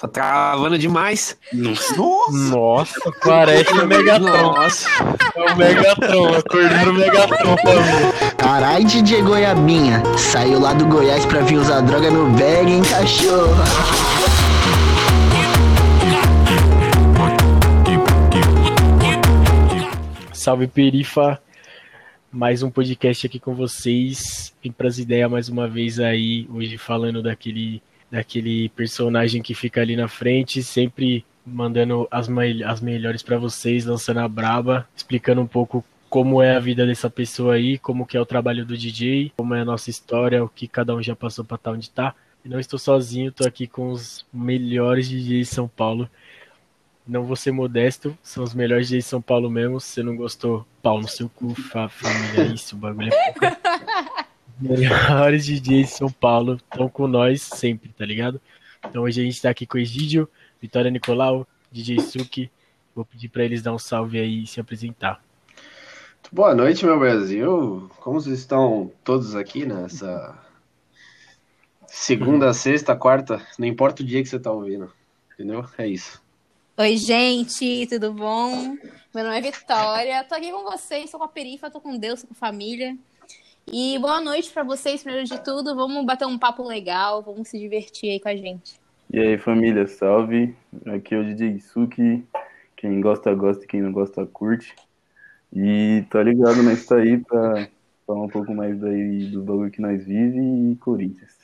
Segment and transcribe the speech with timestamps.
[0.00, 1.36] Tá travando demais.
[1.52, 1.94] Nossa.
[2.32, 4.54] Nossa, parece o Megatron.
[4.54, 4.88] Nossa.
[5.36, 8.34] É o Megatron, acordaram o Megatron família.
[8.38, 10.02] Carai, DJ Goiabinha.
[10.16, 13.54] Saiu lá do Goiás pra vir usar droga no bag, hein, cachorro?
[20.32, 21.38] Salve Perifa,
[22.32, 24.54] mais um podcast aqui com vocês.
[24.62, 29.94] Vim pras ideias mais uma vez aí, hoje falando daquele, daquele personagem que fica ali
[29.96, 32.28] na frente, sempre mandando as,
[32.66, 37.08] as melhores pra vocês, lançando a braba, explicando um pouco como é a vida dessa
[37.08, 40.48] pessoa aí, como que é o trabalho do DJ, como é a nossa história, o
[40.48, 42.14] que cada um já passou pra estar onde tá.
[42.44, 46.10] E não estou sozinho, tô aqui com os melhores DJs de São Paulo.
[47.06, 49.80] Não vou ser modesto, são os melhores DJs de São Paulo mesmo.
[49.80, 53.56] Se você não gostou, pau no seu cu, fa- família, isso, o bagulho é pouco.
[54.60, 58.40] Melhores DJs de São Paulo estão com nós sempre, tá ligado?
[58.86, 60.28] Então hoje a gente tá aqui com o Egídio,
[60.60, 62.50] Vitória Nicolau, DJ Suki.
[62.94, 65.22] Vou pedir pra eles dar um salve aí e se apresentar.
[66.30, 67.90] Boa noite, meu Brasil.
[68.00, 70.38] Como vocês estão todos aqui nessa
[71.86, 73.40] segunda, sexta, quarta?
[73.58, 74.92] Não importa o dia que você tá ouvindo.
[75.32, 75.64] Entendeu?
[75.78, 76.22] É isso.
[76.76, 78.76] Oi, gente, tudo bom?
[79.14, 82.22] Meu nome é Vitória, tô aqui com vocês, tô com a perifa, tô com Deus,
[82.22, 82.96] tô com família.
[83.72, 85.76] E boa noite pra vocês, primeiro de tudo.
[85.76, 88.80] Vamos bater um papo legal, vamos se divertir aí com a gente.
[89.12, 90.56] E aí, família, salve.
[90.86, 92.24] Aqui é o DJ Suki.
[92.76, 93.62] Quem gosta, gosta.
[93.62, 94.74] e Quem não gosta, curte.
[95.52, 97.68] E tá ligado, nós tá aí pra
[98.04, 101.38] falar um pouco mais daí do bagulho que nós vive e Corinthians.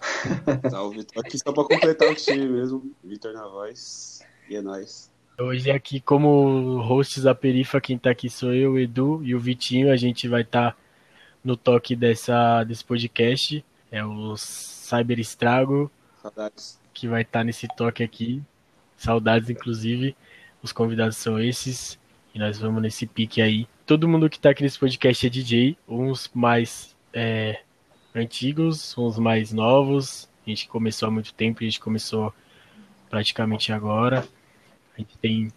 [0.70, 2.88] Salve, tô aqui só pra completar o time mesmo.
[3.02, 4.22] Vitor na voz.
[4.48, 5.10] E é nóis.
[5.40, 9.40] Hoje aqui como hosts da Perifa, quem tá aqui sou eu, o Edu e o
[9.40, 9.90] Vitinho.
[9.90, 10.76] A gente vai estar
[11.44, 13.64] no toque dessa, desse podcast.
[13.90, 16.80] É o Cyber Estrago, Saudades.
[16.92, 18.42] que vai estar nesse toque aqui.
[18.96, 20.16] Saudades, inclusive.
[20.62, 21.98] Os convidados são esses.
[22.34, 23.68] E nós vamos nesse pique aí.
[23.86, 25.76] Todo mundo que tá aqui nesse podcast é DJ.
[25.86, 27.60] Uns mais é,
[28.14, 30.28] antigos, uns mais novos.
[30.46, 32.34] A gente começou há muito tempo, a gente começou
[33.08, 34.26] praticamente agora.
[34.96, 35.52] A gente tem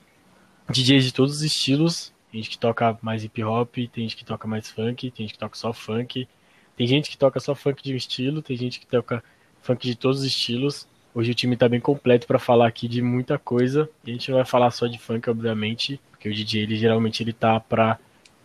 [0.69, 2.13] DJs de todos os estilos.
[2.31, 5.33] Tem gente que toca mais hip hop, tem gente que toca mais funk, tem gente
[5.33, 6.27] que toca só funk.
[6.75, 9.23] Tem gente que toca só funk de um estilo, tem gente que toca
[9.61, 10.87] funk de todos os estilos.
[11.13, 13.89] Hoje o time tá bem completo para falar aqui de muita coisa.
[14.05, 17.23] E a gente não vai falar só de funk, obviamente, porque o DJ ele geralmente
[17.23, 17.97] ele tá para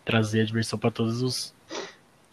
[0.05, 1.55] trazer a diversão para todos os,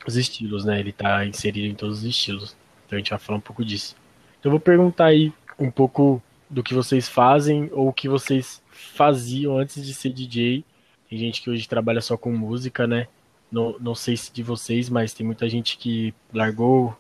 [0.08, 0.80] os estilos, né?
[0.80, 2.56] Ele tá inserido em todos os estilos.
[2.86, 3.96] Então a gente vai falar um pouco disso.
[4.40, 8.62] Então eu vou perguntar aí um pouco do que vocês fazem ou o que vocês
[8.72, 10.64] faziam antes de ser DJ.
[11.10, 13.08] Tem gente que hoje trabalha só com música, né?
[13.52, 16.96] Não, não sei se de vocês, mas tem muita gente que largou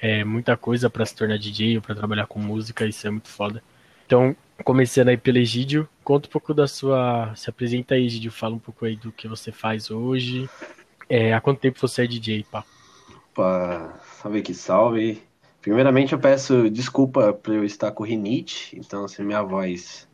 [0.00, 3.28] é, muita coisa para se tornar DJ ou para trabalhar com música, isso é muito
[3.28, 3.62] foda.
[4.06, 7.32] Então, começando aí pelo Egídio, conta um pouco da sua.
[7.34, 10.48] Se apresenta aí, Egídio, fala um pouco aí do que você faz hoje.
[11.08, 12.64] É, há quanto tempo você é DJ, pá?
[13.32, 15.22] Opa, salve que salve.
[15.60, 20.08] Primeiramente eu peço desculpa por eu estar com rinite, então se minha voz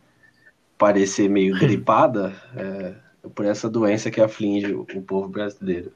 [0.78, 2.94] parecer meio gripada, é,
[3.30, 5.92] por essa doença que aflige o, o povo brasileiro.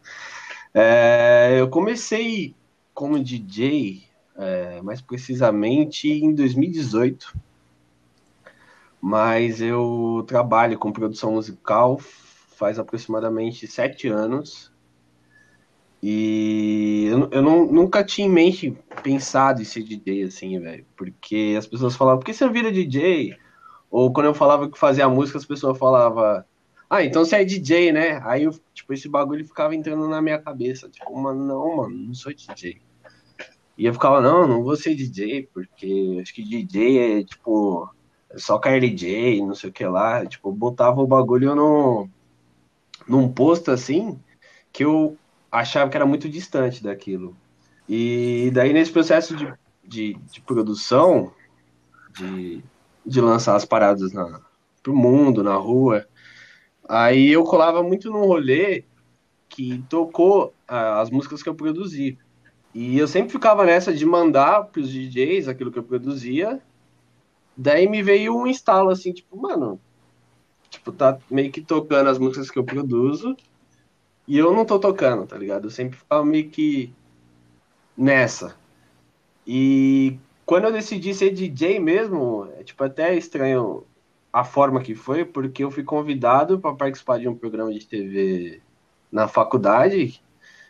[0.74, 2.54] É, eu comecei
[2.94, 4.02] como DJ,
[4.36, 7.34] é, mais precisamente em 2018,
[9.00, 12.00] mas eu trabalho com produção musical
[12.58, 14.72] faz aproximadamente sete anos.
[16.02, 20.84] E eu, eu não, nunca tinha em mente pensado em ser DJ assim, velho.
[20.96, 23.36] Porque as pessoas falavam, por que você não vira DJ?
[23.90, 26.44] Ou quando eu falava que fazia música, as pessoas falavam,
[26.90, 28.20] ah, então você é DJ, né?
[28.24, 30.88] Aí, eu, tipo, esse bagulho ficava entrando na minha cabeça.
[30.88, 32.80] Tipo, mano, não, mano, não sou DJ.
[33.76, 37.88] E eu ficava, não, não vou ser DJ, porque acho que DJ é, tipo,
[38.30, 40.24] é só Carly J, não sei o que lá.
[40.26, 42.08] Tipo, botava o bagulho no,
[43.06, 44.18] num posto assim,
[44.72, 45.16] que eu
[45.52, 47.36] achava que era muito distante daquilo.
[47.88, 49.52] E daí, nesse processo de,
[49.84, 51.32] de, de produção,
[52.16, 52.64] de,
[53.04, 54.40] de lançar as paradas na,
[54.82, 56.06] pro mundo, na rua,
[56.88, 58.84] aí eu colava muito num rolê
[59.48, 62.18] que tocou ah, as músicas que eu produzi.
[62.74, 66.60] E eu sempre ficava nessa de mandar pros DJs aquilo que eu produzia.
[67.56, 69.80] Daí me veio um instalo assim, tipo, mano,
[70.70, 73.36] tipo, tá meio que tocando as músicas que eu produzo
[74.26, 75.66] e eu não tô tocando, tá ligado?
[75.66, 76.92] Eu sempre ficava meio que
[77.96, 78.54] nessa.
[79.46, 83.84] E quando eu decidi ser DJ mesmo, é tipo até estranho
[84.32, 88.60] a forma que foi, porque eu fui convidado para participar de um programa de TV
[89.10, 90.22] na faculdade,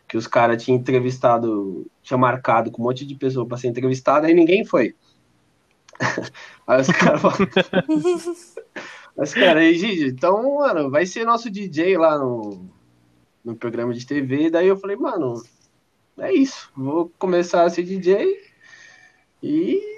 [0.06, 4.30] que os caras tinham entrevistado, tinha marcado com um monte de pessoa para ser entrevistada
[4.30, 4.94] e ninguém foi.
[6.66, 7.36] Aí os caras falam.
[9.16, 12.70] Mas, cara, aí, Gigi, então, mano, vai ser nosso DJ lá no,
[13.44, 14.48] no programa de TV.
[14.48, 15.42] Daí eu falei, mano,
[16.18, 16.70] é isso.
[16.76, 18.40] Vou começar a ser DJ
[19.42, 19.97] e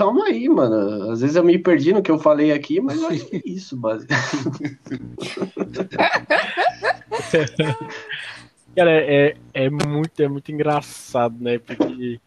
[0.00, 1.10] tamo aí, mano.
[1.12, 3.42] Às vezes eu me perdi no que eu falei aqui, mas eu acho que é
[3.44, 4.88] isso, basicamente.
[8.74, 11.58] Cara, é, é muito, é muito engraçado, né?
[11.58, 12.18] Porque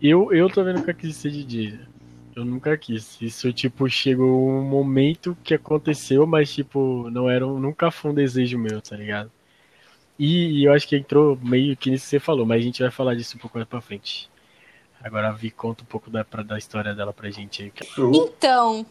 [0.00, 1.78] eu, eu também nunca quis ser DJ.
[2.34, 3.20] Eu nunca quis.
[3.20, 8.14] Isso, tipo, chegou um momento que aconteceu, mas, tipo, não era, um- nunca foi um
[8.14, 9.30] desejo meu, tá ligado?
[10.18, 12.80] E, e eu acho que entrou meio que nisso que você falou, mas a gente
[12.82, 14.31] vai falar disso um pouco mais pra frente.
[15.02, 17.72] Agora a Vi conta um pouco da, pra, da história dela pra gente aí.
[18.14, 18.86] Então,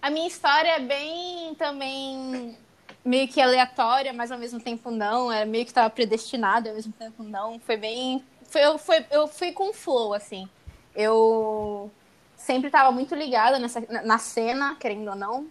[0.00, 2.56] a minha história é bem também
[3.04, 5.30] meio que aleatória, mas ao mesmo tempo não.
[5.30, 7.58] Era meio que estava predestinado, ao mesmo tempo não.
[7.60, 8.24] Foi bem.
[8.48, 10.48] Foi, eu, foi, eu fui com flow, assim.
[10.94, 11.90] Eu
[12.36, 15.46] sempre estava muito ligada nessa, na- na cena, querendo ou não,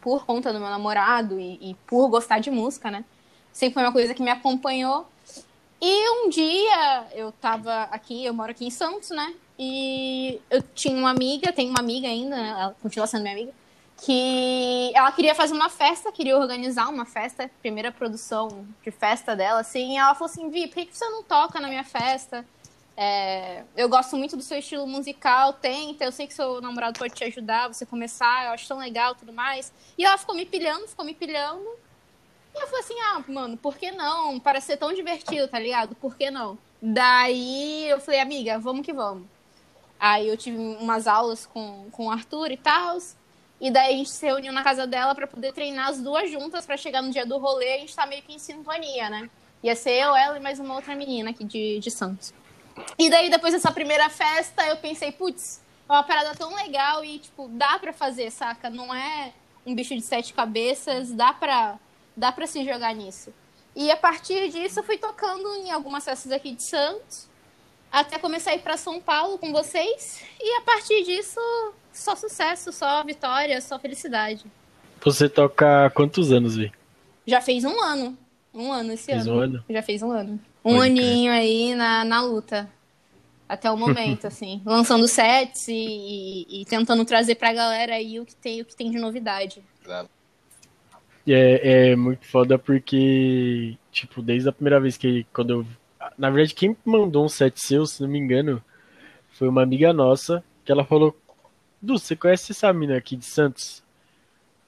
[0.00, 3.04] por conta do meu namorado e, e por gostar de música, né?
[3.52, 5.08] Sempre foi uma coisa que me acompanhou.
[5.80, 9.34] E um dia eu tava aqui, eu moro aqui em Santos, né?
[9.58, 12.48] E eu tinha uma amiga, tenho uma amiga ainda, né?
[12.48, 13.52] Ela continua sendo minha amiga,
[13.96, 19.60] que ela queria fazer uma festa, queria organizar uma festa, primeira produção de festa dela,
[19.60, 22.44] assim, e ela falou assim, Vi, por que você não toca na minha festa?
[22.96, 27.14] É, eu gosto muito do seu estilo musical, tenta, eu sei que seu namorado pode
[27.14, 29.72] te ajudar, você começar, eu acho tão legal tudo mais.
[29.96, 31.64] E ela ficou me pilhando, ficou me pilhando.
[32.54, 34.38] E eu falei assim, ah, mano, por que não?
[34.40, 35.94] Parece ser tão divertido, tá ligado?
[35.96, 36.58] Por que não?
[36.80, 39.26] Daí eu falei, amiga, vamos que vamos.
[39.98, 42.98] Aí eu tive umas aulas com, com o Arthur e tal.
[43.60, 46.64] E daí a gente se reuniu na casa dela pra poder treinar as duas juntas
[46.64, 49.28] pra chegar no dia do rolê a gente tá meio que em sintonia, né?
[49.62, 52.32] Ia ser eu, ela e mais uma outra menina aqui de, de Santos.
[52.96, 57.18] E daí depois dessa primeira festa eu pensei, putz, é uma parada tão legal e,
[57.18, 58.70] tipo, dá pra fazer, saca?
[58.70, 59.32] Não é
[59.66, 61.78] um bicho de sete cabeças, dá pra,
[62.18, 63.32] dá pra se jogar nisso.
[63.76, 67.28] E a partir disso eu fui tocando em algumas festas aqui de Santos
[67.90, 70.22] até começar a ir para São Paulo com vocês.
[70.40, 71.40] E a partir disso,
[71.92, 74.44] só sucesso, só vitória, só felicidade.
[75.02, 76.72] Você toca há quantos anos, Vi?
[77.26, 78.18] Já fez um ano.
[78.52, 79.36] Um ano esse Fez ano.
[79.36, 79.64] um ano?
[79.70, 80.40] Já fez um ano.
[80.64, 82.68] Um aninho aí na, na luta.
[83.48, 84.60] Até o momento, assim.
[84.66, 88.74] Lançando sets e, e- e tentando trazer pra galera aí o que tem, o que
[88.76, 89.62] tem de novidade.
[89.86, 90.08] E
[91.32, 95.66] É, é muito foda porque, tipo, desde a primeira vez que quando eu.
[96.16, 98.62] Na verdade, quem mandou um set seu, se não me engano,
[99.32, 101.16] foi uma amiga nossa, que ela falou,
[101.80, 103.82] Du, você conhece essa mina aqui de Santos?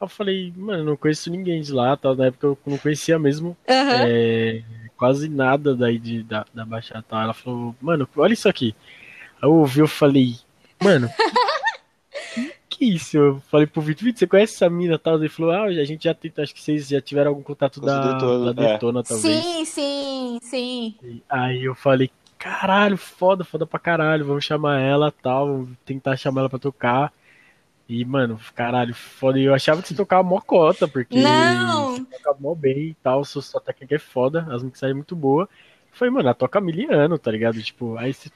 [0.00, 2.14] Eu falei, mano, não conheço ninguém de lá, tal.
[2.14, 4.06] Na época eu não conhecia mesmo Aham.
[4.06, 4.62] é,
[4.96, 7.04] quase nada daí de, da, da Baixada.
[7.10, 8.74] Ela falou, mano, olha isso aqui.
[9.42, 10.36] Aí eu ouvi, eu falei,
[10.82, 11.10] mano,
[12.80, 13.16] que, isso?
[13.18, 15.18] Eu falei pro Vitor, Vitor, você conhece essa mina tal?
[15.18, 18.14] Ele falou, ah, a gente já tenta, acho que vocês já tiveram algum contato da,
[18.14, 18.72] Detona, da é.
[18.72, 19.44] Detona, talvez.
[19.44, 21.22] Sim, sim, sim.
[21.28, 26.40] Aí eu falei, caralho, foda, foda pra caralho, vamos chamar ela tal, vamos tentar chamar
[26.40, 27.12] ela pra tocar.
[27.86, 29.38] E, mano, caralho, foda.
[29.38, 31.96] E eu achava que você tocava mó cota, porque Não!
[31.96, 35.14] você toca mó bem e tal, sua, sua técnica é foda, as mixagens é muito
[35.14, 35.48] boa.
[35.92, 37.60] Falei, mano, ela toca mil anos, tá ligado?
[37.62, 38.30] Tipo, aí você.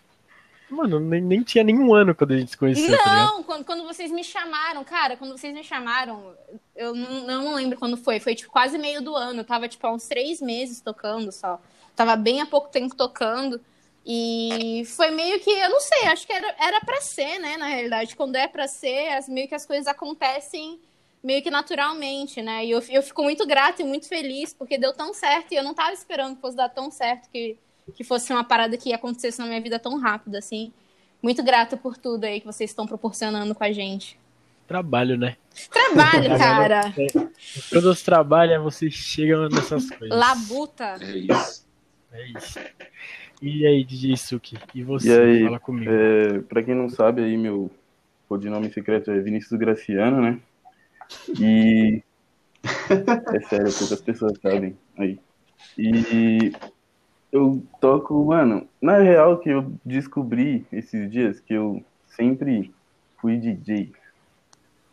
[0.70, 3.14] Mano, nem, nem tinha nenhum ano quando a gente se conheceu, tá?
[3.14, 6.34] Não, quando, quando vocês me chamaram, cara, quando vocês me chamaram,
[6.74, 8.18] eu não, não lembro quando foi.
[8.18, 9.40] Foi tipo quase meio do ano.
[9.40, 11.60] Eu tava tipo há uns três meses tocando só.
[11.94, 13.60] Tava bem há pouco tempo tocando.
[14.06, 17.56] E foi meio que, eu não sei, acho que era, era pra ser, né?
[17.56, 20.78] Na realidade, quando é pra ser, as, meio que as coisas acontecem
[21.24, 22.66] meio que naturalmente, né?
[22.66, 25.64] E eu, eu fico muito grata e muito feliz porque deu tão certo e eu
[25.64, 27.56] não tava esperando que fosse dar tão certo que,
[27.92, 30.72] que fosse uma parada que acontecesse na minha vida tão rápido, assim.
[31.22, 34.18] Muito grata por tudo aí que vocês estão proporcionando com a gente.
[34.66, 35.36] Trabalho, né?
[35.70, 36.94] Trabalho, cara.
[37.70, 40.16] Quando você trabalha, você chega nessas coisas.
[40.18, 40.96] Labuta.
[41.00, 41.66] É isso.
[42.12, 42.58] É isso.
[43.42, 44.56] E aí, DJ Suki?
[44.74, 45.08] E você?
[45.08, 45.90] E aí, Fala comigo.
[45.90, 47.70] É, pra quem não sabe, aí meu
[48.28, 50.40] codinome secreto é Vinícius Graciano, né?
[51.38, 52.02] E.
[53.34, 55.20] É sério, poucas pessoas sabem aí.
[55.76, 56.50] E
[57.34, 62.72] eu toco, mano, na real que eu descobri esses dias que eu sempre
[63.16, 63.92] fui DJ.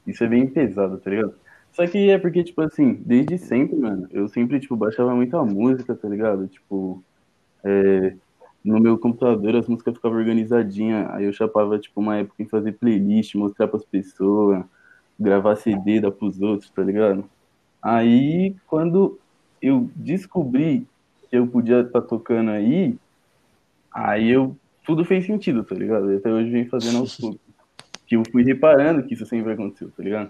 [0.08, 1.36] Isso é bem pesado, tá ligado?
[1.72, 5.94] Só que é porque, tipo assim, desde sempre, mano, eu sempre, tipo, baixava muita música,
[5.94, 6.48] tá ligado?
[6.48, 7.04] Tipo,
[7.64, 8.16] é,
[8.66, 12.72] no meu computador as músicas ficavam organizadinhas, aí eu chapava, tipo, uma época em fazer
[12.72, 14.66] playlist, mostrar pras pessoas,
[15.20, 17.24] gravar CD, dar pros outros, tá ligado?
[17.80, 19.20] Aí, quando
[19.62, 20.88] eu descobri
[21.32, 22.94] que eu podia estar tocando aí,
[23.92, 26.12] aí eu, tudo fez sentido, tá ligado?
[26.12, 27.40] E até hoje vem fazendo aos poucos.
[28.06, 30.30] que eu fui reparando que isso sempre aconteceu, tá ligado?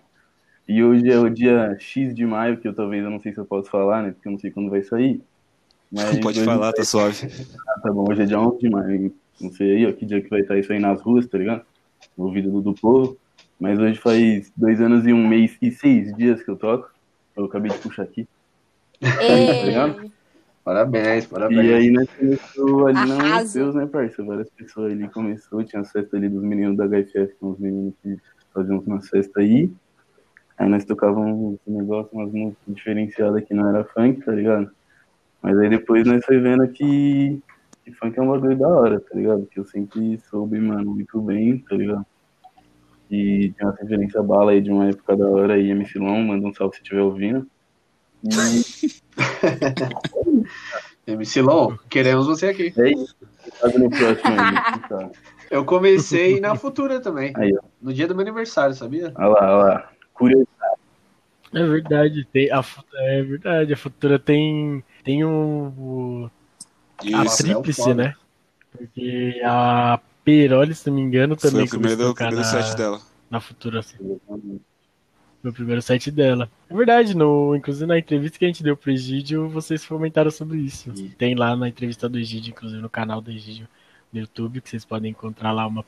[0.67, 3.39] E hoje é o dia X de maio, que eu talvez, eu não sei se
[3.39, 4.11] eu posso falar, né?
[4.11, 5.21] Porque eu não sei quando vai sair.
[5.91, 7.27] Mas Pode hoje falar, vai- tá suave.
[7.67, 9.15] Ah, tá bom, hoje é dia 11 de maio.
[9.41, 11.65] Não sei aí, ó, que dia que vai estar isso aí nas ruas, tá ligado?
[12.15, 13.17] No ouvido do, do povo.
[13.59, 16.89] Mas hoje faz dois anos e um mês e seis dias que eu toco.
[17.35, 18.27] Eu acabei de puxar aqui.
[19.01, 20.11] Ei, ligado?
[20.63, 21.73] Parabéns, E parabéns.
[21.73, 23.59] aí nós começou ali na Arrasa.
[23.59, 24.23] Deus, né, parça?
[24.23, 28.17] Várias pessoas ali começou, tinha as festas ali dos meninos da HFF, os meninos que
[28.53, 29.71] faziam umas festas aí.
[30.57, 34.69] Aí nós tocávamos um negócio, umas músicas diferenciadas que não era funk, tá ligado?
[35.41, 37.41] Mas aí depois nós foi vendo que,
[37.83, 39.47] que funk é um bagulho da hora, tá ligado?
[39.47, 42.05] Que eu sempre soube, mano, muito bem, tá ligado?
[43.09, 46.47] E tem uma referência bala aí de uma época da hora aí, MC Long, manda
[46.47, 47.47] um salve se estiver ouvindo.
[51.07, 52.73] MC Lon, queremos você aqui.
[52.77, 53.15] é isso.
[54.89, 55.09] Tá?
[55.49, 57.33] Eu comecei na Futura também.
[57.35, 57.53] Aí.
[57.81, 59.11] No dia do meu aniversário, sabia?
[59.15, 59.89] Olha lá, olha lá.
[60.13, 60.47] Curioso.
[61.53, 62.63] É verdade, tem a,
[62.93, 66.29] é verdade, a Futura tem, tem um,
[67.13, 67.41] a Isso.
[67.41, 67.95] é tríplice, foda.
[67.95, 68.13] né?
[68.71, 72.27] Porque a Peroli, se não me engano, Foi também o primeiro, começou a o tocar
[72.27, 73.01] primeiro na, set dela.
[73.29, 73.97] na Futura, assim.
[75.41, 76.49] Foi o primeiro site dela.
[76.69, 80.59] É verdade, no, inclusive na entrevista que a gente deu pro Egídio, vocês comentaram sobre
[80.59, 80.91] isso.
[81.17, 83.67] Tem lá na entrevista do Egídio, inclusive no canal do Egídio
[84.13, 85.83] no YouTube, que vocês podem encontrar lá uma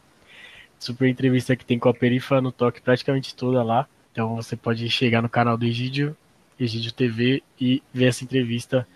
[0.79, 3.88] super entrevista que tem com a Perifa no toque praticamente toda lá.
[4.12, 6.15] Então você pode chegar no canal do Egídio,
[6.60, 8.88] Egídio TV, e ver essa entrevista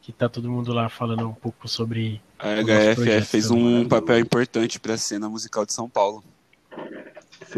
[0.00, 2.20] que tá todo mundo lá falando um pouco sobre.
[2.38, 6.22] A HFF fez um papel importante pra cena musical de São Paulo.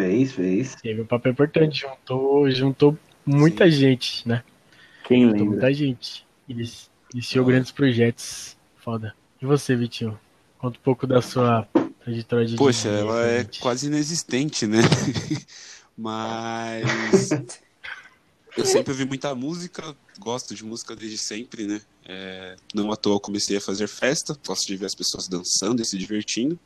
[0.00, 0.74] Fez, fez.
[0.76, 4.42] Teve um papel importante, juntou, juntou muita gente, né?
[5.04, 5.50] Quem Juntou lembra?
[5.52, 6.26] muita gente.
[6.48, 8.56] Inici- Iniciou grandes projetos.
[8.76, 9.14] Foda.
[9.42, 10.18] E você, Vitinho?
[10.58, 11.68] Conta um pouco da sua
[12.02, 14.78] trajetória de Poxa, ela é quase inexistente, né?
[15.96, 17.28] Mas
[18.56, 21.80] eu sempre ouvi muita música, gosto de música desde sempre, né?
[22.06, 25.82] É, não à toa eu comecei a fazer festa, gosto de ver as pessoas dançando
[25.82, 26.58] e se divertindo.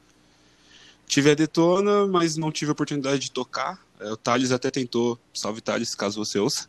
[1.06, 3.78] Tive a Detona, mas não tive a oportunidade de tocar.
[4.00, 6.68] É, o Thales até tentou, salve Thales, caso você ouça.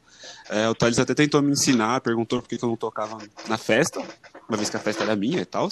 [0.50, 4.00] É, o Thales até tentou me ensinar, perguntou por que, eu não tocava na festa,
[4.48, 5.70] uma vez que a festa era minha e tal.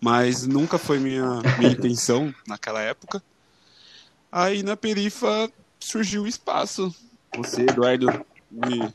[0.00, 3.22] Mas nunca foi minha, minha intenção naquela época.
[4.30, 5.50] Aí na perifa
[5.80, 6.94] surgiu o espaço.
[7.36, 8.06] Você, Eduardo,
[8.50, 8.94] me,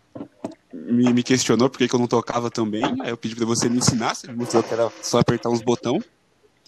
[0.73, 2.83] me, me questionou por que, eu não tocava também.
[3.01, 5.61] Aí eu pedi pra você me ensinar, você me mostrou que era só apertar uns
[5.61, 6.01] botão.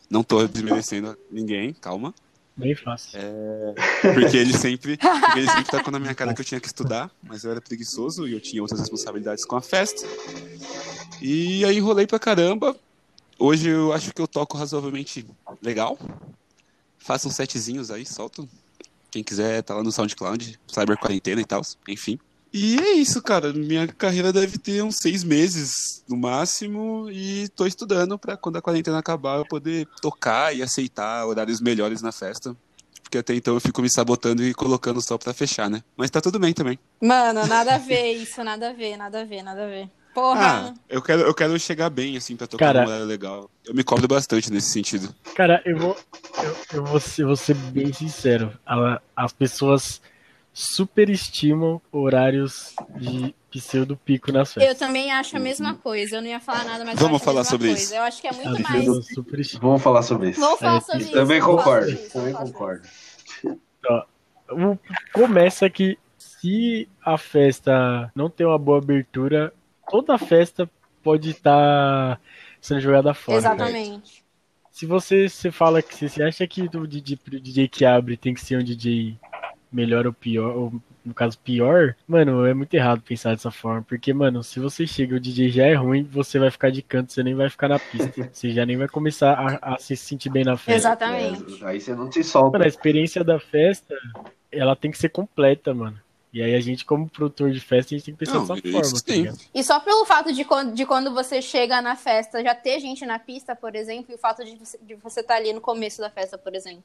[0.10, 2.14] Não tô desmerecendo ninguém, calma.
[2.58, 3.20] Bem fácil.
[4.02, 7.12] Porque ele sempre, porque ele sempre tacou na minha cara que eu tinha que estudar,
[7.22, 10.08] mas eu era preguiçoso e eu tinha outras responsabilidades com a festa.
[11.22, 12.76] E aí enrolei pra caramba.
[13.38, 15.26] Hoje eu acho que eu toco razoavelmente
[15.62, 15.98] legal.
[16.98, 18.48] Faço uns setzinhos aí, solto.
[19.12, 22.18] Quem quiser tá lá no SoundCloud, Cyber Quarentena e tal, enfim.
[22.58, 23.52] E é isso, cara.
[23.52, 28.62] Minha carreira deve ter uns seis meses no máximo e tô estudando pra quando a
[28.62, 32.56] quarentena acabar eu poder tocar e aceitar horários melhores na festa.
[33.04, 35.84] Porque até então eu fico me sabotando e colocando só pra fechar, né?
[35.98, 36.80] Mas tá tudo bem também.
[37.02, 39.90] Mano, nada a ver isso, nada a ver, nada a ver, nada a ver.
[40.14, 40.70] Porra.
[40.70, 43.52] Ah, eu quero, eu quero chegar bem, assim, pra tocar Cara- num horário legal.
[43.66, 45.14] Eu me cobro bastante nesse sentido.
[45.36, 45.98] Cara, eu vou,
[46.42, 48.58] eu, eu vou, ser, vou ser bem sincero.
[49.14, 50.02] As pessoas
[50.56, 54.80] superestimam horários de pseudo pico nas Eu festas.
[54.80, 56.16] também acho a mesma coisa.
[56.16, 57.84] Eu não ia falar nada, mas Vamos eu acho falar sobre coisa.
[57.84, 57.94] isso.
[57.94, 58.86] Eu acho que é muito mais.
[59.60, 60.40] Vamos falar sobre isso.
[60.40, 61.12] Vamos falar É, sobre isso.
[61.12, 61.92] Também concordo.
[61.92, 62.88] isso, Também concordo.
[64.50, 64.78] O-
[65.14, 69.54] Começa que se a festa não tem uma boa abertura,
[69.90, 70.70] toda a festa
[71.04, 72.20] pode estar
[72.62, 73.38] sendo jogada fora.
[73.40, 74.24] Exatamente.
[74.72, 78.34] Se você, você fala que você acha que o DJ, o DJ que abre tem
[78.34, 79.18] que ser um DJ
[79.76, 83.84] melhor ou pior, ou no caso pior, mano, é muito errado pensar dessa forma.
[83.84, 86.82] Porque, mano, se você chega e o DJ já é ruim, você vai ficar de
[86.82, 88.12] canto, você nem vai ficar na pista.
[88.32, 90.90] Você já nem vai começar a, a se sentir bem na festa.
[90.90, 91.64] Exatamente.
[91.64, 92.52] É, aí você não se solta.
[92.58, 93.96] Mano, a experiência da festa,
[94.52, 96.00] ela tem que ser completa, mano.
[96.34, 98.62] E aí a gente, como produtor de festa, a gente tem que pensar Não, dessa
[98.70, 99.22] forma, tá sim.
[99.22, 99.38] ligado?
[99.54, 103.06] E só pelo fato de quando, de quando você chega na festa já ter gente
[103.06, 106.02] na pista, por exemplo, e o fato de você, de você estar ali no começo
[106.02, 106.84] da festa, por exemplo,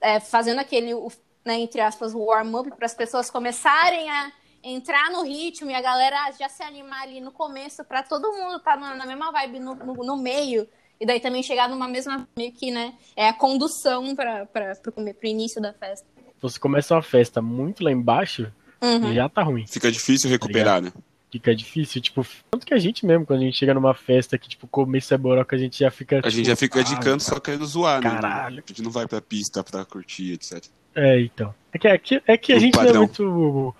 [0.00, 1.12] é, fazendo aquele, o-
[1.44, 4.32] né, entre aspas, o warm-up para as pessoas começarem a
[4.62, 8.56] entrar no ritmo e a galera já se animar ali no começo para todo mundo
[8.56, 10.68] estar na, na mesma vibe no, no, no meio.
[11.00, 14.46] E daí também chegar numa mesma, meio que, né, é a condução para
[14.94, 16.06] o início da festa.
[16.42, 19.12] Você começa uma festa muito lá embaixo, Uhum.
[19.12, 19.66] já tá ruim.
[19.66, 20.90] Fica difícil recuperar, né?
[21.30, 24.48] Fica difícil, tipo, tanto que a gente mesmo, quando a gente chega numa festa que,
[24.48, 26.20] tipo, começo é boroca, a gente já fica.
[26.24, 28.10] A gente já fica de canto só querendo zoar, né?
[28.10, 28.64] Caralho.
[28.64, 30.64] A gente não vai pra pista pra curtir, etc.
[30.94, 31.54] É, então.
[31.72, 33.02] É que, é que, é que a O gente não é padrão.
[33.02, 33.74] muito.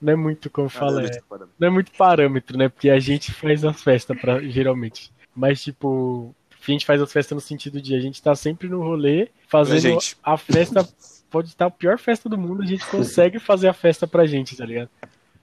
[0.00, 1.20] Não é muito, como fala, é,
[1.58, 2.68] não é muito parâmetro, né?
[2.68, 5.10] Porque a gente faz as festas pra, geralmente.
[5.34, 8.82] Mas, tipo, a gente faz as festas no sentido de a gente tá sempre no
[8.82, 10.16] rolê fazendo gente.
[10.22, 10.86] a festa.
[11.30, 14.56] Pode estar a pior festa do mundo, a gente consegue fazer a festa pra gente,
[14.56, 14.90] tá ligado?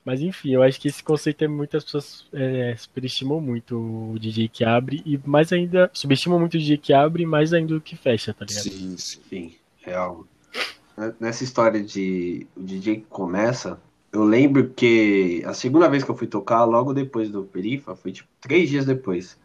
[0.06, 4.50] Mas enfim, eu acho que esse conceito é muitas pessoas é, superestimam muito o DJ
[4.50, 7.96] que abre e mais ainda subestimam muito o DJ que abre mais ainda o que
[7.96, 8.64] fecha, tá ligado?
[8.64, 9.56] Sim, sim.
[9.82, 10.26] Real.
[11.20, 13.80] Nessa história de o DJ que começa,
[14.12, 18.12] eu lembro que a segunda vez que eu fui tocar, logo depois do Perifa, foi
[18.12, 19.38] tipo três dias depois.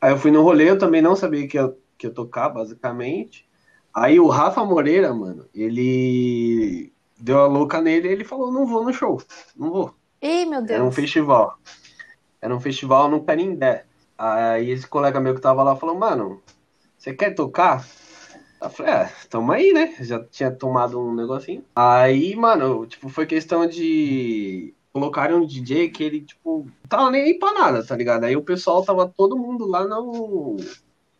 [0.00, 3.46] Aí eu fui no rolê, eu também não sabia que eu, que eu tocar, basicamente.
[3.92, 8.84] Aí o Rafa Moreira, mano, ele deu a louca nele e ele falou: não vou
[8.84, 9.20] no show,
[9.56, 9.94] não vou.
[10.22, 10.94] Ih, meu Era um Deus.
[10.94, 11.58] festival.
[12.40, 13.84] Era um festival no Canindé.
[14.16, 16.40] Aí esse colega meu que tava lá falou, mano,
[16.96, 17.86] você quer tocar?
[18.60, 19.94] Eu falei, é, tamo aí, né?
[20.00, 21.64] Já tinha tomado um negocinho.
[21.76, 27.22] Aí, mano, tipo, foi questão de colocarem um DJ que ele, tipo, não tava nem
[27.22, 28.24] aí pra nada, tá ligado?
[28.24, 30.56] Aí o pessoal tava todo mundo lá no.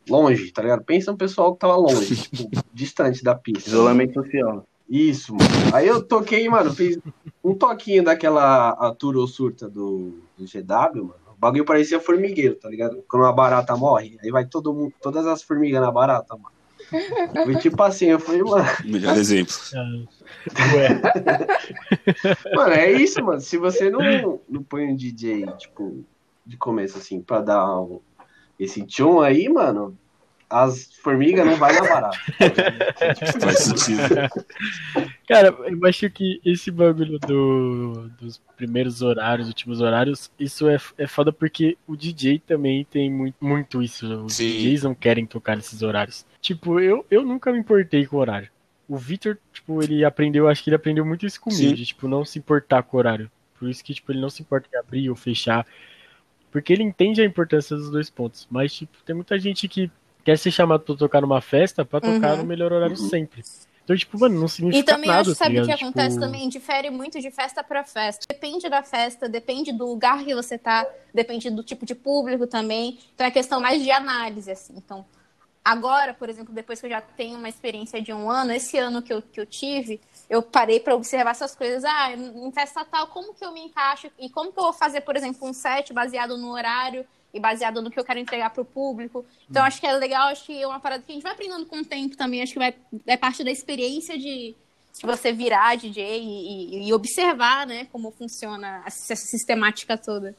[0.08, 0.82] longe, tá ligado?
[0.82, 3.68] Pensa no pessoal que tava longe, tipo, distante da pista.
[3.68, 4.66] Isolamento social.
[4.88, 5.50] Isso, mano.
[5.74, 6.98] Aí eu toquei, mano, fiz
[7.44, 11.14] um toquinho daquela Atura ou Surta do, do GW, mano.
[11.36, 13.04] O bagulho parecia formigueiro, tá ligado?
[13.08, 16.48] Quando uma barata morre, aí vai todo mundo, todas as formigas na barata, mano.
[17.44, 19.54] Foi tipo assim, eu falei, mano, Melhor exemplo.
[20.74, 21.00] Ué,
[22.54, 23.40] mano, é isso, mano.
[23.40, 26.04] Se você não, não põe um DJ, tipo,
[26.46, 28.00] de começo, assim, pra dar um-
[28.58, 29.96] esse tchum aí, mano,
[30.50, 32.18] as formigas não vai barata.
[33.40, 34.02] Faz sentido.
[35.26, 41.06] Cara, eu acho que esse bagulho do, dos primeiros horários, últimos horários, isso é, é
[41.06, 44.24] foda porque o DJ também tem muito, muito isso.
[44.24, 44.48] Os Sim.
[44.48, 46.24] DJs não querem tocar nesses horários.
[46.40, 48.48] Tipo, eu, eu nunca me importei com o horário.
[48.88, 52.24] O Victor, tipo, ele aprendeu, acho que ele aprendeu muito isso comigo, de, tipo, não
[52.24, 53.30] se importar com o horário.
[53.58, 55.66] Por isso que, tipo, ele não se importa em abrir ou fechar.
[56.50, 58.48] Porque ele entende a importância dos dois pontos.
[58.50, 59.90] Mas, tipo, tem muita gente que
[60.24, 62.38] quer ser chamado pra tocar numa festa pra tocar Uhum.
[62.38, 63.42] no melhor horário sempre.
[63.84, 65.78] Então, tipo, mano, não E significa também nada, acho tá sabe o que ligado?
[65.80, 66.48] acontece Tipo, também?
[66.50, 68.26] Difere muito de festa pra festa.
[68.28, 72.98] Depende da festa, depende do lugar que você tá, depende do tipo de público também.
[73.14, 74.74] Então é questão mais de análise, assim.
[74.76, 75.06] Então,
[75.64, 79.00] agora, por exemplo, depois que eu já tenho uma experiência de um ano, esse ano
[79.00, 81.82] que eu, que eu tive, eu parei pra observar essas coisas.
[81.82, 84.10] Ah, em festa tal, como que eu me encaixo?
[84.18, 87.06] E como que eu vou fazer, por exemplo, um set baseado no horário
[87.38, 89.24] e baseado no que eu quero entregar pro público?
[89.48, 91.64] Então, acho que é legal, acho que é uma parada que a gente vai aprendendo
[91.66, 92.42] com o tempo também.
[92.42, 92.74] Acho que vai,
[93.06, 94.54] é parte da experiência de,
[94.98, 96.24] de você virar DJ e,
[96.82, 100.34] e- e observar, né, como funciona essa sistemática toda.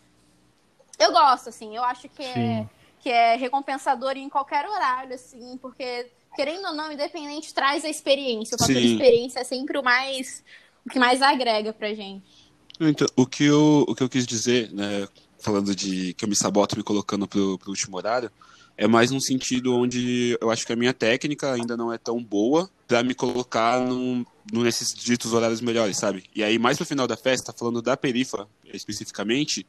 [1.00, 2.66] Eu gosto, assim, eu acho que é,
[3.00, 8.56] que é recompensador em qualquer horário, assim, porque, querendo ou não, independente, traz a experiência.
[8.56, 8.94] O fator Sim.
[8.94, 10.44] experiência é sempre o mais
[10.86, 12.50] o que mais agrega pra gente.
[12.80, 15.08] Então, o que eu, o que eu quis dizer, né,
[15.39, 18.32] falando de que eu me saboto me colocando pro, pro último horário,
[18.78, 22.23] é mais num sentido onde eu acho que a minha técnica ainda não é tão
[22.23, 26.23] boa pra me colocar num, num- nesses ditos horários melhores, sabe?
[26.36, 29.65] E aí, mais pro final da festa, falando da perifa especificamente,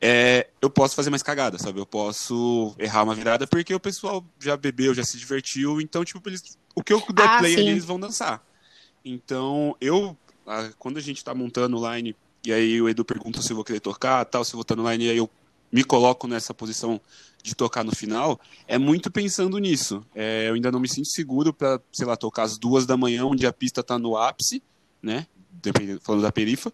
[0.00, 1.78] é, eu posso fazer mais cagada, sabe?
[1.78, 6.28] Eu posso errar uma virada porque o pessoal já bebeu, já se divertiu, então, tipo,
[6.28, 6.42] eles,
[6.74, 8.42] o que eu der Ah, play ali, eles vão dançar.
[9.04, 13.40] Então, eu, ah, quando a gente tá montando o line, e aí o Edu pergunta
[13.40, 15.30] se eu vou querer tocar, tal, se eu vou estar no line, e aí eu
[15.70, 17.00] me coloco nessa posição
[17.42, 20.04] de tocar no final, é muito pensando nisso.
[20.14, 23.24] É, eu ainda não me sinto seguro pra, sei lá, tocar às duas da manhã,
[23.24, 24.62] onde a pista tá no ápice,
[25.02, 25.26] né?
[26.02, 26.72] Falando da perifa.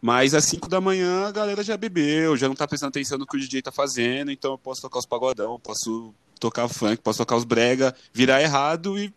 [0.00, 3.26] Mas às 5 da manhã a galera já bebeu, já não tá prestando atenção no
[3.26, 7.18] que o DJ tá fazendo, então eu posso tocar os pagodão, posso tocar funk, posso
[7.18, 9.12] tocar os brega, virar errado e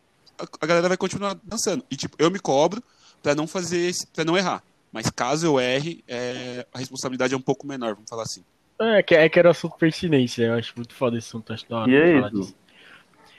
[0.59, 1.85] a, galera vai continuar dançando.
[1.89, 2.83] E tipo, eu me cobro
[3.21, 4.63] pra não fazer, pra não errar.
[4.91, 8.43] Mas caso eu erre, é, a responsabilidade é um pouco menor, vamos falar assim.
[8.79, 10.47] É, que, é que era um assunto pertinente, né?
[10.47, 12.37] Eu acho muito foda esse assunto, acho da hora E é falar isso.
[12.41, 12.55] disso.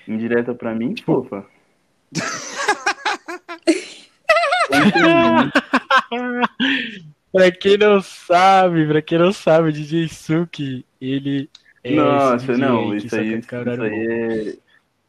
[0.08, 1.44] Indireta pra mim, Tipo- fofa.
[7.32, 11.48] pra quem não sabe, pra quem não sabe, o DJ Suki, ele
[11.84, 14.56] é Nossa, não, que isso aí, isso aí é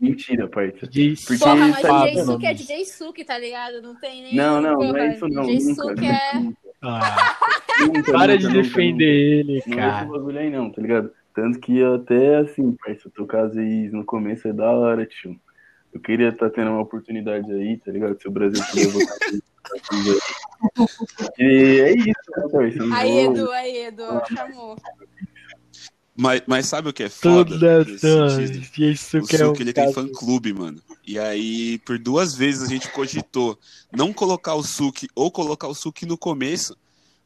[0.09, 0.87] mentira, parça.
[0.87, 1.75] DJ Porque Porra, mas
[2.11, 2.53] DJ Suki é.
[2.53, 3.81] DJ Suki, tá ligado?
[3.81, 4.35] Não tem nem.
[4.35, 5.43] Não, não, porra, não é isso não.
[5.43, 6.53] DJ nunca, Suki é.
[6.85, 7.37] Ah,
[7.79, 10.05] nunca, para nunca, de nunca, defender ele, Não é esse cara.
[10.05, 11.11] bagulho aí não, tá ligado?
[11.33, 15.39] Tanto que eu até assim, parça, tocar vezes no começo é da hora, tio.
[15.93, 18.19] Eu queria estar tendo uma oportunidade aí, tá ligado?
[18.21, 19.15] Se o Brasil puder voltar
[21.39, 22.83] E é isso, né, parça?
[22.95, 24.03] Aí, vou- Edu, aí, Edu,
[24.35, 24.75] chamou.
[26.15, 27.51] Mas, mas sabe o que é foda?
[27.97, 28.59] Sentido?
[28.59, 29.95] DJ O Suki é um ele tem caso.
[29.95, 30.79] fã-clube, mano.
[31.05, 33.57] E aí, por duas vezes a gente cogitou
[33.91, 36.77] não colocar o Suki ou colocar o Suki no começo.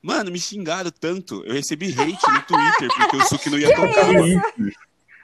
[0.01, 1.43] Mano, me xingaram tanto.
[1.45, 4.07] Eu recebi hate no Twitter porque o Suki não ia tocar.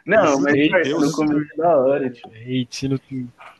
[0.05, 1.01] Não, mas Deus.
[1.01, 2.27] no começo é da hora, tio.
[2.27, 2.99] Hate no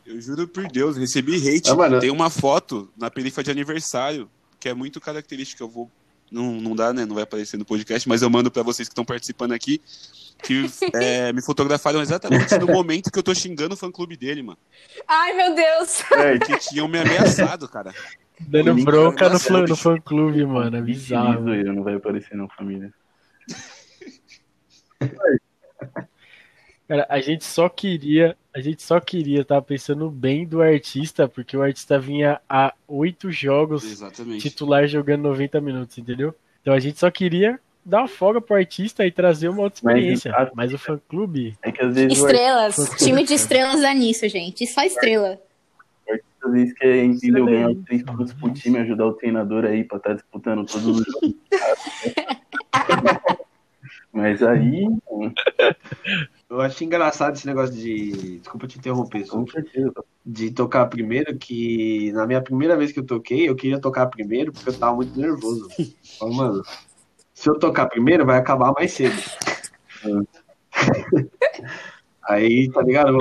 [0.05, 1.69] Eu juro por Deus, recebi hate.
[1.69, 1.99] Ah, mano.
[2.01, 5.63] Tem uma foto na perifa de aniversário que é muito característica.
[5.63, 5.89] Eu vou.
[6.33, 7.05] Não, não dá, né?
[7.05, 9.79] Não vai aparecer no podcast, mas eu mando pra vocês que estão participando aqui.
[10.41, 14.41] Que é, me fotografaram exatamente no momento que eu tô xingando o fã clube dele,
[14.41, 14.57] mano.
[15.07, 16.01] Ai, meu Deus.
[16.11, 17.93] É, Que tinham me ameaçado, cara.
[18.39, 20.75] Dando O bronca no, fã, na no fã clube, mano.
[20.75, 21.41] É bizarro.
[21.41, 22.91] Não vai aparecer não, família.
[26.93, 28.37] Cara, a gente só queria.
[28.55, 33.31] A gente só queria, tava pensando bem do artista, porque o artista vinha a oito
[33.31, 34.47] jogos Exatamente.
[34.47, 36.35] titular jogando 90 minutos, entendeu?
[36.61, 39.95] Então a gente só queria dar uma folga pro artista e trazer uma outra Mas,
[39.95, 40.31] experiência.
[40.35, 41.57] ah, Mas, o fã clube.
[41.63, 42.77] É que às vezes o Estrelas.
[42.79, 44.67] Arthur- Time de estrelas dá nisso, gente.
[44.67, 45.39] Só estrela.
[46.07, 49.97] artista às vezes quer, entendeu, ganhar três pontos pro time, ajudar o treinador aí pra
[49.97, 51.33] estar disputando todos os jogos.
[54.13, 54.85] Mas aí,
[56.53, 58.37] Eu acho engraçado esse negócio de.
[58.37, 59.91] Desculpa te interromper, com certeza.
[60.23, 64.53] de tocar primeiro, que na minha primeira vez que eu toquei, eu queria tocar primeiro
[64.53, 65.67] porque eu tava muito nervoso.
[66.19, 66.63] Falei, mano,
[67.33, 69.19] se eu tocar primeiro, vai acabar mais cedo.
[72.29, 73.17] Aí, tá ligado?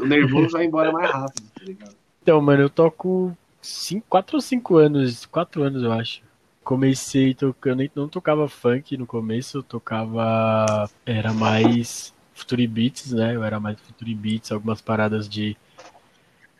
[0.00, 1.96] O nervoso vai embora mais rápido, tá ligado?
[2.22, 5.26] Então, mano, eu toco cinco, quatro ou cinco anos.
[5.26, 6.22] Quatro anos, eu acho.
[6.62, 10.88] Comecei tocando, eu não tocava funk no começo, eu tocava.
[11.04, 13.34] Era mais Future Beats, né?
[13.34, 15.56] Eu era mais Future Beats, algumas paradas de,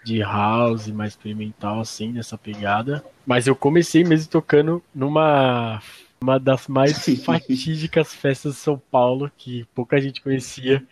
[0.03, 3.05] de house, mais experimental, assim, nessa pegada.
[3.27, 5.81] Mas eu comecei mesmo tocando numa.
[6.19, 10.83] Uma das mais fatídicas festas de São Paulo, que pouca gente conhecia,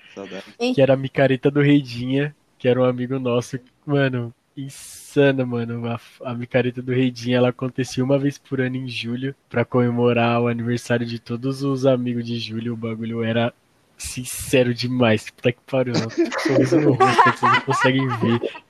[0.74, 5.86] que era a micareta do Reidinha, que era um amigo nosso, mano, insana, mano.
[5.86, 10.42] A, a micareta do Reidinha, ela acontecia uma vez por ano em julho, pra comemorar
[10.42, 12.74] o aniversário de todos os amigos de julho.
[12.74, 13.52] O bagulho era
[13.96, 15.30] sincero demais.
[15.30, 16.10] Puta que pariu, ó.
[16.40, 18.62] sorriso no rosto, vocês não conseguem ver.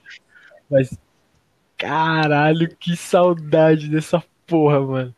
[0.70, 0.98] Mas,
[1.76, 5.14] caralho, que saudade dessa porra, mano.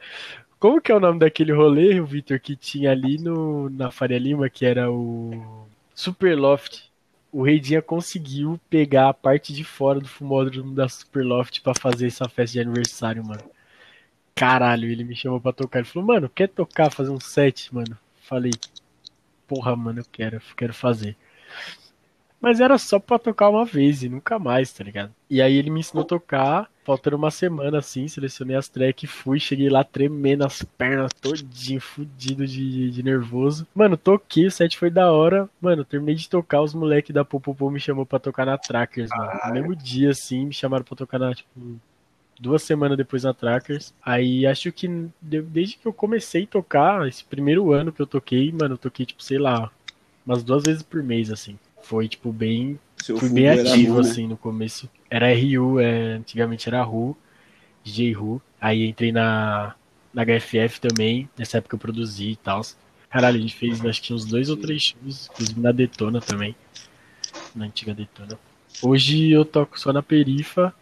[0.58, 4.18] Como que é o nome daquele rolê, o Victor, que tinha ali no, na Faria
[4.18, 6.90] Lima, que era o Superloft?
[7.30, 12.26] O Reidinha conseguiu pegar a parte de fora do fumódromo da Superloft pra fazer essa
[12.28, 13.42] festa de aniversário, mano.
[14.34, 15.80] Caralho, ele me chamou pra tocar.
[15.80, 17.96] Ele falou, mano, quer tocar, fazer um set, mano?
[18.22, 18.52] Falei,
[19.46, 21.16] porra, mano, eu quero, eu quero fazer.
[22.40, 25.12] Mas era só pra tocar uma vez e nunca mais, tá ligado?
[25.28, 29.40] E aí ele me ensinou a tocar, faltando uma semana assim, selecionei as tracks, fui,
[29.40, 33.66] cheguei lá tremendo as pernas, todinho, fudido de, de nervoso.
[33.74, 35.48] Mano, toquei, o set foi da hora.
[35.60, 39.30] Mano, terminei de tocar, os moleques da Popopô me chamou pra tocar na Trackers, mano.
[39.46, 41.50] No mesmo dia, assim, me chamaram pra tocar na, tipo,
[42.38, 43.94] duas semanas depois na Trackers.
[44.04, 44.86] Aí acho que
[45.20, 48.78] de- desde que eu comecei a tocar, esse primeiro ano que eu toquei, mano, eu
[48.78, 49.70] toquei, tipo, sei lá,
[50.24, 51.58] umas duas vezes por mês, assim.
[51.82, 54.10] Foi, tipo, bem Seu fui bem ativo, Ru, né?
[54.10, 54.88] assim, no começo.
[55.08, 57.16] Era RU, é, antigamente era Ru,
[57.84, 58.42] DJ Ru.
[58.60, 59.74] Aí entrei na,
[60.12, 62.62] na HFF também, nessa época eu produzi e tal.
[63.08, 66.56] Caralho, a gente fez acho que uns dois ou três shows, inclusive na Detona também.
[67.54, 68.38] Na antiga Detona.
[68.82, 70.74] Hoje eu toco só na Perifa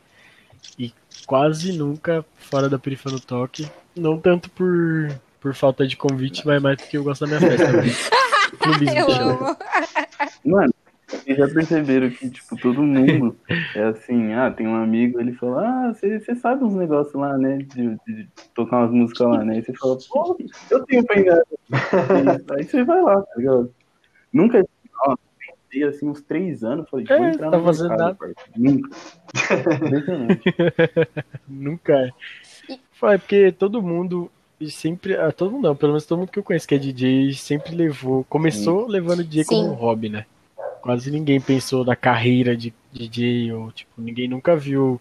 [0.78, 0.92] e
[1.26, 3.68] quase nunca fora da Perifa no toque.
[3.96, 5.08] Não tanto por,
[5.40, 8.14] por falta de convite, mas mais porque eu gosto da minha festa.
[8.58, 9.56] Clubismo Eu amo.
[10.44, 10.74] Mano,
[11.06, 13.36] vocês já perceberam que, tipo, todo mundo
[13.74, 17.58] é assim, ah, tem um amigo, ele fala, ah, você sabe uns negócios lá, né?
[17.58, 19.58] De, de tocar umas músicas lá, né?
[19.58, 20.36] E você fala, pô,
[20.70, 21.42] eu tenho pra enganar.
[22.56, 23.74] Aí você vai lá, tá ligado?
[24.32, 24.64] Nunca,
[25.06, 25.16] ó,
[25.82, 28.14] assim, uns três anos, falei, vou É, entrar tá no fazendo mercado, nada.
[28.14, 28.34] parça.
[28.56, 28.90] Nunca.
[31.48, 32.10] Nunca é.
[32.92, 34.30] Foi porque todo mundo
[34.68, 35.16] sempre.
[35.16, 37.74] ah, Todo mundo não, pelo menos todo mundo que eu conheço que é DJ sempre
[37.74, 38.24] levou.
[38.24, 39.68] Começou levando DJ como Sim.
[39.70, 40.26] um hobby, né?
[40.80, 45.00] Quase ninguém pensou na carreira de DJ, ou tipo, ninguém nunca viu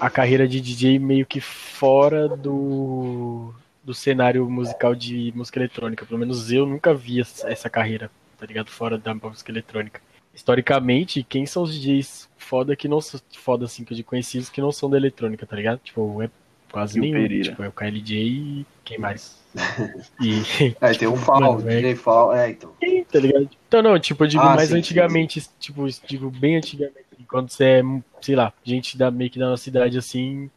[0.00, 3.52] a carreira de DJ meio que fora do,
[3.84, 6.06] do cenário musical de música eletrônica.
[6.06, 8.70] Pelo menos eu nunca vi essa carreira, tá ligado?
[8.70, 10.00] Fora da música eletrônica.
[10.34, 14.48] Historicamente, quem são os DJs foda que não são foda assim, que eu de conhecidos
[14.50, 15.80] que não são da eletrônica, tá ligado?
[15.82, 16.30] Tipo, é
[16.70, 17.22] quase E o nenhum.
[17.22, 17.50] Pereira.
[17.50, 19.36] Tipo, é o KLJ e quem mais?
[20.20, 22.74] E É, tem um Fall, Mano, é- DJ Fall, é, então.
[23.10, 23.48] tá ligado?
[23.68, 26.96] Então, não, tipo, eu digo Ah, mais sim, antigamente, tipo, digo bem antigamente,
[27.28, 27.82] quando você é,
[28.20, 30.50] sei lá, gente da meio que da nossa idade, assim,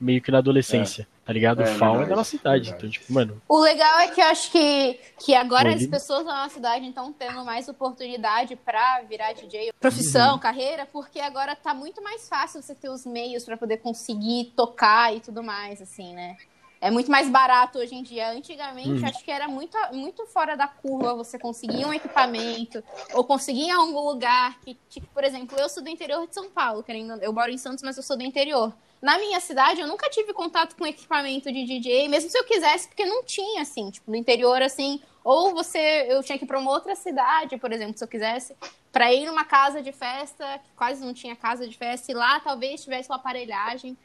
[0.00, 1.06] meio que na adolescência.
[1.26, 1.60] Tá ligado?
[1.60, 2.70] É o FAO é da nossa cidade.
[2.70, 6.32] Então, tipo, mano, O legal é que eu acho que, que agora as pessoas da
[6.32, 10.38] nossa cidade estão tendo mais oportunidade pra virar DJ, profissão, Uhum.
[10.38, 15.14] carreira, porque agora tá muito mais fácil você ter os meios pra poder conseguir tocar
[15.16, 16.36] e tudo mais, assim, né?
[16.80, 18.30] É muito mais barato hoje em dia.
[18.30, 19.08] Antigamente, Uhum.
[19.08, 22.84] acho que era muito, muito fora da curva você conseguir um equipamento
[23.14, 26.50] ou conseguir em algum lugar que, tipo, por exemplo, eu sou do interior de São
[26.50, 28.72] Paulo, querendo, eu moro em Santos, mas eu sou do interior.
[29.00, 32.88] Na minha cidade, eu nunca tive contato com equipamento de DJ, mesmo se eu quisesse,
[32.88, 36.58] porque não tinha, assim, tipo, no interior, assim, ou você, eu tinha que ir pra
[36.58, 38.56] uma outra cidade, por exemplo, se eu quisesse,
[38.90, 42.40] pra ir numa casa de festa, que quase não tinha casa de festa, e lá
[42.40, 43.96] talvez tivesse uma aparelhagem,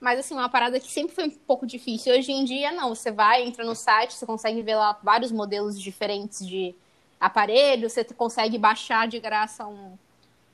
[0.00, 2.14] mas, assim, uma parada que sempre foi um pouco difícil.
[2.14, 5.80] Hoje em dia, não, você vai, entra no site, você consegue ver lá vários modelos
[5.80, 6.74] diferentes de
[7.18, 9.98] aparelho, você consegue baixar de graça um,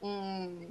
[0.00, 0.68] um,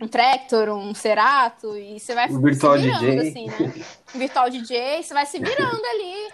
[0.00, 3.28] um Tractor, um Cerato, e você vai Um virtual se virando, DJ.
[3.28, 3.84] assim, né?
[4.14, 6.32] Um virtual DJ, você vai se virando ali.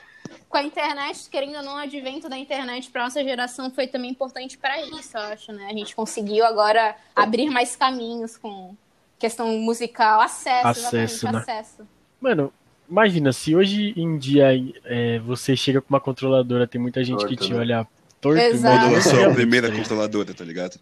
[0.48, 4.10] Com a internet, querendo ou não, o advento da internet para nossa geração foi também
[4.10, 5.66] importante para isso, eu acho, né?
[5.70, 8.74] A gente conseguiu agora abrir mais caminhos com
[9.18, 11.54] questão musical, acesso, Acesso, exatamente, né?
[11.54, 11.88] acesso.
[12.20, 12.52] Mano,
[12.88, 14.48] imagina, se hoje em dia
[14.84, 17.58] é, você chega com uma controladora, tem muita gente que Torto, te né?
[17.60, 17.88] olha
[18.20, 18.76] torto, Exato.
[18.76, 19.88] a realmente, primeira tá ligado?
[19.88, 20.80] controladora, tá ligado?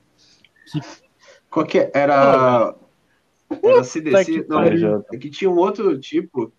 [1.50, 1.90] Qual que é?
[1.94, 2.74] era.
[3.62, 4.24] Era CDC?
[4.24, 6.52] que Não, é que tinha um outro tipo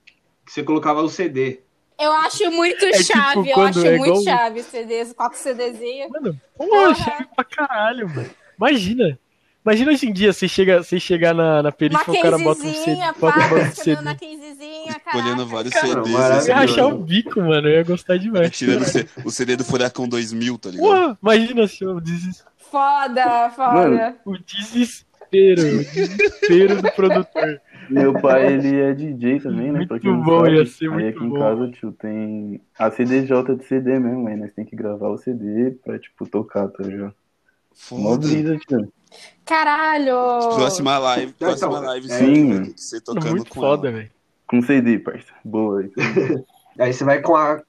[0.45, 1.62] que você colocava o CD.
[1.99, 6.10] Eu acho muito tipo chave, eu quando acho é muito igual- chave CDs, quatro CDzinhos.
[6.10, 6.95] Mano, Porra.
[6.95, 8.30] chave pra caralho, mano.
[8.58, 9.19] Imagina.
[9.65, 12.62] Imagina hoje em dia você, chega, você chegar na, na perifa e o cara bota
[12.63, 12.95] um CD.
[13.19, 14.86] Bota, bota um escolhendo CD.
[14.86, 15.45] na caraca.
[15.45, 16.10] vários Cara, CDs.
[16.12, 16.15] maravilhoso.
[16.15, 16.95] Eu ia rachar Maravilhoso.
[16.95, 17.67] o bico, mano.
[17.67, 18.52] Eu ia gostar demais.
[18.58, 18.86] tirando
[19.25, 20.88] o CD do Furacão 2000, tá ligado?
[20.88, 22.43] Porra, imagina se eu deses...
[22.72, 23.74] Foda, foda.
[23.90, 24.16] Mano.
[24.26, 25.62] o desespero.
[25.62, 27.62] O desespero do produtor.
[27.90, 29.80] Meu pai, ele é DJ também, né?
[29.80, 30.58] Muito pra quem não bom, sabe.
[30.58, 31.40] ia ser Aí muito aqui em bom.
[31.40, 35.72] casa, tio, tem a CDJ de CD mesmo, aí nós tem que gravar o CD
[35.84, 37.16] pra, tipo, tocar, tá ligado?
[37.92, 38.28] Mó Foda.
[38.28, 38.94] brisa, tio.
[39.44, 40.14] Caralho.
[40.56, 42.64] Próxima live, Então, próxima live, sim.
[42.66, 42.74] sim.
[42.78, 44.12] Você tocando Muito com foda, velho.
[44.46, 45.34] Com CD, parça.
[45.44, 45.82] Boa.
[45.82, 45.92] aí.
[46.80, 47.62] Aí você vai com a.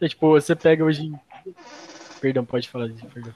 [0.00, 1.14] É, tipo, você pega hoje em...
[2.20, 3.32] Perdão, pode falar disso, perdão.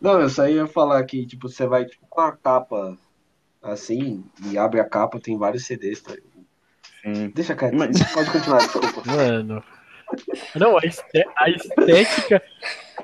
[0.00, 2.96] Não, eu só ia falar que, tipo, você vai tipo, com a capa
[3.62, 6.14] assim e abre a capa, tem vários CDs, tá?
[7.02, 7.30] Sim.
[7.34, 7.74] Deixa quieto.
[7.74, 9.02] Mas- Pode continuar, desculpa.
[9.06, 9.62] Mano.
[10.54, 12.42] Não, a, este- a estética.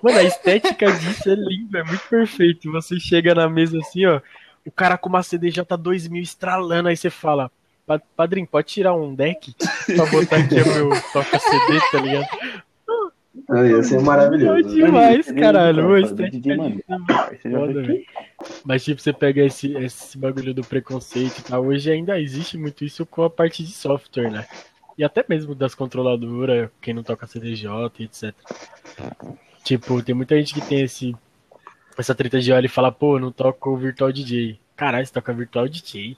[0.03, 2.71] Mano, a estética disso é linda, é muito perfeito.
[2.73, 4.21] Você chega na mesa assim, ó.
[4.67, 7.51] O cara com uma CDJ 2000 estralando, aí você fala.
[7.87, 9.55] "Pa- Padrinho, pode tirar um deck
[9.95, 12.27] pra botar aqui o meu toca CD, tá ligado?
[13.51, 14.75] Ah, Ia ser É maravilhoso.
[14.75, 15.89] demais, caralho.
[15.97, 16.55] DJ, estética.
[18.65, 21.65] Mas, tipo, você pega esse, esse bagulho do preconceito e tal.
[21.67, 24.47] Hoje ainda existe muito isso com a parte de software, né?
[24.97, 27.69] E até mesmo das controladoras, quem não toca CDJ,
[28.01, 28.33] etc.
[29.65, 31.15] Tipo, tem muita gente que tem esse,
[31.99, 34.59] essa treta de olhar e falar, pô, não toco o Virtual DJ.
[34.77, 36.17] Caralho, você toca Virtual DJ.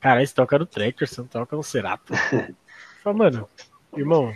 [0.00, 2.12] Caralho, você toca no Tracker, você não toca no Cerato.
[3.02, 3.48] Fala, mano,
[3.96, 4.32] irmão,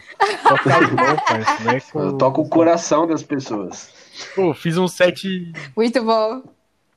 [0.49, 1.81] toca as mãos, parça, né?
[1.93, 2.01] Com...
[2.01, 3.93] Eu toco o coração das pessoas.
[4.35, 6.43] Pô, fiz um set Muito bom.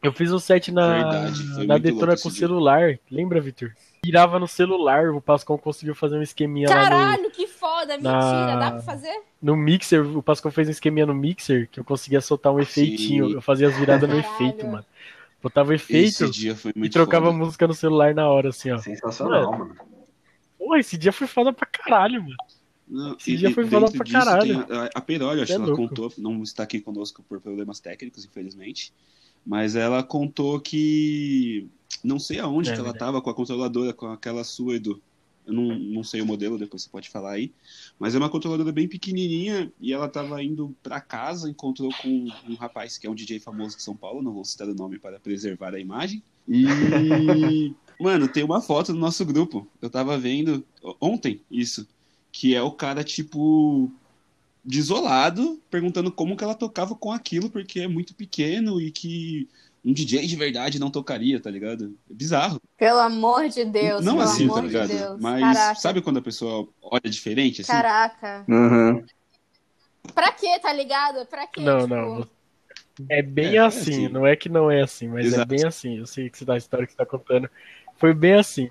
[0.04, 2.40] Eu fiz um set na, Verdade, na Detona com dia.
[2.40, 3.00] celular.
[3.10, 3.72] Lembra, Vitor?
[4.04, 7.94] Virava no celular, o Pascal conseguiu fazer um esqueminha lá Caralho, que foda.
[7.98, 9.10] Mentira, na- dá pra fazer?
[9.42, 10.06] no, no mixer.
[10.16, 13.30] O Pascal fez um esqueminha no mixer que eu conseguia soltar um efeitinho.
[13.30, 13.34] Sim.
[13.34, 14.86] Eu fazia as viradas no efeito, mano.
[15.42, 17.38] Botava efeito Esse dia foi e trocava foda.
[17.38, 18.78] música no celular na hora, assim, ó.
[18.78, 19.76] Sensacional, mano.
[20.66, 22.36] Pô, esse dia foi foda pra caralho, mano.
[22.88, 24.66] Não, Esse e- dia foi foda pra disso caralho.
[24.66, 25.88] tem a, Peroli, acho É que ela louco.
[25.88, 28.92] contou, não está aqui conosco por problemas técnicos, infelizmente,
[29.46, 31.68] mas ela contou que
[32.04, 33.00] não sei aonde É que ela verdade.
[33.06, 35.00] tava com a controladora, com aquela sua, Edu.
[35.46, 37.54] Eu não, não sei o modelo, depois você pode falar aí.
[38.00, 42.56] Mas é uma controladora bem pequenininha e ela tava indo pra casa, encontrou com um
[42.56, 45.20] rapaz que é um DJ famoso de São Paulo, não vou citar o nome para
[45.20, 46.24] preservar a imagem.
[46.48, 46.66] E,
[48.00, 49.68] mano, tem uma foto no nosso grupo.
[49.82, 50.66] Eu tava vendo
[51.00, 51.88] ontem isso,
[52.32, 53.92] que é o cara, tipo,
[54.64, 59.48] desolado, perguntando como que ela tocava com aquilo, porque é muito pequeno e que
[59.84, 61.96] um DJ de verdade não tocaria, tá ligado?
[62.10, 62.60] É bizarro.
[62.76, 64.04] Pelo amor de Deus.
[64.04, 64.88] não pelo assim, amor tá de ligado?
[64.90, 65.22] Deus.
[65.22, 65.80] Mas Caraca.
[65.80, 67.72] sabe quando a pessoa olha diferente, assim?
[67.72, 68.44] Caraca.
[68.50, 69.04] Aham.
[70.14, 71.26] Pra quê, tá ligado?
[71.28, 71.62] Pra quê?
[71.62, 72.28] Não, tipo, não.
[73.10, 74.08] É bem É, é assim, assim.
[74.08, 75.48] não é que não é assim, mas é Exato.
[75.48, 75.98] bem assim.
[76.00, 77.50] Eu sei que você tá, a história que você tá contando.
[77.98, 78.70] Foi bem assim.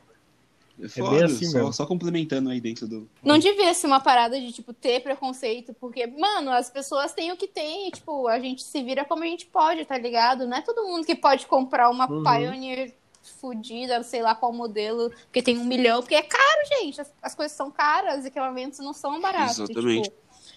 [0.78, 1.72] É, bem assim só, mesmo.
[1.72, 3.08] só complementando aí dentro do.
[3.22, 7.36] Não devia ser uma parada de, tipo, ter preconceito, porque, mano, as pessoas têm o
[7.36, 10.46] que tem, e, tipo, a gente se vira como a gente pode, tá ligado?
[10.46, 12.24] Não é todo mundo que pode comprar uma Uhum.
[12.24, 12.92] Pioneer
[13.40, 17.00] fodida, sei lá qual modelo, porque tem um milhão, porque é caro, gente.
[17.00, 19.58] As, as coisas são caras, os equipamentos não são baratos.
[19.58, 20.10] E, Exatamente.
[20.10, 20.16] tipo,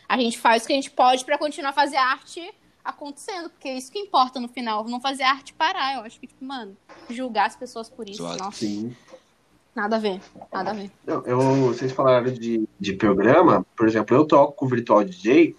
[0.10, 2.54] a gente faz o que a gente pode pra continuar a fazer arte
[2.88, 5.96] acontecendo, porque é isso que importa no final, não fazer a arte parar.
[5.96, 6.76] Eu acho que, tipo, mano,
[7.10, 8.44] julgar as pessoas por isso, Exato.
[8.44, 8.96] nossa, Sim.
[9.76, 10.22] nada a ver,
[10.52, 10.90] nada a ver.
[11.06, 15.56] Não, eu, vocês falaram de, de programa, por exemplo, eu toco com o Virtual DJ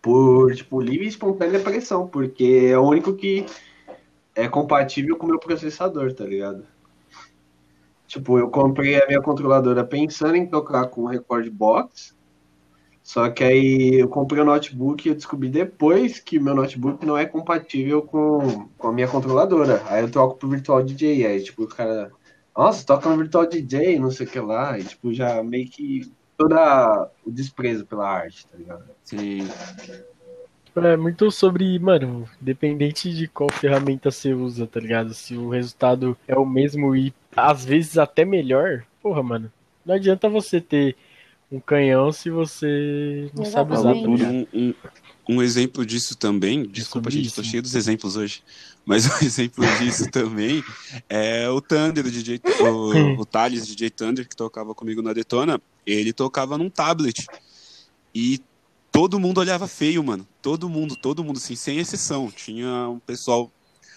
[0.00, 3.44] por, tipo, livre e espontânea pressão, porque é o único que
[4.34, 6.64] é compatível com o meu processador, tá ligado?
[8.06, 12.14] Tipo, eu comprei a minha controladora pensando em tocar com o Record Box,
[13.02, 17.18] só que aí eu comprei o notebook e eu descobri depois que meu notebook não
[17.18, 19.82] é compatível com, com a minha controladora.
[19.86, 22.10] Aí eu toco pro Virtual DJ, aí tipo, o cara
[22.56, 26.12] nossa, toca no Virtual DJ, não sei o que lá, e tipo, já meio que
[26.36, 28.84] toda o desprezo pela arte, tá ligado?
[29.02, 29.48] Sim.
[30.74, 35.12] É muito sobre, mano, dependente de qual ferramenta você usa, tá ligado?
[35.12, 39.52] Se o resultado é o mesmo e às vezes até melhor, porra, mano.
[39.84, 40.96] Não adianta você ter
[41.52, 44.22] um canhão se você não sabe usar, Exatamente.
[44.22, 44.48] ligado?
[44.54, 44.74] Um, um,
[45.36, 48.42] um exemplo disso também, desculpa, gente, tô cheio dos exemplos hoje,
[48.84, 50.64] mas um exemplo disso também
[51.08, 55.60] é o Thunder, o DJ, o, o Thales, DJ Thunder, que tocava comigo na Detona,
[55.86, 57.26] ele tocava num tablet
[58.14, 58.40] e
[58.90, 63.50] todo mundo olhava feio, mano, todo mundo, todo mundo, assim, sem exceção, tinha um pessoal,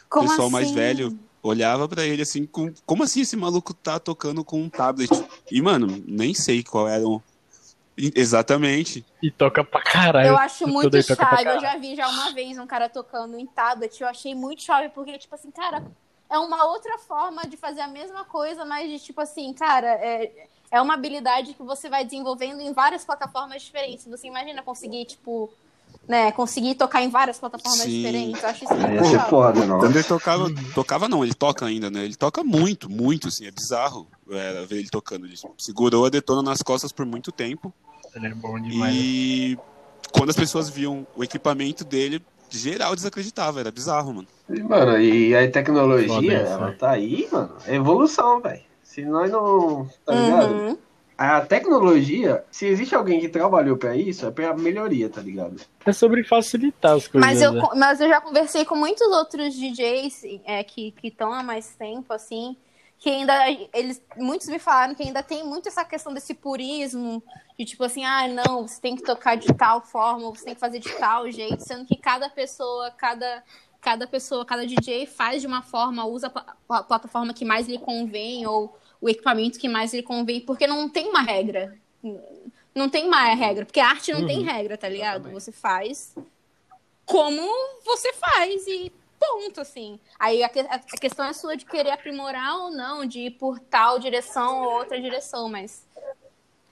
[0.10, 0.76] Como pessoal mais assim?
[0.76, 5.12] velho olhava pra ele assim, com, como assim esse maluco tá tocando com um tablet?
[5.52, 7.22] E, mano, nem sei qual era o...
[7.98, 9.06] Exatamente.
[9.22, 10.28] E toca pra caralho.
[10.28, 11.50] Eu acho muito chave.
[11.50, 14.02] Eu já vi já uma vez um cara tocando em tablet.
[14.02, 15.84] Eu achei muito chave, porque, tipo assim, cara,
[16.30, 20.48] é uma outra forma de fazer a mesma coisa, mas de tipo assim, cara, é,
[20.72, 24.06] é uma habilidade que você vai desenvolvendo em várias plataformas diferentes.
[24.06, 25.50] Você imagina conseguir, tipo,
[26.06, 27.92] né, conseguir tocar em várias plataformas Sim.
[27.92, 28.44] diferentes.
[28.44, 29.30] Eu acho isso muito ia ser chave.
[29.30, 29.80] foda, não.
[29.80, 32.04] Thunder tocava, tocava não, ele toca ainda, né?
[32.04, 35.26] Ele toca muito, muito, assim, é bizarro é, ver ele tocando.
[35.26, 37.74] Ele segurou a detona nas costas por muito tempo
[38.16, 38.96] Ele é bom demais.
[38.96, 39.58] e
[40.12, 44.28] quando as pessoas viam o equipamento dele, geral desacreditava, era bizarro, mano.
[44.50, 46.76] E, Mano, e a tecnologia, Foda ela né?
[46.80, 47.56] tá aí, mano.
[47.66, 48.62] É evolução, velho.
[48.84, 49.90] Se nós não.
[50.06, 50.54] Tá ligado?
[50.54, 50.78] Uhum.
[51.18, 55.56] A tecnologia, se existe alguém que trabalhou pra isso, é pra melhoria, tá ligado?
[55.86, 57.30] É sobre facilitar as coisas.
[57.30, 57.62] Mas eu, né?
[57.76, 62.58] mas eu já conversei com muitos outros DJs é, que estão há mais tempo, assim,
[63.06, 67.22] que ainda eles muitos me falaram que ainda tem muito essa questão desse purismo
[67.56, 70.60] de tipo assim, ah, não, você tem que tocar de tal forma, você tem que
[70.60, 73.44] fazer de tal jeito, sendo que cada pessoa, cada
[73.80, 77.68] cada pessoa, cada DJ faz de uma forma, usa a pla- a plataforma que mais
[77.68, 81.78] lhe convém ou o equipamento que mais lhe convém, porque não tem uma regra.
[82.74, 85.30] Não tem uma regra, porque a arte não tem regra, tá ligado?
[85.30, 86.16] Você faz
[87.06, 87.40] como
[87.86, 90.00] você faz e ponto, assim.
[90.20, 94.00] Aí a, a questão é sua de querer aprimorar ou não, de ir por tal
[94.00, 95.86] direção ou outra direção, mas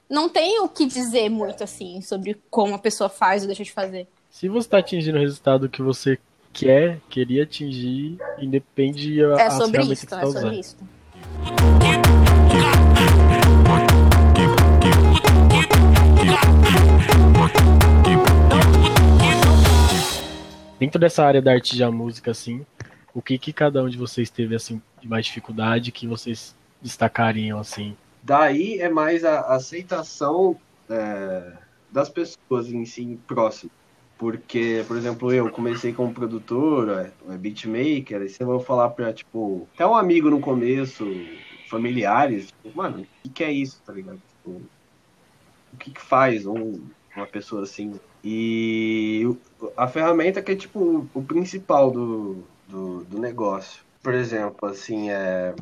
[0.09, 3.71] não tem o que dizer muito, assim, sobre como a pessoa faz ou deixa de
[3.71, 4.07] fazer.
[4.29, 6.19] Se você tá atingindo o resultado que você
[6.51, 10.59] quer, queria atingir, independe a, É sobre ferramentas isso, que você é sobre usando.
[10.59, 12.22] isso.
[20.83, 22.65] Dentro dessa área da arte da música, assim,
[23.13, 27.57] o que que cada um de vocês teve, assim, de mais dificuldade que vocês destacariam,
[27.57, 27.95] assim?
[28.21, 31.53] Daí é mais a aceitação é,
[31.89, 33.71] das pessoas em si próximo.
[34.17, 39.13] Porque, por exemplo, eu comecei como produtor, é, é beatmaker, aí você vai falar pra,
[39.13, 41.05] tipo, até um amigo no começo,
[41.69, 44.21] familiares, tipo, mano, o que, que é isso, tá ligado?
[44.27, 44.61] Tipo,
[45.71, 46.81] o que, que faz um,
[47.15, 47.97] uma pessoa assim?
[48.23, 49.27] E
[49.75, 53.83] a ferramenta que é, tipo, o principal do, do, do negócio.
[54.01, 55.53] Por exemplo, assim, é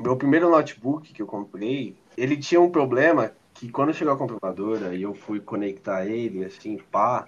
[0.00, 4.94] meu primeiro notebook que eu comprei, ele tinha um problema que quando chegou a controladora
[4.94, 7.26] e eu fui conectar ele, assim, pá,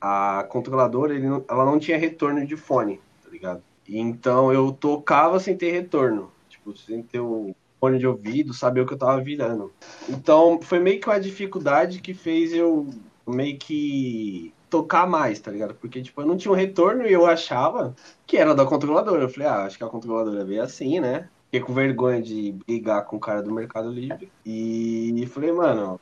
[0.00, 3.62] a controladora, ele não- ela não tinha retorno de fone, tá ligado?
[3.86, 8.86] Então eu tocava sem ter retorno, tipo, sem ter o fone de ouvido, saber o
[8.86, 9.70] que eu tava virando.
[10.08, 12.88] Então foi meio que uma dificuldade que fez eu
[13.26, 15.74] meio que tocar mais, tá ligado?
[15.74, 17.94] Porque, tipo, eu não tinha um retorno e eu achava
[18.26, 19.22] que era da controladora.
[19.22, 21.28] Eu falei, ah, acho que a controladora veio assim, né?
[21.46, 24.32] Fiquei com vergonha de brigar com o cara do Mercado Livre.
[24.44, 26.00] E falei, mano.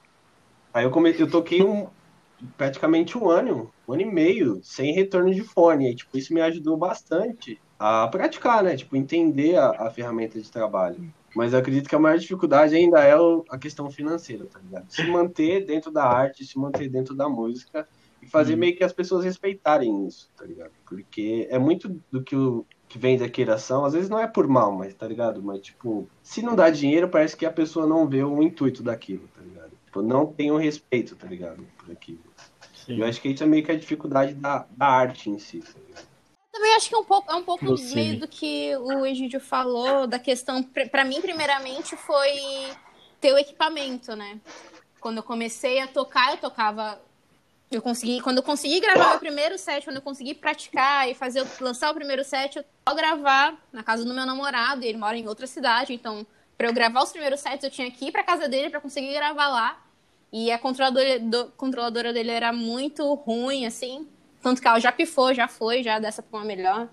[0.72, 1.88] Aí eu comecei, eu toquei um,
[2.56, 5.90] praticamente um ano, um ano e meio, sem retorno de fone.
[5.90, 8.76] E, tipo, isso me ajudou bastante a praticar, né?
[8.76, 11.12] Tipo, entender a, a ferramenta de trabalho.
[11.34, 13.14] Mas eu acredito que a maior dificuldade ainda é
[13.48, 14.90] a questão financeira, tá ligado?
[14.90, 17.86] Se manter dentro da arte, se manter dentro da música
[18.22, 20.72] e fazer meio que as pessoas respeitarem isso, tá ligado?
[20.84, 24.48] Porque é muito do que o, que vem da queiração, às vezes não é por
[24.48, 25.40] mal, mas tá ligado?
[25.40, 29.28] Mas, tipo, se não dá dinheiro, parece que a pessoa não vê o intuito daquilo,
[29.28, 29.70] tá ligado?
[29.86, 31.64] Tipo, não tem o respeito, tá ligado?
[31.78, 32.18] Por aquilo.
[32.74, 32.98] Sim.
[32.98, 35.78] Eu acho que isso é meio que a dificuldade da, da arte em si, tá
[35.86, 36.09] ligado?
[36.60, 37.94] Também acho que é um pouco, é um pouco Você.
[37.94, 42.68] meio do que o Egídio falou, da questão, pra mim, primeiramente, foi
[43.18, 44.38] ter o equipamento, né?
[45.00, 47.00] Quando eu comecei a tocar, eu tocava.
[47.70, 51.46] Eu consegui, quando eu consegui gravar meu primeiro set, quando eu consegui praticar e fazer,
[51.62, 55.16] lançar o primeiro set, eu só gravar na casa do meu namorado, e ele mora
[55.16, 56.26] em outra cidade, então,
[56.58, 59.14] pra eu gravar os primeiros sets, eu tinha que ir pra casa dele pra conseguir
[59.14, 59.82] gravar lá.
[60.30, 64.06] E a controladora, do- controladora dele era muito ruim, assim.
[64.42, 66.88] Tanto que ela já pifou, já foi, já dessa pra uma melhor.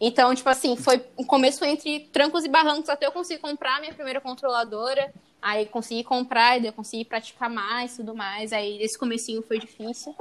[0.00, 3.80] Então, tipo assim, foi um começo entre trancos e barrancos até eu conseguir comprar a
[3.80, 5.12] minha primeira controladora.
[5.42, 8.52] Aí consegui comprar, e eu consegui praticar mais tudo mais.
[8.52, 10.14] Aí esse comecinho foi difícil.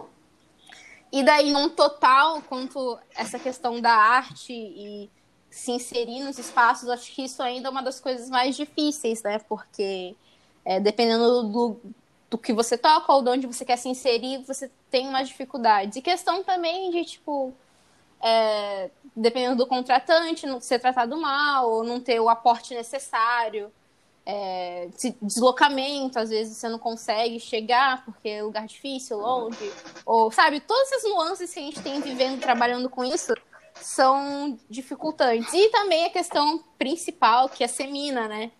[1.11, 5.09] E daí, num total, quanto essa questão da arte e
[5.49, 9.39] se inserir nos espaços, acho que isso ainda é uma das coisas mais difíceis, né?
[9.39, 10.15] Porque
[10.63, 11.81] é, dependendo do,
[12.29, 15.95] do que você toca ou de onde você quer se inserir, você tem umas dificuldades.
[15.95, 17.53] E questão também de, tipo,
[18.21, 23.71] é, dependendo do contratante, não ser tratado mal, ou não ter o aporte necessário.
[24.25, 29.73] É, deslocamento, às vezes você não consegue chegar porque é lugar difícil, longe,
[30.05, 33.33] ou sabe, todas essas nuances que a gente tem vivendo, trabalhando com isso,
[33.73, 35.51] são dificultantes.
[35.51, 38.51] E também a questão principal, que é ser mina, né?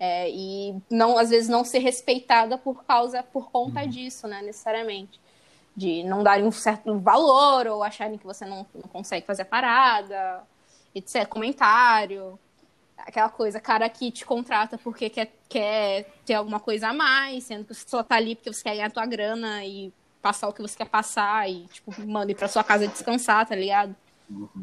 [0.00, 5.20] É, e não, às vezes não ser respeitada por causa, por conta disso, né, necessariamente.
[5.76, 9.46] De não darem um certo valor, ou acharem que você não, não consegue fazer a
[9.46, 10.42] parada,
[10.94, 11.26] etc.
[11.26, 12.38] Comentário
[12.98, 17.64] aquela coisa, cara que te contrata porque quer, quer ter alguma coisa a mais, sendo
[17.64, 20.52] que você só tá ali porque você quer ganhar a tua grana e passar o
[20.52, 23.94] que você quer passar e, tipo, manda ir pra sua casa descansar, tá ligado?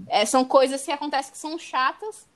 [0.08, 2.28] É, são coisas que acontecem que são chatas,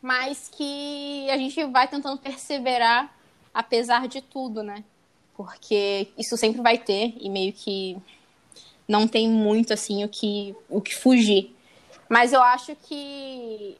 [0.00, 3.12] mas que a gente vai tentando perseverar
[3.52, 4.84] apesar de tudo, né?
[5.36, 7.96] Porque isso sempre vai ter e meio que
[8.86, 11.54] não tem muito, assim, o que, o que fugir.
[12.08, 13.76] Mas eu acho que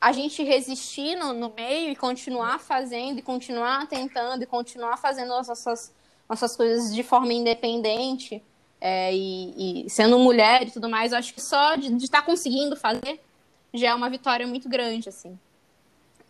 [0.00, 5.32] a gente resistir no, no meio e continuar fazendo, e continuar tentando, e continuar fazendo
[5.34, 5.92] as nossas,
[6.28, 8.42] nossas coisas de forma independente,
[8.80, 12.76] é, e, e sendo mulher e tudo mais, eu acho que só de estar conseguindo
[12.76, 13.20] fazer
[13.74, 15.38] já é uma vitória muito grande, assim.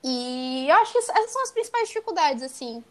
[0.02, 2.82] E eu acho que essas são as principais dificuldades, assim.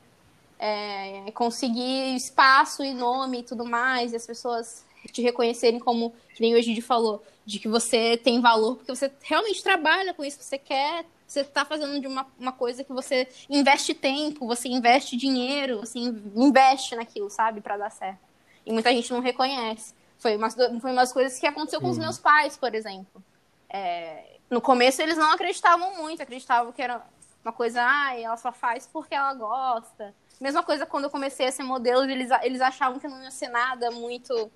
[0.60, 6.42] É, conseguir espaço e nome e tudo mais, e as pessoas te reconhecerem como, que
[6.42, 10.42] nem o Egídio falou, de que você tem valor, porque você realmente trabalha com isso,
[10.42, 15.16] você quer, você está fazendo de uma, uma coisa que você investe tempo, você investe
[15.16, 18.20] dinheiro, você investe naquilo, sabe, para dar certo.
[18.66, 19.94] E muita gente não reconhece.
[20.18, 23.24] Foi uma, foi umas coisas que aconteceu com os meus pais, por exemplo.
[23.70, 27.06] É, no começo eles não acreditavam muito, acreditavam que era
[27.44, 30.14] uma coisa, ah, ela só faz porque ela gosta.
[30.40, 33.50] Mesma coisa quando eu comecei a ser modelo, eles, eles achavam que não ia ser
[33.50, 34.52] nada muito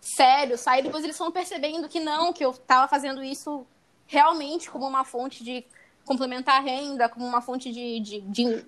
[0.00, 0.82] sério, sabe?
[0.82, 3.66] Depois eles foram percebendo que não, que eu estava fazendo isso
[4.06, 5.64] realmente como uma fonte de
[6.04, 8.64] complementar a renda, como uma fonte de, de, de,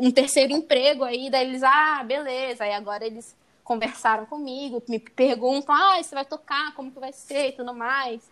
[0.00, 1.30] um terceiro emprego aí.
[1.30, 2.64] Daí eles, ah, beleza.
[2.64, 7.48] Aí agora eles conversaram comigo, me perguntam, ah, você vai tocar, como que vai ser
[7.48, 8.22] e tudo mais.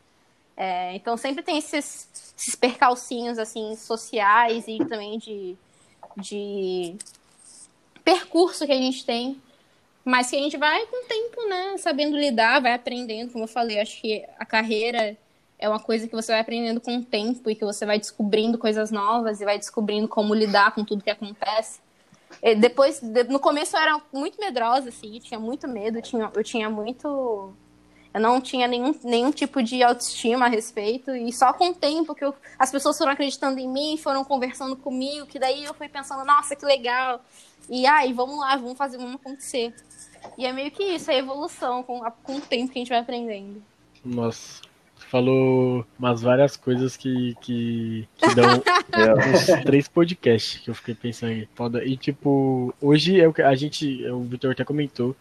[0.57, 5.55] É, então sempre tem esses, esses percalcinhos assim sociais e também de,
[6.17, 6.97] de
[8.03, 9.41] percurso que a gente tem
[10.07, 11.77] mas que a gente vai com o tempo, né?
[11.79, 13.81] Sabendo lidar, vai aprendendo, como eu falei.
[13.81, 15.19] Acho que a carreira
[15.59, 18.57] é uma coisa que você vai aprendendo com o tempo e que você vai descobrindo
[18.57, 21.81] coisas novas e vai descobrindo como lidar com tudo que acontece.
[22.41, 26.71] E depois, no começo eu era muito medrosa, assim, tinha muito medo, tinha, eu tinha
[26.71, 27.53] muito.
[28.17, 32.15] Eu não tinha nenhum, nenhum tipo de autoestima a respeito, e só com o tempo
[32.15, 35.87] que eu, as pessoas foram acreditando em mim, foram conversando comigo, que daí eu fui
[35.87, 37.23] pensando, nossa, que legal.
[37.69, 39.75] E aí, vamos lá, vamos fazer, vamos acontecer.
[40.39, 42.89] E é meio que isso, a evolução com, a, com o tempo que a gente
[42.89, 43.63] vai aprendendo.
[44.03, 44.63] Nossa,
[45.11, 48.63] falou umas várias coisas que, que, que dão
[49.29, 51.49] uns três podcasts que eu fiquei pensando aí.
[51.55, 51.85] Foda.
[51.85, 55.15] E tipo, hoje é o que a gente, o Vitor até comentou,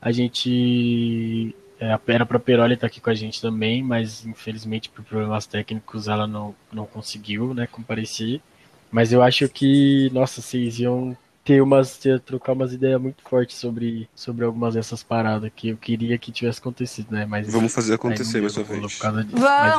[0.00, 5.04] a gente é, era pra Peroli estar aqui com a gente também, mas infelizmente por
[5.04, 8.40] problemas técnicos ela não, não conseguiu, né, comparecer.
[8.90, 11.16] Mas eu acho que, nossa, vocês iam
[11.48, 15.78] ter umas ter, trocar umas ideias muito fortes sobre, sobre algumas dessas paradas que eu
[15.78, 17.24] queria que tivesse acontecido, né?
[17.24, 18.98] Mas vamos fazer acontecer mais uma vez.
[18.98, 19.26] Vamos,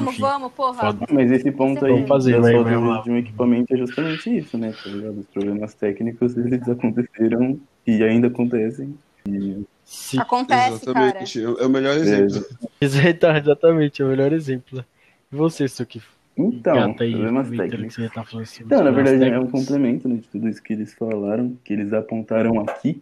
[0.01, 0.79] mas, vamos, porra.
[0.79, 1.05] Foda.
[1.11, 4.71] Mas esse ponto aí vamos fazer, vai, vai, de um equipamento é justamente isso, né?
[4.71, 4.89] Tá?
[4.89, 8.95] Os problemas técnicos eles aconteceram e ainda acontecem.
[9.27, 9.63] E...
[9.89, 10.19] Sim.
[10.19, 11.41] Acontece, Exatamente.
[11.41, 11.61] cara.
[11.61, 12.45] É o melhor exemplo.
[12.61, 14.85] É, exatamente, é o melhor exemplo.
[15.31, 15.99] E você, Suki?
[16.37, 17.95] Então, aí, problemas técnicos.
[18.13, 18.25] tá
[18.61, 19.51] Então, na verdade, é um técnicos.
[19.51, 23.01] complemento né, de tudo isso que eles falaram, que eles apontaram aqui.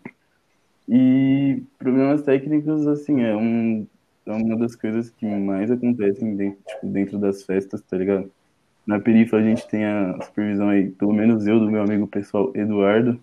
[0.88, 3.86] E problemas técnicos, assim, é, um,
[4.26, 8.32] é uma das coisas que mais acontecem dentro, tipo, dentro das festas, tá ligado?
[8.88, 12.50] Na perifa a gente tem a supervisão aí, pelo menos eu, do meu amigo pessoal
[12.56, 13.20] Eduardo,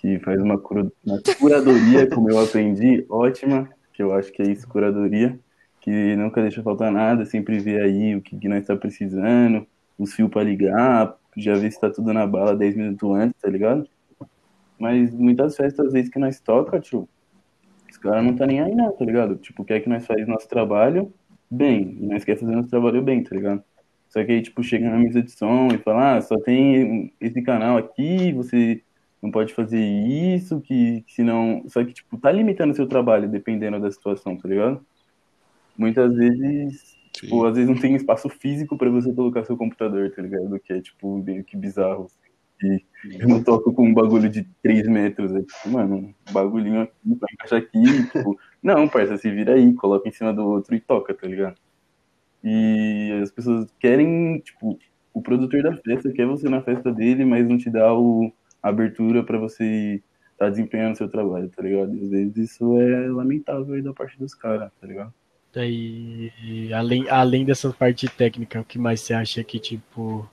[0.00, 4.46] que faz uma, cura- uma curadoria, como eu aprendi, ótima, que eu acho que é
[4.46, 5.38] isso, curadoria,
[5.78, 9.66] que nunca deixa faltar nada, sempre vê aí o que, que nós está precisando,
[9.98, 13.50] os fios para ligar, já vê se tá tudo na bala 10 minutos antes, tá
[13.50, 13.86] ligado?
[14.78, 17.06] Mas muitas festas, às vezes que nós toca, tio,
[17.90, 19.36] os caras não tá nem aí não, tá ligado?
[19.36, 21.12] Tipo, quer que nós faz nosso trabalho
[21.50, 23.62] bem, e nós quer fazer nosso trabalho bem, tá ligado?
[24.08, 27.42] Só que aí, tipo, chega na mesa de som e fala, ah, só tem esse
[27.42, 28.82] canal aqui, você
[29.22, 31.62] não pode fazer isso, que, que senão...
[31.68, 34.84] Só que, tipo, tá limitando o seu trabalho, dependendo da situação, tá ligado?
[35.76, 40.22] Muitas vezes, tipo, às vezes não tem espaço físico pra você colocar seu computador, tá
[40.22, 40.58] ligado?
[40.60, 42.08] Que é, tipo, meio que bizarro.
[42.62, 42.82] E
[43.18, 47.16] eu não toco com um bagulho de 3 metros, é tipo, mano, um bagulhinho aqui
[47.18, 50.80] pra encaixar aqui, tipo, não, parça, se vira aí, coloca em cima do outro e
[50.80, 51.56] toca, tá ligado?
[52.44, 54.78] E as pessoas querem, tipo,
[55.12, 58.30] o produtor da festa quer você na festa dele, mas não te dá o,
[58.62, 60.02] abertura pra você
[60.38, 61.94] tá desempenhando seu trabalho, tá ligado?
[61.94, 65.12] E às vezes isso é lamentável aí da parte dos caras, tá ligado?
[65.52, 70.28] Daí, além, além dessa parte técnica, o que mais você acha que, tipo,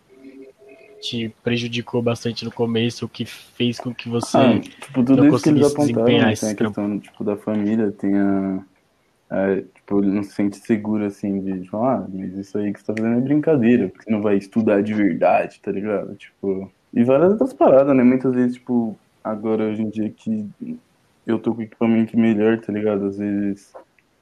[1.01, 5.29] te prejudicou bastante no começo, o que fez com que você Ah, tipo, tudo não
[5.29, 6.33] isso que eles apontaram, né?
[6.33, 8.65] esse tem a questão tipo, da família, tem a,
[9.29, 12.79] a- Tipo, ele não se sente seguro assim de falar, ah, mas isso aí que
[12.79, 16.15] você tá fazendo é brincadeira, porque você não vai estudar de verdade, tá ligado?
[16.15, 16.71] Tipo.
[16.93, 18.03] E várias outras paradas, né?
[18.03, 20.49] Muitas vezes, tipo, agora hoje em dia que
[21.25, 23.05] eu tô com equipamento melhor, tá ligado?
[23.07, 23.73] Às vezes.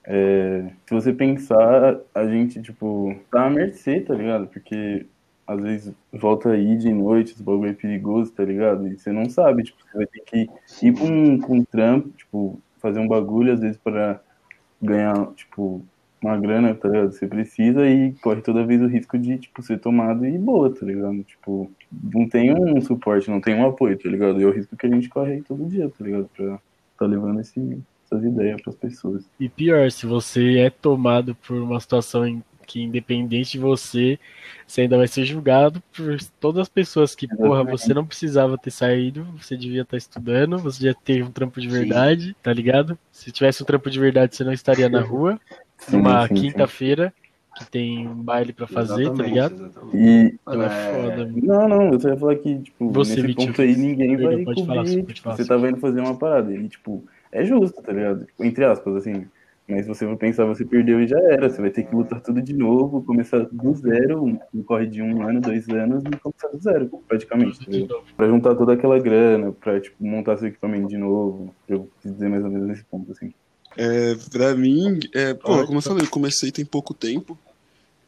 [0.05, 4.47] é, se você pensar, a gente, tipo, tá à mercê, tá ligado?
[4.47, 5.05] Porque
[5.47, 8.87] às vezes volta aí de noite, os bagulho é perigoso, tá ligado?
[8.87, 10.49] E você não sabe, tipo, você vai ter que
[10.83, 14.19] ir pra um, pra um trampo, tipo, fazer um bagulho, às vezes, pra
[14.81, 15.83] ganhar, tipo,
[16.25, 17.11] uma grana, tá ligado?
[17.11, 20.85] Você precisa e corre toda vez o risco de, tipo, ser tomado e boa, tá
[20.85, 21.23] ligado?
[21.23, 24.39] Tipo, não tem um suporte, não tem um apoio, tá ligado?
[24.39, 26.29] E é o risco que a gente corre aí todo dia, tá ligado?
[26.35, 26.59] Pra
[26.97, 29.23] tá levando esse, essas ideias pras pessoas.
[29.39, 34.19] E pior, se você é tomado por uma situação em que, independente de você,
[34.65, 37.81] você ainda vai ser julgado por todas as pessoas que, porra, Exatamente.
[37.81, 41.69] você não precisava ter saído, você devia estar estudando, você devia ter um trampo de
[41.69, 41.73] Sim.
[41.73, 42.97] verdade, tá ligado?
[43.11, 45.55] Se tivesse um trampo de verdade, você não estaria na rua, Sim,
[45.91, 47.13] numa quinta-feira,
[47.55, 49.53] que tem um baile pra fazer, tá Exatamente, ligado?
[49.53, 49.97] exatamente.
[49.97, 51.41] E, Então é É, foda, mano.
[51.41, 54.59] Não, não, eu só ia falar que, tipo, Você, nesse ponto aí ninguém vai pode
[54.59, 57.81] cobrir, falar, pode tipo, falar, você tava indo fazer uma parada, e, tipo, é justo,
[57.81, 58.25] tá ligado?
[58.25, 59.25] Tipo, entre aspas, assim,
[59.67, 62.41] mas você for pensar, você perdeu e já era, você vai ter que lutar tudo
[62.41, 64.23] de novo, começar do zero,
[64.53, 67.95] um corre de um ano, dois anos, e começar do zero, praticamente, tá.
[68.15, 72.29] Pra juntar toda aquela grana, pra, tipo, montar seu equipamento de novo, eu quis dizer
[72.29, 73.33] mais ou menos nesse ponto, assim.
[73.77, 75.83] É, pra mim, é, pô, como eu pode.
[75.83, 77.37] falei, eu comecei tem pouco tempo.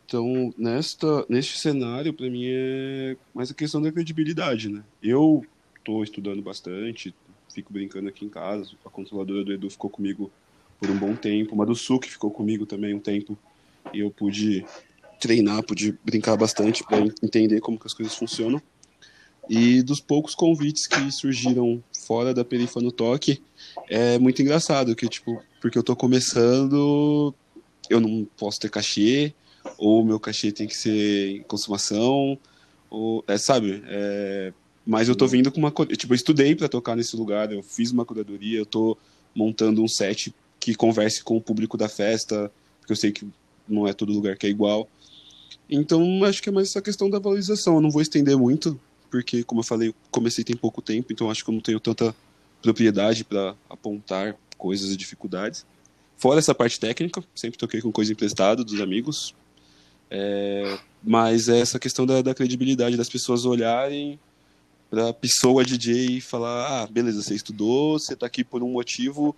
[0.05, 4.81] Então, nesta, neste cenário, pra mim é mais a questão da credibilidade, né?
[5.03, 5.45] Eu
[5.83, 7.13] tô estudando bastante,
[7.53, 8.71] fico brincando aqui em casa.
[8.85, 10.31] A controladora do Edu ficou comigo
[10.79, 11.53] por um bom tempo.
[11.53, 13.37] Uma do Suki ficou comigo também um tempo.
[13.93, 14.65] E eu pude
[15.19, 18.61] treinar, pude brincar bastante para entender como que as coisas funcionam.
[19.49, 23.41] E dos poucos convites que surgiram fora da Perifa no Toque,
[23.89, 27.33] é muito engraçado, que tipo, porque eu tô começando,
[27.89, 29.33] eu não posso ter cachê,
[29.77, 32.39] ou meu cachê tem que ser em consumação,
[32.89, 33.83] ou, é, sabe?
[33.85, 34.53] É,
[34.85, 35.69] mas eu tô vindo com uma.
[35.69, 38.97] Tipo, eu estudei para tocar nesse lugar, eu fiz uma curadoria, eu tô
[39.35, 42.49] montando um set que converse com o público da festa,
[42.79, 43.27] porque eu sei que
[43.67, 44.87] não é todo lugar que é igual.
[45.69, 47.75] Então, acho que é mais essa questão da valorização.
[47.75, 48.79] Eu não vou estender muito,
[49.11, 52.15] porque, como eu falei, comecei tem pouco tempo, então acho que eu não tenho tanta
[52.61, 55.65] propriedade para apontar coisas e dificuldades.
[56.17, 59.35] Fora essa parte técnica, sempre toquei com coisa emprestada dos amigos.
[60.09, 64.19] É, mas é essa questão da, da credibilidade das pessoas olharem
[64.89, 68.71] para a pessoa DJ e falar: ah, beleza, você estudou, você está aqui por um
[68.71, 69.35] motivo,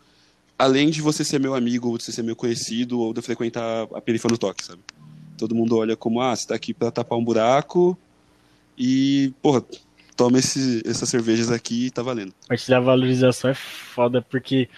[0.58, 3.88] além de você ser meu amigo, ou de você ser meu conhecido, ou de frequentar
[3.94, 4.82] a perifa no toque, sabe?
[5.38, 7.98] Todo mundo olha como: ah, você está aqui para tapar um buraco
[8.78, 9.64] e, porra,
[10.16, 12.34] toma esse, essas cervejas aqui e tá valendo.
[12.48, 14.70] Parte da valorização é foda, porque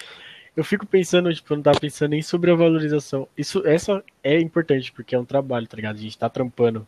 [0.55, 3.27] eu fico pensando, tipo, eu não tava pensando nem sobre a valorização.
[3.37, 5.95] Isso, essa é importante, porque é um trabalho, tá ligado?
[5.95, 6.85] A gente tá trampando.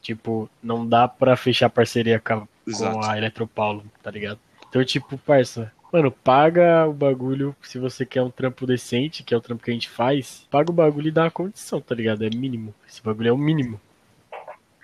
[0.00, 2.98] Tipo, não dá pra fechar parceria com a, Exato.
[2.98, 4.38] com a Eletropaulo, tá ligado?
[4.68, 9.36] Então, tipo, parça, mano, paga o bagulho se você quer um trampo decente, que é
[9.36, 12.24] o trampo que a gente faz, paga o bagulho e dá a condição, tá ligado?
[12.24, 12.74] É mínimo.
[12.88, 13.80] Esse bagulho é o mínimo.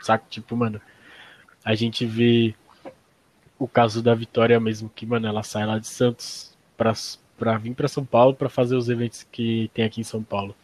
[0.01, 0.25] saca?
[0.29, 0.81] Tipo, mano,
[1.64, 2.55] a gente vê
[3.59, 6.93] o caso da Vitória mesmo, que, mano, ela sai lá de Santos pra,
[7.39, 10.55] pra vir pra São Paulo pra fazer os eventos que tem aqui em São Paulo.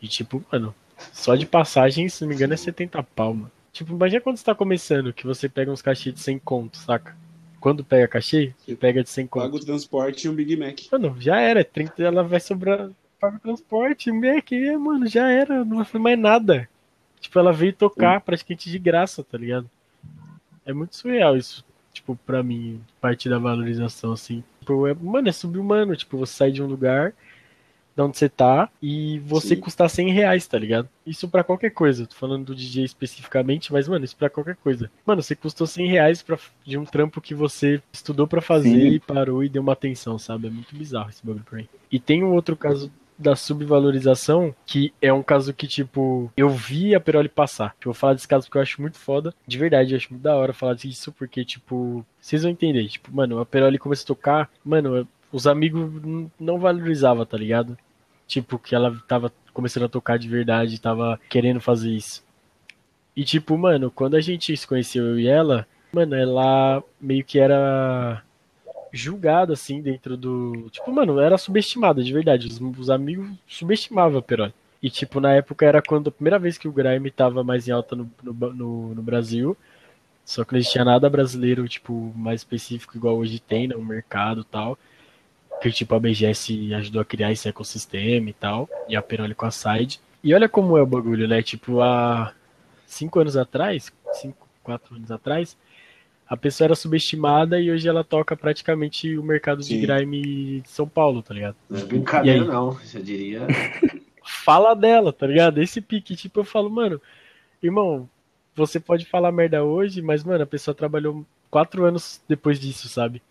[0.00, 0.74] E, tipo, mano,
[1.12, 3.50] só de passagem, se não me engano, é 70 pau, mano.
[3.72, 7.16] Tipo, imagina quando você tá começando, que você pega uns cachê de 100 conto, saca?
[7.60, 9.42] Quando pega cachê, você pega de 100 conto.
[9.42, 10.78] Paga o transporte e um Big Mac.
[10.92, 12.90] Mano, já era, 30, ela vai sobrar
[13.20, 16.68] paga o transporte, Mac, mano, já era, não foi mais nada.
[17.20, 19.68] Tipo, ela veio tocar praticamente de graça, tá ligado?
[20.64, 21.64] É muito surreal isso,
[21.98, 24.42] tipo, pra mim, parte da valorização, assim.
[24.60, 27.12] Tipo, é, mano, é subhumano, tipo, você sai de um lugar
[27.94, 29.60] de onde você tá e você Sim.
[29.60, 30.88] custar 100 reais, tá ligado?
[31.04, 32.06] Isso pra qualquer coisa.
[32.06, 34.88] Tô falando do DJ especificamente, mas, mano, isso pra qualquer coisa.
[35.04, 38.86] Mano, você custou 100 reais pra, de um trampo que você estudou pra fazer Sim.
[38.86, 40.46] e parou e deu uma atenção, sabe?
[40.46, 41.68] É muito bizarro esse bagulho pra mim.
[41.90, 42.88] E tem um outro caso
[43.18, 47.74] da subvalorização, que é um caso que, tipo, eu vi a Peroli passar.
[47.80, 49.34] Eu vou falar desse caso porque eu acho muito foda.
[49.46, 52.86] De verdade, eu acho muito da hora falar disso, porque, tipo, vocês vão entender.
[52.88, 55.90] Tipo, mano, a Peroli começou a tocar, mano, os amigos
[56.38, 57.76] não valorizavam, tá ligado?
[58.26, 62.22] Tipo, que ela tava começando a tocar de verdade, tava querendo fazer isso.
[63.16, 67.38] E, tipo, mano, quando a gente se conheceu, eu e ela, mano, ela meio que
[67.38, 68.22] era
[68.92, 70.68] julgada, assim, dentro do.
[70.70, 72.48] Tipo, mano, era subestimada, de verdade.
[72.48, 74.54] Os, os amigos subestimavam a Peroni.
[74.82, 77.72] E, tipo, na época era quando a primeira vez que o Grime tava mais em
[77.72, 79.56] alta no, no, no, no Brasil.
[80.24, 84.44] Só que não existia nada brasileiro, tipo, mais específico, igual hoje tem, no mercado e
[84.44, 84.78] tal.
[85.60, 88.68] Que, tipo, a BGS ajudou a criar esse ecossistema e tal.
[88.88, 90.00] E a Peroli com a Side.
[90.22, 91.42] E olha como é o bagulho, né?
[91.42, 92.32] Tipo, há
[92.86, 95.56] cinco anos atrás, cinco, quatro anos atrás,
[96.28, 99.80] a pessoa era subestimada e hoje ela toca praticamente o mercado de Sim.
[99.80, 101.56] grime de São Paulo, tá ligado?
[101.70, 102.78] Não é brincadeira, não.
[102.94, 103.46] Eu diria.
[104.22, 105.62] Fala dela, tá ligado?
[105.62, 107.00] Esse pique, tipo, eu falo, mano,
[107.62, 108.06] irmão,
[108.54, 113.22] você pode falar merda hoje, mas, mano, a pessoa trabalhou quatro anos depois disso, sabe?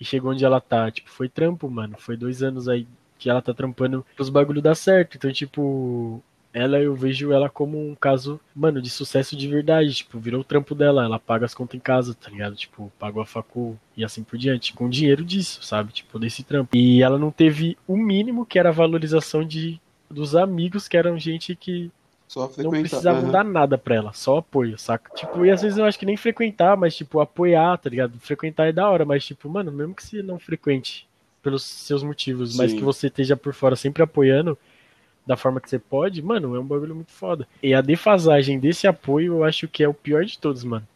[0.00, 0.90] E chegou onde ela tá.
[0.90, 1.96] Tipo, foi trampo, mano.
[1.98, 2.86] Foi dois anos aí
[3.18, 5.18] que ela tá trampando pros bagulho dar certo.
[5.18, 6.22] Então, tipo,
[6.56, 9.92] ela eu vejo ela como um caso, mano, de sucesso de verdade.
[9.92, 11.04] Tipo, virou o trampo dela.
[11.04, 12.56] Ela paga as contas em casa, tá ligado?
[12.56, 14.72] Tipo, pagou a facu e assim por diante.
[14.72, 15.92] Com dinheiro disso, sabe?
[15.92, 16.74] Tipo, desse trampo.
[16.74, 19.78] E ela não teve o mínimo que era a valorização de,
[20.10, 21.90] dos amigos, que eram gente que
[22.56, 23.32] não precisavam Aham.
[23.32, 25.10] dar nada pra ela, só apoio, saca?
[25.14, 28.18] Tipo, e às vezes eu acho que nem frequentar, mas tipo, apoiar, tá ligado?
[28.18, 31.06] Frequentar é da hora, mas tipo, mano, mesmo que você não frequente
[31.42, 32.78] pelos seus motivos, mas Sim.
[32.78, 34.58] que você esteja por fora sempre apoiando
[35.26, 37.46] da forma que você pode, mano, é um bagulho muito foda.
[37.62, 40.86] E a defasagem desse apoio eu acho que é o pior de todos, mano.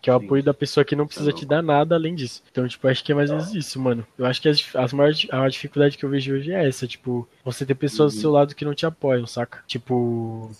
[0.00, 0.24] Que é o Sim.
[0.26, 1.38] apoio da pessoa que não precisa louco.
[1.40, 2.42] te dar nada além disso.
[2.50, 4.04] Então, tipo, acho que é mais ou menos isso, mano.
[4.18, 7.28] Eu acho que as, as maiores, a dificuldade que eu vejo hoje é essa, tipo,
[7.44, 8.20] você ter pessoas do Uhum.
[8.22, 9.62] seu lado que não te apoiam, saca?
[9.66, 10.50] Tipo,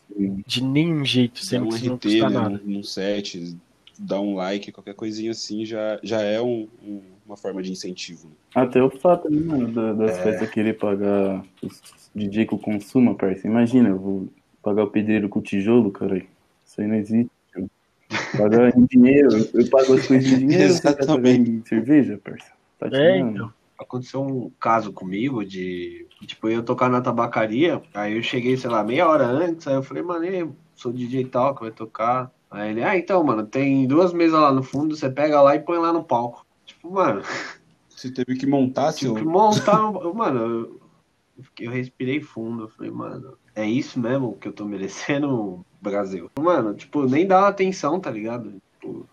[0.47, 2.61] de nenhum jeito, sendo um que isso não RT, custa né, nada.
[2.65, 3.57] num set,
[3.99, 8.29] dar um like, qualquer coisinha assim, já, já é um- um- uma forma de incentivo.
[8.29, 8.35] né?
[8.55, 10.23] Até o fato, né, mano, da- das É.
[10.23, 11.81] festas querer pagar os
[12.15, 13.47] DJ com consumo, parça.
[13.47, 14.29] Imagina, eu vou
[14.63, 16.19] pagar o pedreiro com tijolo, cara.
[16.65, 17.31] Isso aí não existe.
[17.53, 17.71] tio.
[18.37, 21.51] Pagar em dinheiro, eu- eu pago as coisas em dinheiro, pagar Exatamente.
[21.51, 22.53] em cerveja, parça.
[22.79, 23.53] Tá É, então.
[23.79, 26.07] Aconteceu um caso comigo de.
[26.27, 29.75] Tipo, eu ia tocar na tabacaria, aí eu cheguei, sei lá, meia hora antes, aí
[29.75, 32.31] eu falei, mano, e aí, sou DJ tal que vai tocar.
[32.53, 35.61] Aí ele, ah, então, mano, tem duas mesas lá no fundo, você pega lá e
[35.61, 36.45] põe lá no palco.
[36.67, 37.23] Tipo, mano,
[37.89, 39.15] Você teve que montar seu.
[39.15, 39.89] tipo, montar.
[39.89, 40.81] um- Mano, eu,
[41.61, 42.65] eu respirei fundo.
[42.65, 46.31] Eu falei, mano, é isso mesmo que eu tô merecendo, Brasil?
[46.39, 48.61] Mano, tipo, nem dá atenção, tá ligado?
[48.81, 49.07] Tipo,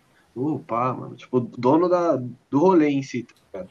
[0.68, 1.16] pá, mano.
[1.16, 2.16] Tipo, dono da,
[2.50, 3.70] do rolê em si, tá ligado?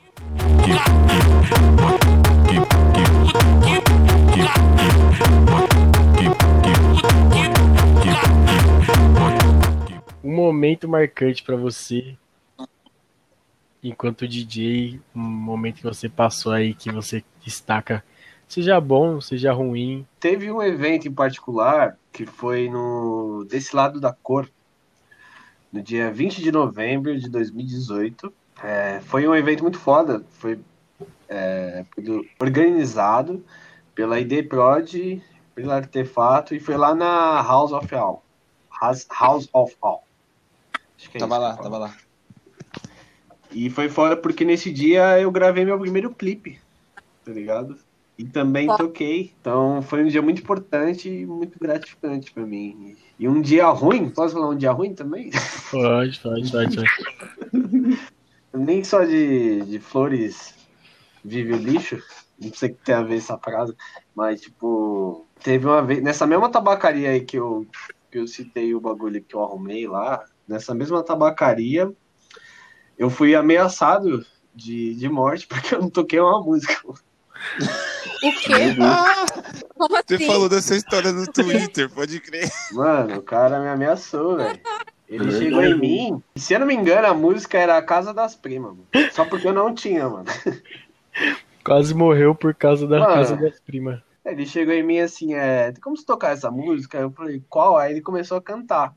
[10.22, 12.16] Um momento marcante pra você
[13.82, 18.04] enquanto DJ, um momento que você passou aí que você destaca,
[18.46, 20.06] seja bom, seja ruim.
[20.18, 24.48] Teve um evento em particular que foi no desse lado da cor,
[25.72, 28.32] no dia 20 de novembro de 2018.
[28.62, 30.58] É, foi um evento muito foda, foi
[31.28, 31.84] é,
[32.40, 33.44] organizado
[33.94, 35.22] pela ID Prod,
[35.58, 38.22] pela Artefato e foi lá na House of All.
[38.80, 40.04] House, House of All.
[40.96, 41.96] Acho que é Tava isso lá, tava lá.
[43.50, 46.60] E foi foda porque nesse dia eu gravei meu primeiro clipe,
[47.24, 47.76] tá ligado?
[48.16, 49.32] E também toquei.
[49.40, 52.96] Então foi um dia muito importante e muito gratificante pra mim.
[53.18, 55.30] E um dia ruim, posso falar um dia ruim também?
[55.72, 57.98] Pode, pode, pode, pode.
[58.54, 60.54] Nem só de, de flores
[61.24, 62.00] vive o lixo.
[62.40, 63.74] Não sei o que tem a ver essa frase.
[64.14, 66.02] Mas, tipo, teve uma vez.
[66.02, 67.66] Nessa mesma tabacaria aí que eu,
[68.10, 71.90] que eu citei o bagulho que eu arrumei lá, nessa mesma tabacaria,
[72.98, 74.24] eu fui ameaçado
[74.54, 76.74] de, de morte porque eu não toquei uma música.
[76.88, 78.74] O quê?
[79.76, 80.26] Como Você assim?
[80.26, 82.50] falou dessa história no Twitter, pode crer.
[82.72, 84.60] Mano, o cara me ameaçou, velho.
[85.08, 87.82] Ele É chegou em mim, e se eu não me engano, a música era a
[87.82, 88.86] Casa das Primas, mano.
[89.12, 90.26] Só porque eu não tinha, mano.
[91.64, 93.14] Quase morreu por causa da Mano.
[93.14, 94.00] casa das primas.
[94.30, 96.98] Ele chegou em mim assim, é, tem como se tocar essa música?
[96.98, 97.76] Eu falei, qual?
[97.76, 98.94] Aí ele começou a cantar.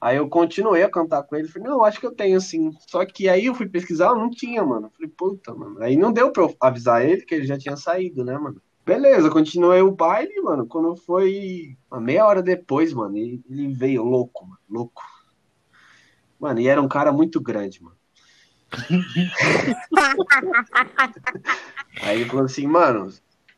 [0.00, 2.72] Aí eu continuei a cantar com ele, falei, não, acho que eu tenho sim.
[2.88, 4.90] Só que aí eu fui pesquisar, eu não tinha, mano.
[4.96, 5.80] Falei, puta, mano.
[5.80, 8.60] Aí não deu pra eu avisar ele que ele já tinha saído, né, mano?
[8.84, 10.66] Beleza, continuei o baile, mano.
[10.66, 15.02] Quando foi uma meia hora depois, mano, ele, ele veio louco, mano, louco.
[16.40, 17.96] Mano, e era um cara muito grande, mano.
[22.02, 23.08] Aí ele falou assim, mano,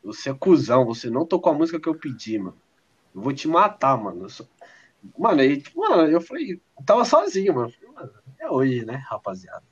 [0.05, 2.57] você é cuzão, você não tocou a música que eu pedi, mano.
[3.13, 4.23] Eu vou te matar, mano.
[4.25, 4.47] Eu sou-
[5.17, 7.69] Mano, aí, tipo, mano, eu falei, eu tava sozinho, mano.
[7.71, 9.63] Falei, mano, é hoje, né, rapaziada?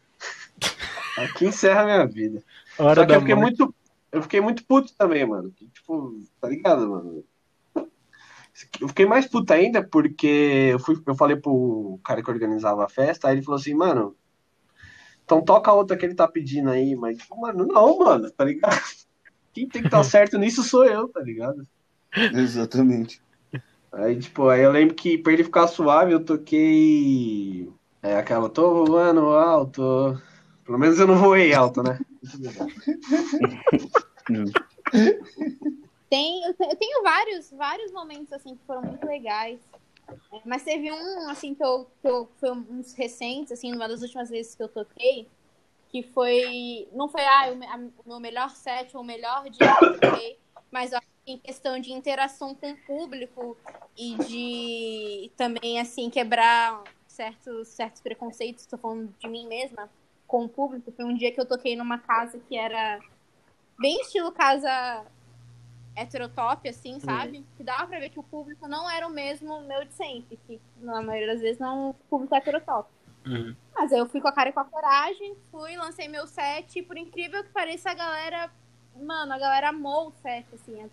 [1.17, 2.43] Aqui encerra a minha vida.
[2.77, 3.57] Hora Só que eu fiquei morte.
[3.57, 3.75] muito.
[4.11, 5.51] Eu fiquei muito puto também, mano.
[5.51, 7.23] Que, tipo, tá ligado, mano?
[8.79, 12.89] Eu fiquei mais puto ainda porque eu, fui, eu falei pro cara que organizava a
[12.89, 14.15] festa, aí ele falou assim, mano,
[15.25, 18.43] então toca a outra que ele tá pedindo aí, mas, tipo, mano, não, mano, tá
[18.45, 18.79] ligado?
[19.53, 21.67] Quem tem que estar certo nisso sou eu, tá ligado?
[22.33, 23.21] Exatamente.
[23.91, 27.69] Aí, tipo, aí eu lembro que pra ele ficar suave, eu toquei.
[28.01, 30.19] É aquela, tô voando alto.
[30.65, 31.99] Pelo menos eu não voei alto, né?
[36.09, 39.59] Tem, eu te- eu tenho vários, vários momentos assim que foram muito legais.
[40.31, 44.01] É, Mas teve um assim que eu, que eu foi uns recentes assim, uma das
[44.01, 45.27] últimas vezes que eu toquei,
[45.93, 49.85] que foi não foi ah, o, o meu melhor set ou o melhor dia que
[49.85, 50.39] eu toquei,
[50.71, 53.55] mas eu acho que em questão de interação com o público
[53.95, 59.87] e de também assim quebrar certos certos preconceitos, estou falando de mim mesma
[60.25, 62.99] com o público, foi um dia que eu toquei numa casa que era
[63.79, 65.05] bem estilo casa
[65.95, 67.45] heterotop, assim, sabe?
[67.55, 70.59] Que dava pra ver que o público não era o mesmo meu de sempre, que
[70.81, 72.89] na maioria das vezes não é um público heterotop.
[73.25, 73.55] Uhum.
[73.75, 76.83] Mas eu fui com a cara e com a coragem, fui, lancei meu set, e
[76.83, 78.51] por incrível que pareça, a galera,
[78.95, 80.91] mano, a galera amou o set, assim, as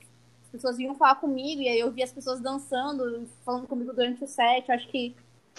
[0.50, 4.26] pessoas vinham falar comigo, e aí eu vi as pessoas dançando, falando comigo durante o
[4.26, 5.14] set, eu acho que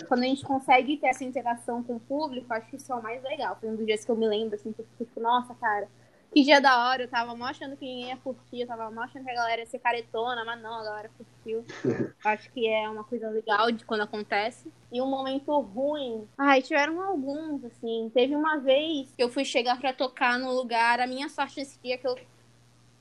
[0.07, 3.03] quando a gente consegue ter essa interação com o público, acho que isso é o
[3.03, 3.57] mais legal.
[3.59, 5.87] Foi um dos dias que eu me lembro, assim, que eu fico, nossa, cara,
[6.33, 9.01] que dia da hora, eu tava mó achando que ninguém ia curtir, eu tava mó
[9.01, 11.65] achando que a galera ia ser caretona, mas não, a galera curtiu.
[12.23, 14.71] Acho que é uma coisa legal de quando acontece.
[14.89, 16.25] E um momento ruim.
[16.37, 18.09] Ai, tiveram alguns, assim.
[18.13, 21.01] Teve uma vez que eu fui chegar pra tocar no lugar.
[21.01, 22.17] A minha sorte nesse dia é que eu,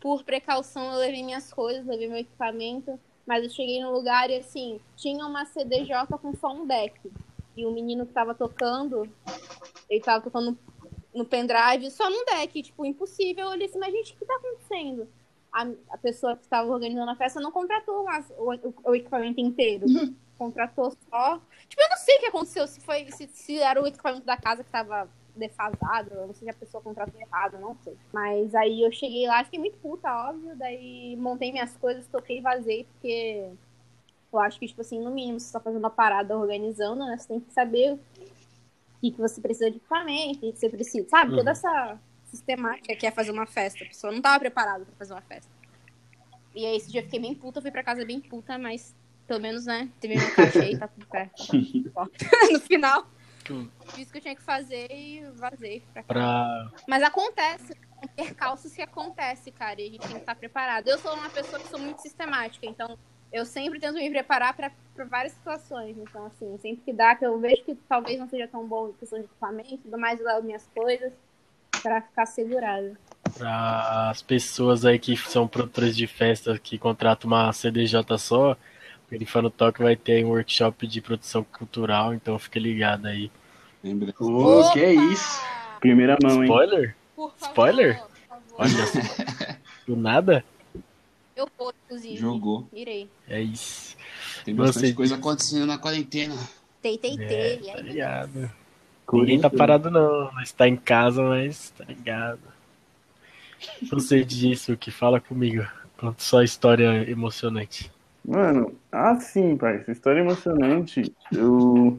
[0.00, 2.98] por precaução, eu levei minhas coisas, levei meu equipamento.
[3.24, 6.98] Mas eu cheguei no lugar e, assim, tinha uma CDJ com só um deck.
[7.56, 9.08] E o menino que tava tocando,
[9.88, 10.58] ele tava tocando
[11.14, 13.52] no pendrive, só num deck, tipo, impossível.
[13.52, 15.08] Eu assim, mas gente, o que tá acontecendo?
[15.52, 18.06] A, a pessoa que estava organizando a festa não contratou
[18.38, 19.86] o, o- o equipamento inteiro.
[20.38, 21.40] Contratou só.
[21.68, 24.36] Tipo, eu não sei o que aconteceu, se foi, se, se era o equipamento da
[24.36, 27.96] casa que tava defasado, eu não sei se a pessoa contratou errado, não sei.
[28.12, 32.40] Mas aí eu cheguei lá, fiquei muito puta, óbvio, daí montei minhas coisas, toquei e
[32.40, 33.48] vazei, porque
[34.32, 37.28] eu acho que, tipo assim, no mínimo, você tá fazendo a parada organizando, né, você
[37.28, 37.98] tem que saber
[39.00, 41.30] que, que você precisa de equipamento, o que você precisa, sabe?
[41.30, 41.38] Uhum.
[41.38, 43.84] Toda essa sistemática que é fazer uma festa.
[43.84, 45.50] A pessoa não tava preparada pra fazer uma festa.
[46.54, 48.94] E aí esse dia eu fiquei bem puta, fui pra casa bem puta, mas
[49.26, 51.34] pelo menos, né, teve meu cachê e tá tudo certo.
[52.52, 53.08] no final,
[53.94, 56.06] fiz o que eu tinha que fazer e vazei pra casa.
[56.08, 56.70] Pra...
[56.88, 57.76] Mas acontece,
[58.16, 60.88] percalços que acontece, cara, e a gente tem que estar preparado.
[60.88, 62.98] Eu sou uma pessoa que sou muito sistemática, então
[63.32, 64.70] eu sempre tento me preparar pra
[65.00, 65.96] pra várias situações.
[65.98, 68.92] Então, assim, sempre que dá, que eu vejo que talvez não seja tão bom em
[68.92, 71.12] questão de equipamento tudo mais, eu levo minhas coisas
[71.82, 72.98] pra ficar segurada.
[73.36, 78.56] para as pessoas aí que são produtores de festa que contratam uma CDJ só, o
[79.08, 83.30] Perifano Talk vai ter um workshop de produção cultural, então fique ligado aí.
[83.82, 84.12] Lembra?
[84.20, 85.40] Ô, que isso?
[85.80, 86.50] Primeira mão, hein?
[86.50, 86.96] Spoiler?
[87.16, 87.94] Favor, Spoiler?
[87.94, 88.10] favor.
[88.58, 88.98] Olha só.
[89.86, 90.44] Do nada?
[91.40, 92.16] Eu vou, inclusive.
[92.18, 92.68] Jogou.
[92.72, 93.08] Irei.
[93.26, 93.96] É isso.
[94.44, 94.94] Tem Você bastante disse.
[94.96, 96.34] coisa acontecendo na quarentena.
[96.82, 97.26] Tei, tei, É,
[97.56, 97.56] tei.
[97.58, 98.50] tá Ai, ligado.
[99.12, 102.40] Ninguém tá parado não, mas tá em casa, mas tá ligado.
[103.90, 105.66] Você disso que fala comigo.
[105.98, 107.90] Conta só história emocionante.
[108.24, 111.12] Mano, assim, pai, essa história é emocionante.
[111.32, 111.98] Eu.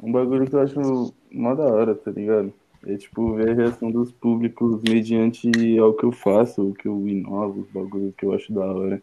[0.00, 2.52] Um bagulho que eu acho mó da hora, tá ligado?
[2.86, 7.08] É tipo ver a reação dos públicos mediante ao que eu faço, o que eu
[7.08, 9.02] inovo, os bagulhos que eu acho da hora.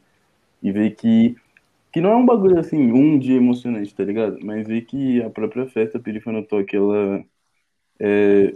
[0.62, 1.36] E ver que
[1.92, 4.40] Que não é um bagulho assim, um dia emocionante, tá ligado?
[4.44, 7.24] Mas ver que a própria festa Perifa Toque, ela.
[8.00, 8.56] É,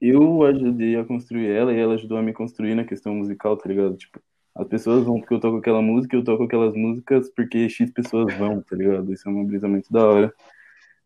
[0.00, 3.68] eu ajudei a construir ela e ela ajudou a me construir na questão musical, tá
[3.68, 3.96] ligado?
[3.96, 4.20] Tipo,
[4.54, 8.34] as pessoas vão porque eu toco aquela música eu toco aquelas músicas porque X pessoas
[8.36, 9.12] vão, tá ligado?
[9.12, 10.34] Isso é uma brisa muito da hora.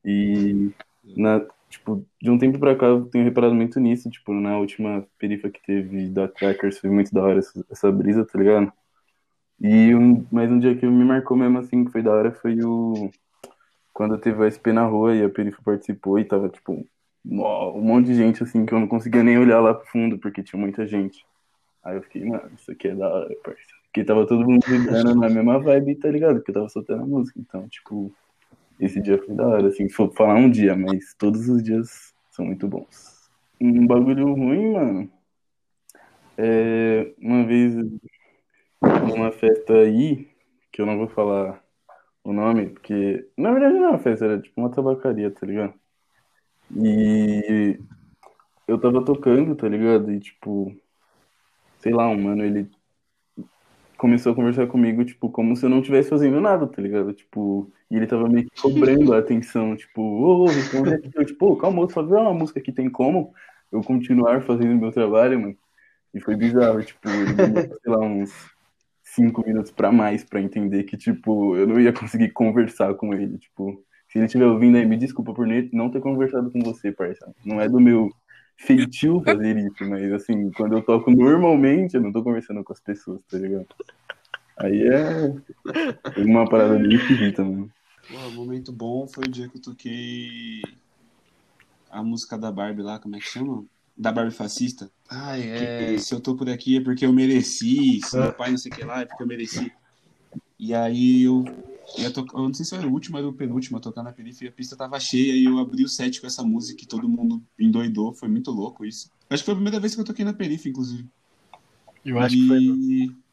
[0.04, 0.70] E,
[1.16, 5.06] na, tipo, de um tempo pra cá eu tenho reparado muito nisso, tipo, na última
[5.18, 8.72] perifa que teve da Crackers foi muito da hora essa, essa brisa, tá ligado?
[9.60, 12.62] E um, mais um dia que me marcou mesmo assim, que foi da hora, foi
[12.62, 13.10] o.
[13.92, 16.86] Quando teve a SP na rua e a perifa participou e tava, tipo,
[17.24, 20.42] um monte de gente assim que eu não conseguia nem olhar lá pro fundo, porque
[20.42, 21.26] tinha muita gente.
[21.82, 23.60] Aí eu fiquei, mano, isso aqui é da hora, parça.
[23.84, 26.36] Porque tava todo mundo vibrando na mesma vibe, tá ligado?
[26.36, 27.40] Porque eu tava soltando a música.
[27.40, 28.14] Então, tipo,
[28.80, 32.14] esse dia foi da hora, assim, se for falar um dia, mas todos os dias
[32.30, 33.30] são muito bons.
[33.60, 35.10] Um bagulho ruim, mano.
[36.36, 37.74] É, uma vez,
[38.80, 40.28] numa festa aí,
[40.70, 41.62] que eu não vou falar
[42.22, 45.74] o nome, porque na verdade não era uma festa, era tipo uma tabacaria, tá ligado?
[46.76, 47.78] E
[48.68, 50.12] eu tava tocando, tá ligado?
[50.12, 50.76] E tipo,
[51.78, 52.70] sei lá, um mano, ele
[53.98, 57.12] começou a conversar comigo, tipo, como se eu não estivesse fazendo nada, tá ligado?
[57.12, 61.10] Tipo, e ele tava meio que cobrando a atenção, tipo, ô, responde aqui.
[61.14, 63.34] Eu, tipo, calma, só ver uma música que tem como
[63.70, 65.56] eu continuar fazendo meu trabalho, mano.
[66.14, 68.32] E foi bizarro, tipo, ele demorou, sei lá, uns
[69.02, 73.36] cinco minutos pra mais pra entender que, tipo, eu não ia conseguir conversar com ele,
[73.36, 77.30] tipo, se ele estiver ouvindo aí, me desculpa por não ter conversado com você, parça.
[77.44, 78.10] Não é do meu
[78.58, 82.80] feitio fazer isso, mas assim, quando eu toco normalmente, eu não tô conversando com as
[82.80, 83.66] pessoas, tá ligado?
[84.56, 85.32] Aí é
[86.16, 87.70] uma parada bem esquisita, mano.
[88.08, 90.62] Pô, momento bom foi o dia que eu toquei
[91.88, 93.64] a música da Barbie lá, como é que chama?
[93.96, 94.90] Da Barbie fascista.
[95.08, 95.94] Ai, é.
[95.94, 98.72] Que, se eu tô por aqui é porque eu mereci, se meu pai não sei
[98.72, 99.72] o que lá é porque eu mereci.
[100.58, 101.44] E aí eu
[101.96, 104.12] ia tocar, eu não sei se era o último ou o penúltimo a tocar na
[104.12, 107.08] periferia, a pista tava cheia e eu abri o set com essa música e todo
[107.08, 109.10] mundo endoidou, foi muito louco isso.
[109.30, 111.06] Acho que foi a primeira vez que eu toquei na periferia, inclusive.
[112.04, 112.40] Eu acho e...
[112.40, 113.28] que foi.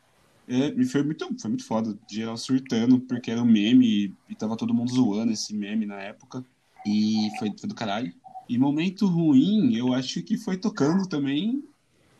[0.48, 4.36] É, e foi muito, foi muito foda, geral surtando, porque era um meme e, e
[4.36, 6.46] tava todo mundo zoando esse meme na época.
[6.86, 8.14] E foi, foi do caralho.
[8.48, 11.64] E momento ruim, eu acho que foi tocando também,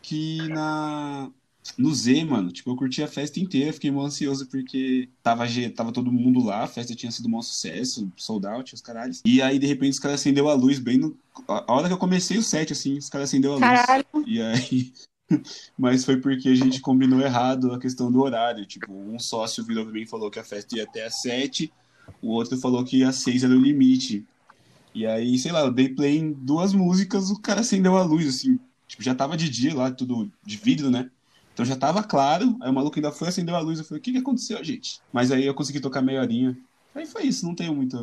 [0.02, 1.30] que na,
[1.76, 5.44] no Z, mano, tipo, eu curti a festa inteira, fiquei muito ansioso porque tava,
[5.74, 9.22] tava todo mundo lá, a festa tinha sido um sucesso, sold out, os caralhos.
[9.24, 11.16] E aí, de repente, os caras acendeu a luz bem no.
[11.48, 13.64] A hora que eu comecei o set, assim, os caras acendeu a luz.
[13.64, 14.06] Caralho.
[14.26, 14.92] E aí.
[15.76, 18.64] Mas foi porque a gente combinou errado a questão do horário.
[18.64, 21.72] Tipo, um sócio virou pra mim e falou que a festa ia até às sete,
[22.22, 24.24] o outro falou que às seis era o limite.
[24.94, 28.26] E aí, sei lá, eu dei play em duas músicas, o cara acendeu a luz,
[28.26, 28.58] assim.
[28.88, 31.10] Tipo, já tava de dia lá, tudo de vidro, né?
[31.56, 34.02] Então já tava claro, aí o maluco ainda foi, acendeu a luz, eu falei, o
[34.02, 35.00] que que aconteceu, gente?
[35.10, 36.54] Mas aí eu consegui tocar meia horinha.
[36.94, 37.96] Aí foi isso, não tenho muita,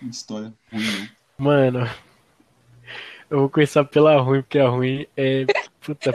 [0.00, 1.08] muita história ruim, não.
[1.36, 1.90] Mano,
[3.28, 5.44] eu vou começar pela ruim, porque a ruim é.
[5.80, 6.14] Puta,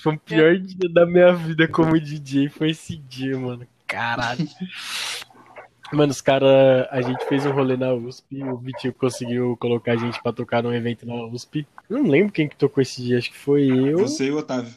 [0.00, 3.66] foi o pior dia da minha vida como DJ, foi esse dia, mano.
[3.86, 4.48] Caralho.
[5.92, 6.88] Mano, os caras.
[6.90, 8.42] A gente fez um rolê na USP.
[8.44, 11.66] O Vitinho conseguiu colocar a gente pra tocar num evento na USP.
[11.90, 13.98] Eu não lembro quem que tocou esse dia, acho que foi eu.
[13.98, 14.72] Você e o Otávio.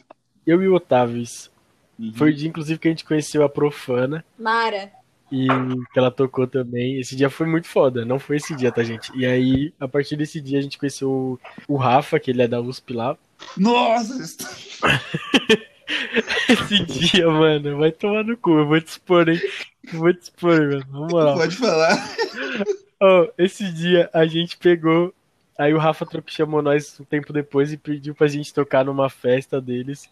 [0.48, 1.50] Eu e o Otávio, isso.
[1.98, 2.14] Uhum.
[2.14, 4.24] Foi o dia, inclusive, que a gente conheceu a Profana.
[4.38, 4.90] Mara.
[5.30, 5.46] E
[5.92, 6.98] que ela tocou também.
[6.98, 8.02] Esse dia foi muito foda.
[8.02, 9.12] Não foi esse dia, tá, gente?
[9.14, 11.38] E aí, a partir desse dia, a gente conheceu
[11.68, 13.14] o Rafa, que ele é da USP lá.
[13.58, 14.16] Nossa!
[16.48, 18.58] esse dia, mano, vai tomar no cu.
[18.58, 19.38] Eu vou te expor, hein?
[19.92, 20.86] Eu vou te expor, mano.
[20.90, 21.34] Vamos lá.
[21.34, 21.92] Pode falar.
[23.00, 25.14] Oh, esse dia a gente pegou.
[25.56, 29.60] Aí o Rafa chamou nós um tempo depois e pediu pra gente tocar numa festa
[29.60, 30.10] deles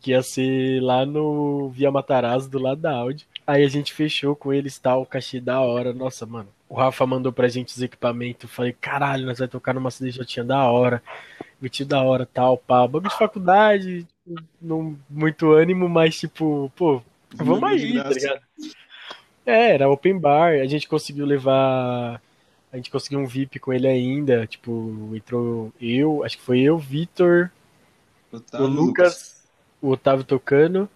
[0.00, 3.26] que ia ser lá no Via Matarazzo, do lado da Audi.
[3.46, 5.92] Aí a gente fechou com eles, tal, cachê da hora.
[5.92, 8.50] Nossa, mano, o Rafa mandou pra gente os equipamentos.
[8.50, 11.02] Falei, caralho, nós vai tocar numa CDJ da hora,
[11.60, 12.86] vestido da hora, tal, pá.
[12.86, 14.06] Bagulho de faculdade,
[14.60, 17.02] não muito ânimo, mas tipo, pô,
[17.34, 18.40] vamos aí, tá ligado?
[19.46, 22.20] É, era open bar, a gente conseguiu levar.
[22.70, 24.46] A gente conseguiu um VIP com ele ainda.
[24.46, 27.50] Tipo, entrou eu, acho que foi eu, Vitor,
[28.52, 29.37] o Lucas
[29.80, 30.88] o Otávio tocando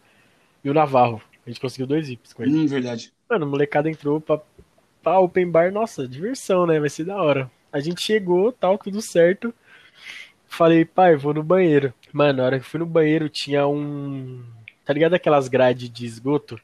[0.65, 1.21] e o Navarro.
[1.47, 2.53] A gente conseguiu dois VIPs com ele.
[2.53, 3.13] Hum, verdade.
[3.29, 4.41] Mano, a molecada entrou pra,
[5.03, 6.79] pra open bar, nossa, diversão, né?
[6.79, 7.51] Vai ser da hora.
[7.73, 9.53] A gente chegou, tal, tudo certo.
[10.47, 11.93] Falei, pai, vou no banheiro.
[12.13, 14.45] Mano, na hora que fui no banheiro tinha um.
[14.85, 16.61] Tá ligado aquelas grades de esgoto?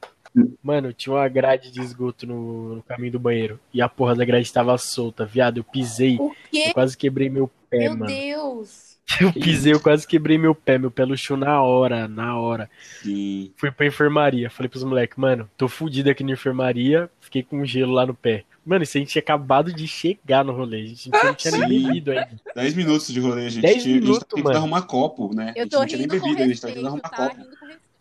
[0.61, 3.59] Mano, tinha uma grade de esgoto no, no, caminho do banheiro.
[3.73, 5.57] E a porra da grade tava solta, viado.
[5.57, 6.17] Eu pisei.
[6.19, 6.65] O quê?
[6.67, 8.05] Eu quase quebrei meu pé, meu mano.
[8.05, 8.98] Meu Deus.
[9.19, 12.69] Eu pisei, eu quase quebrei meu pé, meu pé luxou na hora, na hora.
[13.01, 13.51] Sim.
[13.57, 17.93] Fui pra enfermaria, falei pros moleques, mano, tô fudido aqui na enfermaria, fiquei com gelo
[17.93, 18.43] lá no pé.
[18.65, 21.83] Mano, isso a gente tinha acabado de chegar no rolê, a gente não tinha nem
[21.87, 22.29] bebido ainda.
[22.55, 23.61] 10 minutos de rolê, gente.
[23.63, 24.57] 10 tinha, a gente minutos, tá tentando mano.
[24.59, 25.53] arrumar copo, né?
[25.55, 27.29] a Eu gente tô não tinha nem bebido, a gente tá tentando arrumar tá?
[27.29, 27.45] copo.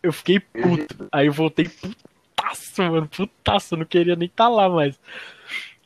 [0.02, 4.98] Eu fiquei puto, aí eu voltei putaço, mano, putaço, não queria nem tá lá mais.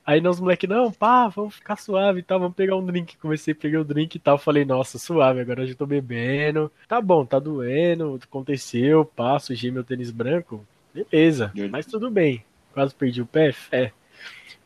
[0.05, 3.17] Aí nós moleque, não, pá, vamos ficar suave e tal, vamos pegar um drink.
[3.19, 6.71] Comecei a pegar o drink e tal, falei, nossa, suave, agora eu já tô bebendo.
[6.89, 12.45] Tá bom, tá doendo, aconteceu, pá, sujei meu tênis branco, beleza, mas tudo bem.
[12.73, 13.93] Quase perdi o pé, fé.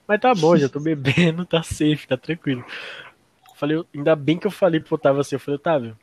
[0.07, 2.65] Mas tá bom, já tô bebendo, tá safe, tá tranquilo.
[3.57, 5.99] Falei, ainda bem que eu falei pro Otávio assim, eu falei, Otávio,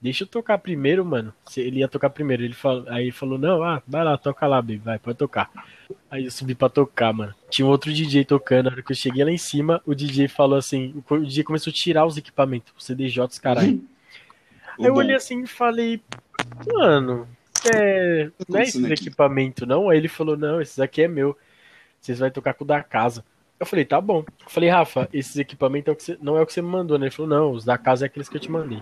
[0.00, 1.32] deixa eu tocar primeiro, mano.
[1.56, 4.60] Ele ia tocar primeiro, ele falou, aí ele falou, não, ah, vai lá, toca lá,
[4.62, 5.50] baby, vai, pode tocar.
[6.10, 7.34] Aí eu subi pra tocar, mano.
[7.50, 10.28] Tinha um outro DJ tocando, na hora que eu cheguei lá em cima, o DJ
[10.28, 13.82] falou assim, o DJ começou a tirar os equipamentos, os CDJs, caralho.
[14.78, 16.00] Aí eu olhei assim e falei,
[16.72, 17.26] mano,
[17.74, 18.92] é, não é aqui?
[18.92, 19.90] equipamentos não?
[19.90, 21.36] Aí ele falou, não, esses aqui é meu.
[22.00, 23.24] Vocês vão tocar com o da casa.
[23.58, 24.18] Eu falei, tá bom.
[24.20, 26.68] Eu falei, Rafa, esses equipamentos é o que você- não é o que você me
[26.68, 27.06] mandou, né?
[27.06, 28.80] Ele falou, não, os da casa é aqueles que eu te mandei.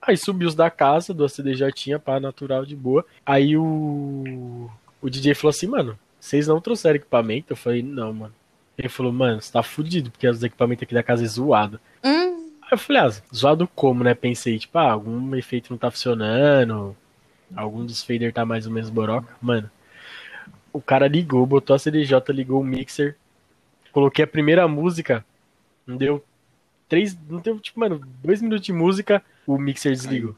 [0.00, 3.04] Aí subi os da casa, do CDJ, pá, natural, de boa.
[3.24, 4.70] Aí o,
[5.00, 7.52] o DJ falou assim, mano, vocês não trouxeram equipamento?
[7.52, 8.34] Eu falei, não, mano.
[8.78, 11.78] Ele falou, mano, você tá fudido, porque os equipamentos aqui da casa é zoado.
[12.02, 14.14] Hum, Aí eu falei, ah, zoado como, né?
[14.14, 16.96] Pensei, tipo, ah, algum efeito não tá funcionando,
[17.54, 19.34] algum dos fader tá mais ou menos boroca.
[19.40, 19.70] Mano,
[20.72, 23.16] o cara ligou, botou a CDJ, ligou o mixer,
[23.92, 25.24] coloquei a primeira música,
[25.86, 26.24] não deu
[26.90, 30.34] três, não deu, tipo, mano, dois minutos de música, o mixer desligou.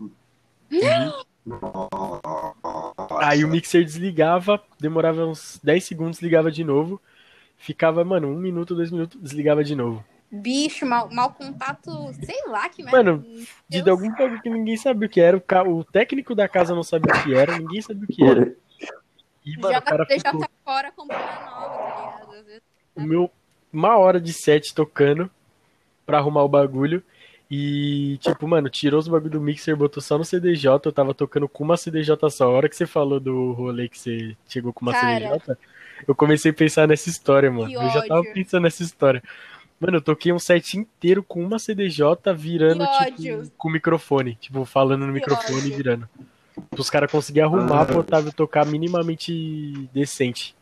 [3.21, 7.01] Aí o mixer desligava, demorava uns 10 segundos, ligava de novo,
[7.57, 10.05] ficava, mano, um minuto, dois minutos, desligava de novo.
[10.31, 11.91] bicho, mau, mau contato,
[12.23, 13.47] sei lá que Mano, merda.
[13.69, 13.89] De Deus.
[13.89, 16.83] algum bagulho que ninguém sabia o que era, o, ca- o técnico da casa não
[16.83, 18.55] sabia o que era, ninguém sabia o que era.
[19.45, 22.63] E, mano, o cara ficou fora comprando nova, tá ligado?
[22.95, 23.31] O meu,
[23.73, 25.31] uma hora de set tocando
[26.13, 27.03] pra arrumar o bagulho.
[27.51, 30.67] E, tipo, mano, tirou os bagulho do mixer, botou só no CDJ.
[30.85, 32.45] Eu tava tocando com uma CDJ só.
[32.45, 35.39] A hora que você falou do rolê que você chegou com uma Cara.
[35.39, 35.57] CDJ,
[36.07, 37.69] eu comecei a pensar nessa história, mano.
[37.69, 39.23] Que Eu já tava pensando nessa história.
[39.81, 42.05] Mano, eu toquei um set inteiro com uma CDJ
[42.37, 42.85] virando,
[43.17, 44.35] tipo, com o microfone.
[44.35, 46.09] Tipo, falando no Que microfone e virando.
[46.79, 50.55] Os caras conseguiam arrumar pro Otávio tocar minimamente decente.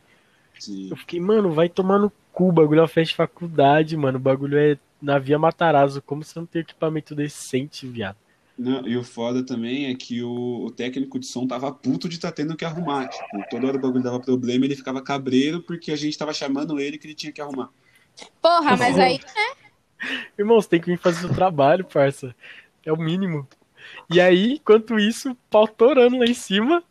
[0.57, 0.89] Sim.
[0.89, 4.17] Eu fiquei, mano, vai tomar no cu, o bagulho é uma festa de faculdade, mano.
[4.17, 6.01] O bagulho é na Via Matarazzo.
[6.01, 8.17] Como você não tem equipamento decente, viado?
[8.57, 12.15] Não, e o foda também é que o, o técnico de som tava puto de
[12.15, 13.07] estar tendo que arrumar.
[13.07, 16.79] Tipo, toda hora o bagulho dava problema, ele ficava cabreiro porque a gente tava chamando
[16.79, 17.69] ele que ele tinha que arrumar.
[18.41, 19.19] Porra, mas aí,
[20.37, 22.35] Irmão, você tem que vir fazer o trabalho, parça.
[22.85, 23.47] É o mínimo.
[24.09, 26.83] E aí, enquanto isso, pau torando lá em cima.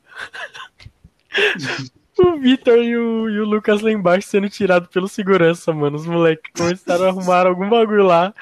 [2.22, 5.96] o Vitor e o, e o Lucas lá embaixo sendo tirados pelo segurança, mano.
[5.96, 8.34] Os moleques começaram a arrumar algum bagulho lá.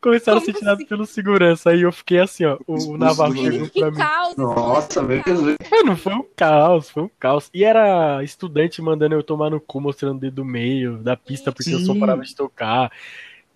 [0.00, 0.88] Começaram a ser Como tirados assim?
[0.88, 1.70] pelo segurança.
[1.70, 2.58] Aí eu fiquei assim, ó.
[2.66, 3.96] O, o Navarro chegou pra que mim.
[3.96, 4.36] caos.
[4.36, 5.22] Nossa, caos.
[5.26, 5.56] Jesus.
[5.70, 7.50] Mano, foi um caos, foi um caos.
[7.52, 11.52] E era estudante mandando eu tomar no cu, mostrando o dedo do meio da pista,
[11.52, 12.00] porque eu só Sim.
[12.00, 12.90] parava de tocar.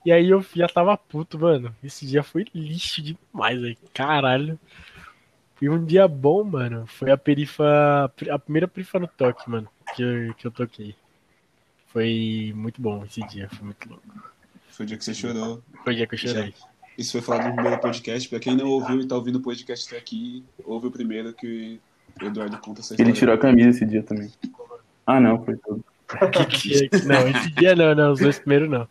[0.04, 1.74] E aí eu já tava puto, mano.
[1.84, 3.76] Esse dia foi lixo demais, velho.
[3.92, 4.58] Caralho.
[5.60, 6.86] E um dia bom, mano.
[6.86, 8.10] Foi a perifa.
[8.30, 9.68] A primeira perifa no toque, mano.
[9.94, 10.94] Que eu, que eu toquei.
[11.88, 14.04] Foi muito bom esse dia, foi muito louco.
[14.68, 15.62] Foi o dia que você chorou.
[15.84, 16.54] Foi o dia que eu chorei.
[16.96, 18.28] Isso foi falado no primeiro podcast.
[18.28, 21.80] Pra quem não ouviu e tá ouvindo o podcast até aqui, ouve o primeiro que
[22.20, 23.10] o Eduardo conta essa história.
[23.10, 24.30] Ele tirou a camisa esse dia também.
[25.06, 25.84] Ah, não, foi todo.
[26.48, 28.12] Que dia que- Não, esse dia não, não.
[28.12, 28.82] Os dois primeiros não.
[28.82, 28.88] A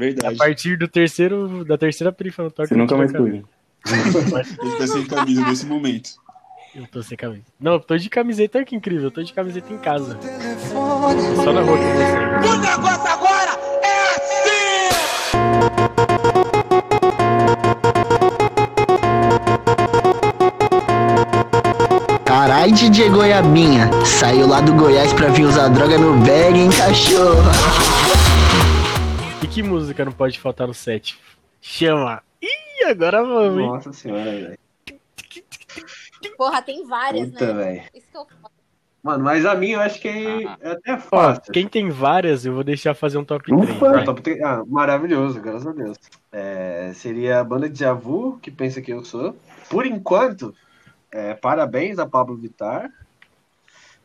[0.00, 0.36] Verdade.
[0.36, 2.68] partir do terceiro, da terceira perifa no toque.
[2.68, 3.44] Você nunca mais a foi.
[3.86, 6.10] Ele tá sem camisa nesse momento.
[6.74, 7.42] Eu tô sem camisa.
[7.58, 9.04] Não, eu tô de camiseta, olha que incrível.
[9.04, 10.16] Eu tô de camiseta em casa.
[11.42, 11.90] Só na rua que eu.
[12.50, 14.90] O negócio agora é assim!
[22.24, 23.90] Carai, DJ Goiabinha.
[24.04, 27.42] Saiu lá do Goiás pra vir usar droga no bag, hein, cachorro?
[29.42, 31.18] E que música não pode faltar no set?
[31.60, 32.22] Chama!
[32.90, 33.66] Agora vamos, hein?
[33.68, 34.58] Nossa senhora, velho.
[36.36, 37.64] Porra, tem várias, Puta, né?
[37.64, 37.82] velho.
[37.94, 38.54] Isso que eu falo.
[39.02, 41.52] Mano, mas a minha eu acho que é é até Ó, fácil.
[41.52, 43.66] quem tem várias, eu vou deixar fazer um top Ufa!
[43.66, 43.82] 3.
[43.82, 44.04] Ah, vai.
[44.04, 45.96] top três- ah, maravilhoso, graças a Deus.
[46.30, 49.34] É, seria a banda de Javu, que pensa que eu sou.
[49.70, 50.54] Por enquanto,
[51.10, 52.90] é, parabéns a Pablo Vittar.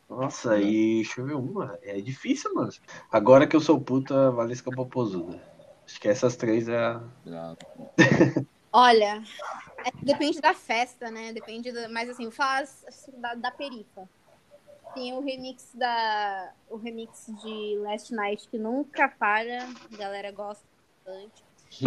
[0.08, 1.78] Nossa, e deixa eu ver uma.
[1.82, 2.70] É difícil, mano.
[3.12, 5.38] Agora que eu sou puta, Valesca Popozuda.
[5.84, 6.96] Acho que essas três é.
[8.78, 9.22] Olha,
[9.86, 11.32] é- depende da festa, né?
[11.32, 14.06] Depende da, mas assim, faz da, da perifa.
[14.92, 20.62] Tem o remix da o remix de Last Night que nunca falha, a galera gosta
[21.06, 21.42] bastante.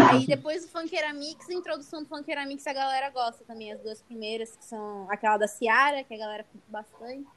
[0.10, 3.80] Aí depois o Funkeira Mix, a introdução do Funkeira Mix a galera gosta também, as
[3.82, 7.30] duas primeiras que são aquela da Ciara, que a galera curte bastante.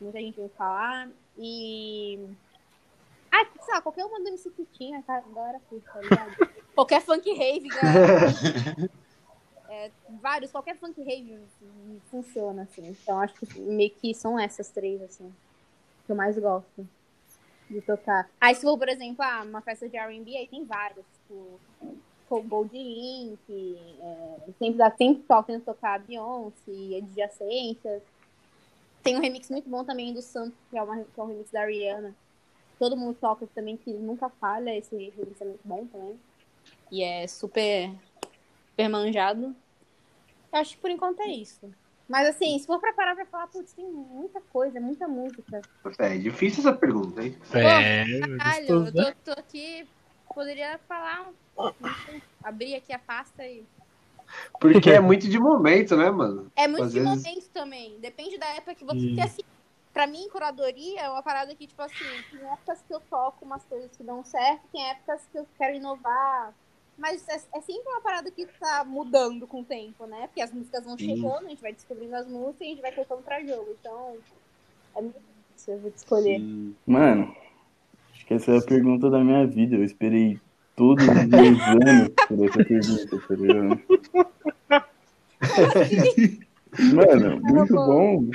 [0.00, 2.26] Muita gente ouve falar e
[3.30, 6.36] ah, sei lá, qualquer uma do MC Pitinha, a galera curte, tá ligado?
[6.74, 8.90] qualquer funk rave, galera
[9.72, 11.38] é, vários, qualquer funk rave
[12.10, 12.88] funciona, assim.
[12.88, 15.32] Então acho que meio que são essas três, assim,
[16.04, 16.86] que eu mais gosto
[17.70, 18.28] de tocar.
[18.38, 21.58] Aí se for, por exemplo, ah, uma festa de R&B, aí tem vários, tipo,
[22.28, 28.02] com Gold Link, é, sempre dá tempo tentando tocar a Beyoncé, adjacências.
[29.02, 31.50] Tem um remix muito bom também do Santos, que é, uma, que é um remix
[31.50, 32.14] da Rihanna.
[32.78, 36.18] Todo mundo toca também, que nunca falha, esse remix é muito bom também.
[36.92, 37.90] E é super,
[38.68, 39.56] super manjado.
[40.52, 41.72] Eu acho que por enquanto é isso.
[42.06, 45.62] Mas assim, se for pra parar pra falar, putz, tem muita coisa, muita música.
[45.98, 47.34] É difícil essa pergunta, hein?
[47.54, 49.14] É, Caralho, gostoso, eu né?
[49.24, 49.88] tô, tô aqui,
[50.34, 51.72] poderia falar, um-
[52.44, 53.64] abrir aqui a pasta e...
[54.60, 56.52] Porque é muito de momento, né, mano?
[56.54, 59.00] É muito Às de vezes- momento também, depende da época que você...
[59.06, 59.42] Porque assim,
[59.94, 63.64] pra mim, curadoria é uma parada que, tipo assim, tem épocas que eu toco umas
[63.64, 66.54] coisas que dão certo, tem épocas que eu quero inovar,
[67.02, 70.28] mas é, é sempre uma parada que tá mudando com o tempo, né?
[70.28, 71.16] Porque as músicas vão Sim.
[71.16, 74.16] chegando, a gente vai descobrindo as músicas e a gente vai colocando pra jogo, então...
[74.94, 76.38] É muito difícil eu vou te escolher.
[76.38, 76.76] Sim.
[76.86, 77.34] Mano,
[78.12, 79.74] acho que essa é a pergunta da minha vida.
[79.74, 80.38] Eu esperei
[80.76, 83.80] todos os meus anos por essa pergunta, tá ligado?
[86.94, 88.30] Mano, muito bom.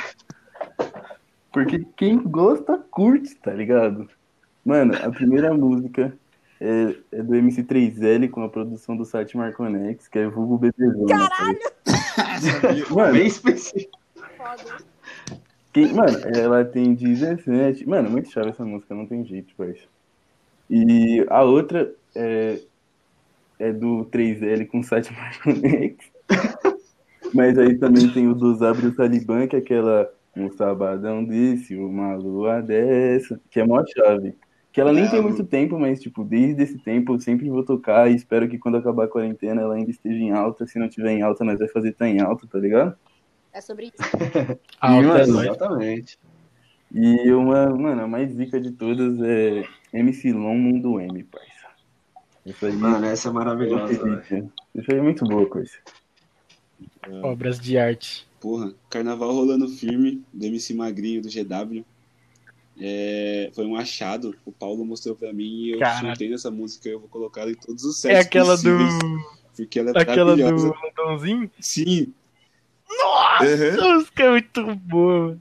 [1.54, 4.10] Porque quem gosta, curte, tá ligado?
[4.66, 6.14] Mano, a primeira música
[6.60, 11.30] é, é do MC3L com a produção do site Marconex, que é Vulgo BTzona.
[11.30, 11.60] Caralho!
[12.96, 13.98] Mano, Bem específico.
[14.38, 14.78] Foda.
[15.74, 17.88] Quem, mano, ela tem 17.
[17.88, 19.84] Mano, muito chave essa música, não tem jeito, parça.
[20.70, 22.60] E a outra é,
[23.60, 26.04] é do 3L com o site Marconex.
[27.34, 31.76] Mas aí também tem o dos Abre o Talibã, que é aquela um sabadão desse,
[31.76, 34.36] uma lua dessa, que é mó chave.
[34.78, 37.50] Que ela nem É, tem eu- muito tempo, mas, tipo, desde esse tempo eu sempre
[37.50, 40.68] vou tocar e espero que quando acabar a quarentena ela ainda esteja em alta.
[40.68, 42.96] Se não tiver em alta, nós vai fazer tá em alta, tá ligado?
[43.52, 43.96] É sobre isso.
[44.80, 45.48] Alta, é nóis.
[45.48, 46.20] Exatamente.
[46.94, 51.48] E uma, mano, a mais zica de todas é MC Long Mundo M, parça.
[52.46, 54.52] Isso aí, Mano, essa é maravilhosa, velho.
[54.76, 55.72] isso aí é muito boa coisa.
[57.24, 58.28] Obras de arte.
[58.40, 61.84] Porra, carnaval rolando firme, do MC Magrinho, do GW.
[62.80, 64.36] É, foi um achado.
[64.46, 67.56] O Paulo mostrou pra mim e eu surtei nessa música e eu vou colocar em
[67.56, 68.64] todos os sets É aquela do.
[68.64, 68.94] possíveis,
[69.56, 70.74] Porque ela é Aquela do?
[71.60, 72.14] Sim.
[72.90, 75.38] Nossa, essa música é muito boa,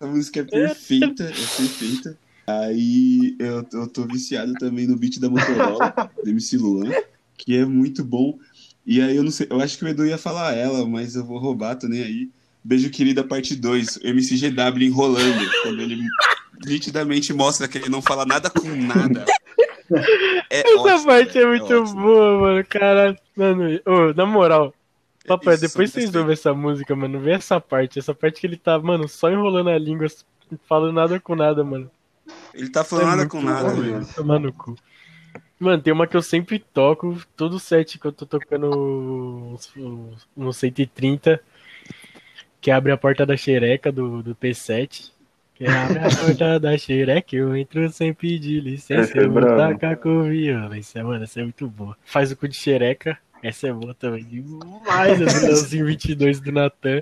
[0.00, 2.18] A música é perfeita, é perfeita.
[2.46, 6.90] Aí eu, eu tô viciado também no beat da Motorola, do MC Luan,
[7.36, 8.38] que é muito bom.
[8.84, 11.24] E aí eu não sei, eu acho que o Edu ia falar ela, mas eu
[11.24, 12.30] vou roubar, tô nem aí.
[12.64, 16.00] Beijo querida, parte 2, MC GW enrolando, quando ele
[16.64, 19.24] nitidamente mostra que ele não fala nada com nada.
[20.50, 22.00] É Essa ótimo, parte é velho, muito ótimo.
[22.00, 22.64] boa, mano.
[22.66, 23.18] Caralho.
[23.36, 24.74] Mano, ô, na moral.
[25.26, 27.20] Papai, Isso, depois vocês ouvem essa música, mano.
[27.20, 27.98] Vê essa parte.
[27.98, 30.06] Essa parte que ele tá, mano, só enrolando a língua,
[30.68, 31.90] falando nada com nada, mano.
[32.54, 34.08] Ele tá falando É nada com nada, bom, mano.
[34.14, 34.76] Tomar no cu.
[35.58, 39.56] Mano, tem uma que eu sempre toco, todo set que eu tô tocando
[40.36, 41.40] no 130,
[42.60, 45.12] que abre a porta da xereca do, do P7.
[45.54, 49.96] Que abre a porta da xereca, eu entro sem pedir licença, é eu vou tacar
[49.96, 51.04] com violência.
[51.04, 51.96] Mano, essa é muito boa.
[52.04, 54.24] Faz o cu de xereca, essa é boa também.
[54.24, 57.00] Demais, a do Leozinho 22 do Natan.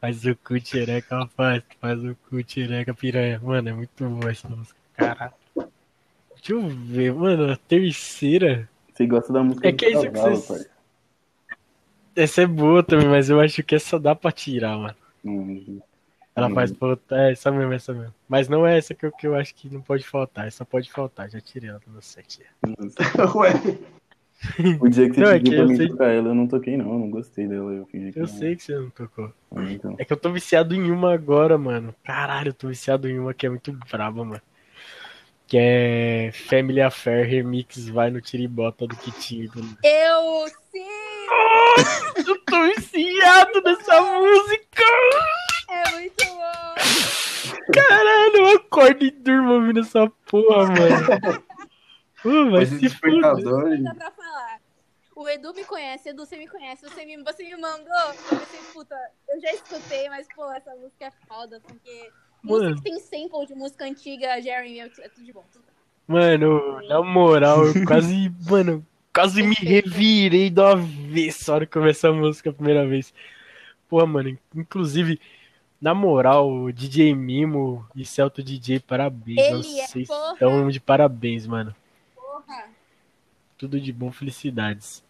[0.00, 3.40] Faz o cu de xereca, faz, faz o cu de xereca, piranha.
[3.42, 5.32] Mano, é muito boa essa música, caralho.
[5.56, 8.68] Deixa eu ver, mano, a terceira.
[8.92, 10.70] Você gosta da música É que é isso que parça.
[12.14, 14.94] Essa é boa também, mas eu acho que essa dá pra tirar, mano.
[15.24, 15.80] Hum,
[16.36, 16.54] Ela Hum.
[16.54, 17.16] faz falta.
[17.16, 18.14] É essa mesmo, essa mesmo.
[18.28, 20.46] Mas não é essa que eu, que eu acho que não pode faltar.
[20.48, 22.40] Essa pode faltar, já tirei ela do meu set.
[23.36, 23.52] Ué,
[24.80, 26.46] O dia que você Não, é que pra eu mim sei- tocar ela, eu não
[26.48, 28.28] toquei não, eu não gostei dela, eu fingi que Eu não.
[28.28, 29.32] sei que você não tocou.
[29.54, 29.94] Ah, Então.
[29.98, 31.94] É que eu tô viciado em uma agora, mano.
[32.04, 34.42] Caralho, eu tô viciado em uma que é muito braba, mano.
[35.46, 39.50] Que é Family Affair Remix Vai no Tiribota do Kitinho.
[39.84, 40.84] Eu sim!
[42.26, 44.82] Eu tô viciado nessa música!
[45.68, 46.74] É muito bom!
[47.72, 51.44] Caralho, eu acordo e durmo ouvindo essa porra, mano.
[52.22, 53.82] Pô, vai mas se despertador.
[53.82, 54.60] Dá pra falar.
[55.14, 57.94] O Edu me conhece, Edu, você me conhece, você me, você me mandou.
[58.32, 58.96] Eu pensei, puta,
[59.28, 62.10] eu já escutei, mas, pô, essa música é foda, porque
[62.42, 62.76] música Mano.
[62.76, 65.44] que tem sample de música antiga, Jeremy, é tudo de bom.
[65.52, 65.64] tudo.
[66.06, 68.84] Mano, na moral, eu quase, mano,
[69.14, 73.14] quase me revirei do avesso a hora que começou a música a primeira vez.
[73.88, 75.20] Porra, mano, inclusive,
[75.84, 79.38] na moral, DJ Mimo e Celto DJ, parabéns.
[79.38, 80.32] Ele é, vocês porra.
[80.32, 81.76] estão de parabéns, mano.
[82.14, 82.70] Porra.
[83.58, 85.04] Tudo de bom, felicidades.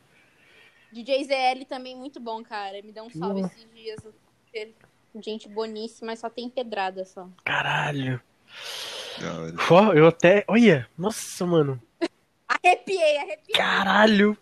[0.90, 2.82] DJ ZL também muito bom, cara.
[2.82, 4.00] Me dá um salve esses dias.
[5.22, 7.28] Gente boníssima, mas só tem pedrada só.
[7.44, 8.20] Caralho.
[9.70, 10.44] Ó, eu até.
[10.48, 11.80] Olha, nossa, mano.
[12.48, 13.56] Arrepiei, arrepiei.
[13.56, 14.36] Caralho.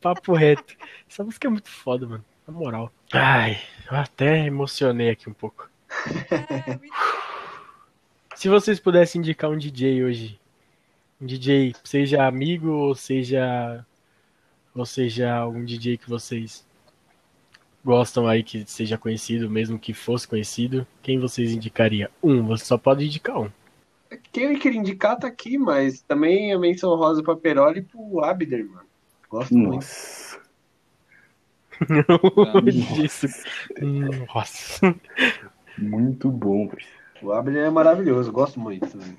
[0.00, 0.74] Papo reto.
[1.06, 2.24] Essa música é muito foda, mano.
[2.48, 2.90] Na moral.
[3.12, 3.58] Ai,
[3.90, 5.68] eu até emocionei aqui um pouco.
[6.78, 6.94] Muito
[8.34, 10.38] Se vocês pudessem indicar um DJ hoje,
[11.20, 13.84] um DJ, seja amigo ou seja
[14.74, 16.66] ou seja um DJ que vocês
[17.82, 22.10] gostam aí que seja conhecido, mesmo que fosse conhecido, quem vocês indicaria?
[22.22, 23.50] Um, você só pode indicar um.
[24.32, 28.22] Quem eu queria indicar tá aqui, mas também a menção rosa pra Peroli e pro
[28.22, 28.86] Abder, mano.
[29.30, 29.86] Gosto muito.
[31.88, 33.26] Nossa.
[34.34, 34.94] Nossa.
[35.78, 36.70] Muito bom.
[37.22, 39.16] O Abder é maravilhoso, gosto muito também.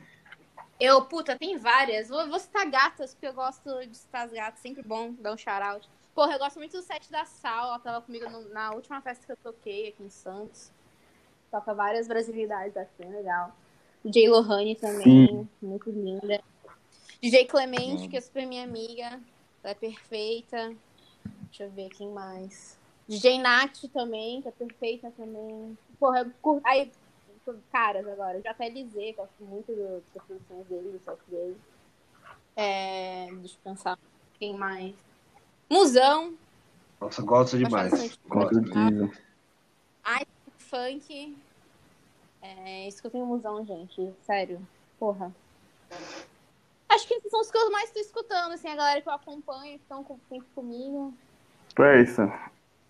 [0.79, 2.09] Eu, puta, tem várias.
[2.09, 4.59] Vou, vou citar gatas, porque eu gosto de citar as gatas.
[4.59, 5.87] Sempre bom dar um shout-out.
[6.13, 7.67] Porra, eu gosto muito do set da Sal.
[7.69, 10.71] Ela tava comigo no- na última festa que eu toquei aqui em Santos.
[11.49, 13.55] Toca várias brasilidades, acho bem legal.
[14.05, 15.49] DJ Lohane também, Sim.
[15.61, 16.41] muito linda.
[17.21, 18.09] DJ Clemente, Hum.
[18.09, 19.19] que é super minha amiga.
[19.63, 20.73] Ela é perfeita.
[21.47, 22.77] Deixa eu ver quem mais.
[23.07, 25.77] DJ Nath também, que é perfeita também.
[25.99, 26.65] Porra, eu curto.
[26.65, 26.91] Aí,
[27.71, 28.41] caras agora.
[28.41, 31.57] JLZ, gosto muito do- das produções dele, do set dele.
[32.55, 33.97] É, deixa eu pensar.
[34.37, 34.93] Quem mais?
[35.69, 36.35] Musão,
[36.99, 38.17] Nossa, gosto demais.
[38.27, 38.53] Gosto.
[38.55, 39.11] certeza.
[40.57, 41.37] funk.
[42.41, 44.13] É, escutem o Musão, gente.
[44.25, 44.65] Sério.
[44.99, 45.33] Porra.
[46.89, 49.13] Acho que esses são os que eu mais tô escutando, assim, a galera que eu
[49.13, 51.13] acompanho, que estão com- sempre comigo.
[51.77, 52.33] Parça.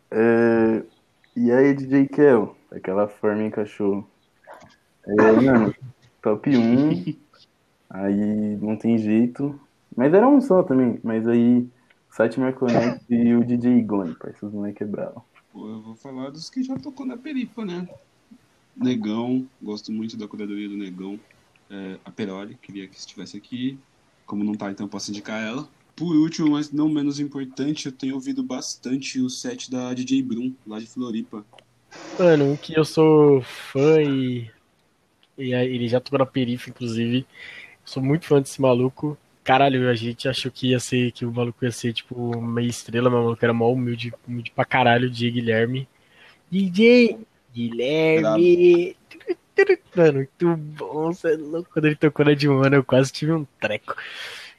[0.10, 0.82] É...
[1.36, 2.56] E aí, DJ Kel?
[2.72, 4.10] Aquela forma em cachorro.
[5.06, 5.76] É, mano,
[6.22, 7.14] top 1.
[7.90, 9.60] Aí não tem jeito.
[9.94, 11.02] Mas era um só também.
[11.04, 11.68] Mas aí,
[12.10, 14.46] Site Marconete e o DJ Gone, parça.
[14.46, 15.26] Os moleques é bravo.
[15.52, 17.90] Pô, eu vou falar dos que já tocou na perifa, né?
[18.74, 21.20] Negão, gosto muito da curadoria do Negão.
[21.70, 23.78] É, a Peroli, queria que estivesse aqui.
[24.26, 25.68] Como não tá, então eu posso indicar ela.
[25.98, 30.54] Por último, mas não menos importante, eu tenho ouvido bastante o set da DJ Brum,
[30.68, 31.44] lá de Floripa.
[32.20, 34.48] Mano, um que eu sou fã e,
[35.36, 37.26] e ele já tocou na perifa, inclusive.
[37.84, 39.18] Sou muito fã desse maluco.
[39.44, 43.10] Caralho, a gente achou que ia ser, que o maluco ia ser, tipo, meia estrela,
[43.10, 45.88] mas o maluco era mó humilde, humilde pra caralho, DJ Guilherme.
[46.52, 47.18] DJ
[47.52, 48.96] Guilherme!
[49.96, 51.72] Mano, muito bom, você é louco.
[51.74, 53.96] Quando ele tocou na Dilma, eu quase tive um treco.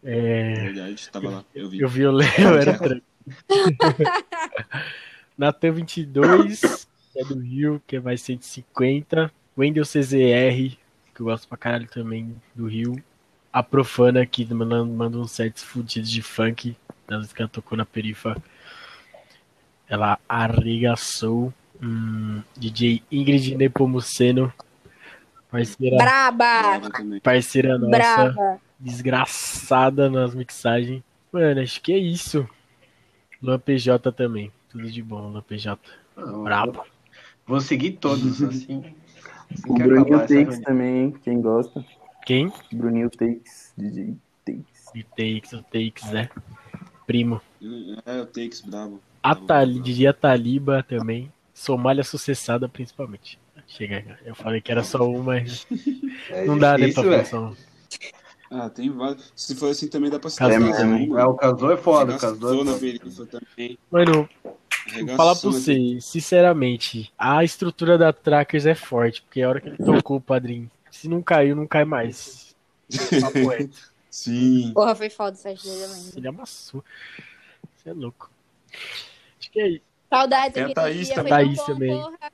[0.05, 1.81] É, Na verdade, tava lá, eu vi.
[1.81, 2.29] eu vi o Léo,
[2.61, 3.07] era treco.
[5.37, 9.31] Natan 22, que é do Rio, que é mais 150.
[9.57, 10.77] Wendel CZR,
[11.15, 13.03] que eu gosto pra caralho também do Rio.
[13.53, 16.77] A Profana, que manda, manda uns sets fudidos de funk.
[17.07, 18.37] Das vezes que ela tocou na perifa.
[19.89, 21.53] Ela arregaçou.
[21.83, 24.53] Hum, DJ Ingrid Nepomuceno.
[25.51, 26.81] Parceira, Braba!
[27.23, 28.61] Parceira nossa Brava!
[28.79, 31.03] Desgraçada nas mixagens.
[31.33, 32.49] Mano, acho que é isso.
[33.43, 34.53] Luan PJ também.
[34.69, 35.81] Tudo de bom, Luan PJ.
[36.17, 36.85] Não, Brabo.
[37.47, 38.83] Vou seguir todos, assim.
[39.51, 41.15] assim O Bruninho Takes também, hein?
[41.23, 41.85] quem gosta.
[42.27, 42.53] Quem?
[42.73, 44.87] Bruninho Takes, DJ Takes.
[44.89, 46.29] O Takes, o Takes, né?
[47.07, 47.41] Primo.
[48.05, 49.01] É, o Takes, bravo.
[49.23, 49.85] A Bravo, Tali, bravo.
[49.85, 51.33] diria Taliba também.
[51.55, 53.39] Somália sucessada, principalmente.
[53.67, 55.67] Chega, eu falei que era só uma, mas
[56.31, 57.57] É não dá, né, pra difícil.
[58.51, 59.33] Ah, tem vários.
[59.37, 61.11] Se for assim também dá pra Casou mais também.
[61.17, 63.41] É, o casou é foda, o casou é na foda.
[63.91, 64.29] Mano,
[65.07, 69.69] vou falar pra você, sinceramente, a estrutura da Trackers é forte, porque a hora que
[69.69, 72.57] ele tocou o padrinho, se não caiu, não cai mais.
[74.11, 74.73] Sim.
[74.75, 76.13] Porra, foi foda essa dele, eu lembro.
[76.17, 76.85] Ele amassou.
[77.77, 78.31] Você é louco.
[79.39, 79.89] Acho que é isso.
[80.11, 81.31] Saudades Tem a Thaís também.
[81.31, 81.91] Thaís também.
[81.91, 82.33] Porra,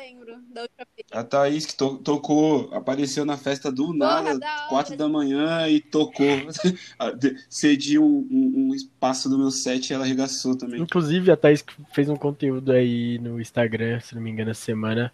[0.00, 1.06] lembro da última vez.
[1.12, 5.80] A Thaís que to- tocou, apareceu na festa do nada, da quatro da manhã e
[5.80, 6.26] tocou.
[7.48, 10.80] Cedi um, um- um espaço do meu set e ela arregaçou também.
[10.80, 15.12] Inclusive, a Thaís fez um conteúdo aí no Instagram, se não me engano, essa semana,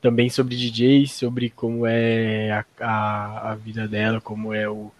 [0.00, 4.90] também sobre DJ, sobre como é a, a, a vida dela, como é o,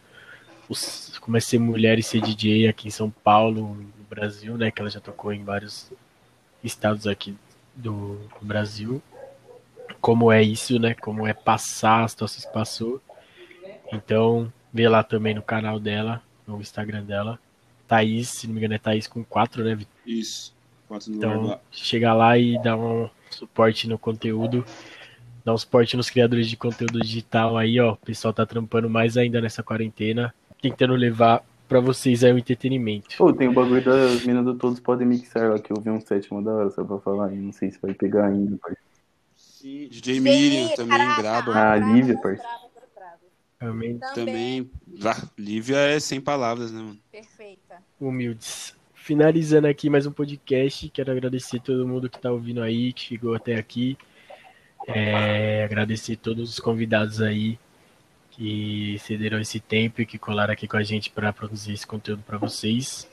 [0.69, 3.77] os- como é ser mulher e ser DJ aqui em São Paulo,
[4.09, 4.71] Brasil, né?
[4.71, 5.91] Que ela já tocou em vários
[6.65, 7.35] estados aqui
[7.81, 9.03] do, do Brasil.
[10.01, 10.95] Como é isso, né?
[10.95, 13.01] Como é passar as situações que passou.
[13.93, 17.39] Então, vê lá também no canal dela, no Instagram dela.
[17.89, 19.93] Thaís, se não me engano, é Thaís com 4, né, Vitor?
[20.07, 20.55] Isso.
[20.87, 24.65] Quatro no Então, lugar chega lá e dá um suporte no conteúdo,
[25.45, 27.93] dá um suporte nos criadores de conteúdo digital aí, ó.
[27.93, 33.17] O pessoal tá trampando mais ainda nessa quarentena, tentando levar pra vocês aí o entretenimento.
[33.17, 36.01] Pô, tem o bagulho das minas do Todos Podem Mixar lá, que eu vi um
[36.01, 37.37] sétimo da hora, só pra falar aí.
[37.37, 38.91] Não sei se vai pegar ainda, parceiro.
[39.37, 41.51] Sim, DJ Miriam também, caraca, braba.
[41.51, 42.61] Ah, brava, Lívia, parceiro.
[43.59, 44.71] Também Também.
[45.39, 46.99] Lívia é sem palavras, né, mano?
[47.13, 47.77] Perfeita.
[48.01, 48.75] humildes.
[48.95, 53.35] Finalizando aqui mais um podcast, quero agradecer todo mundo que tá ouvindo aí, que chegou
[53.35, 53.97] até aqui.
[54.89, 57.59] É, agradecer todos os convidados aí
[58.41, 62.23] que cederam esse tempo e que colaram aqui com a gente para produzir esse conteúdo
[62.23, 63.07] para vocês.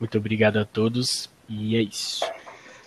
[0.00, 2.24] Muito obrigado a todos e é isso.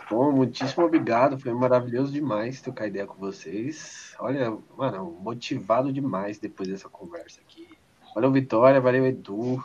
[0.09, 1.37] Bom, muitíssimo obrigado.
[1.37, 4.15] Foi maravilhoso demais trocar ideia com vocês.
[4.17, 7.67] Olha, mano, motivado demais depois dessa conversa aqui.
[8.15, 8.81] Valeu, Vitória.
[8.81, 9.63] Valeu, Edu.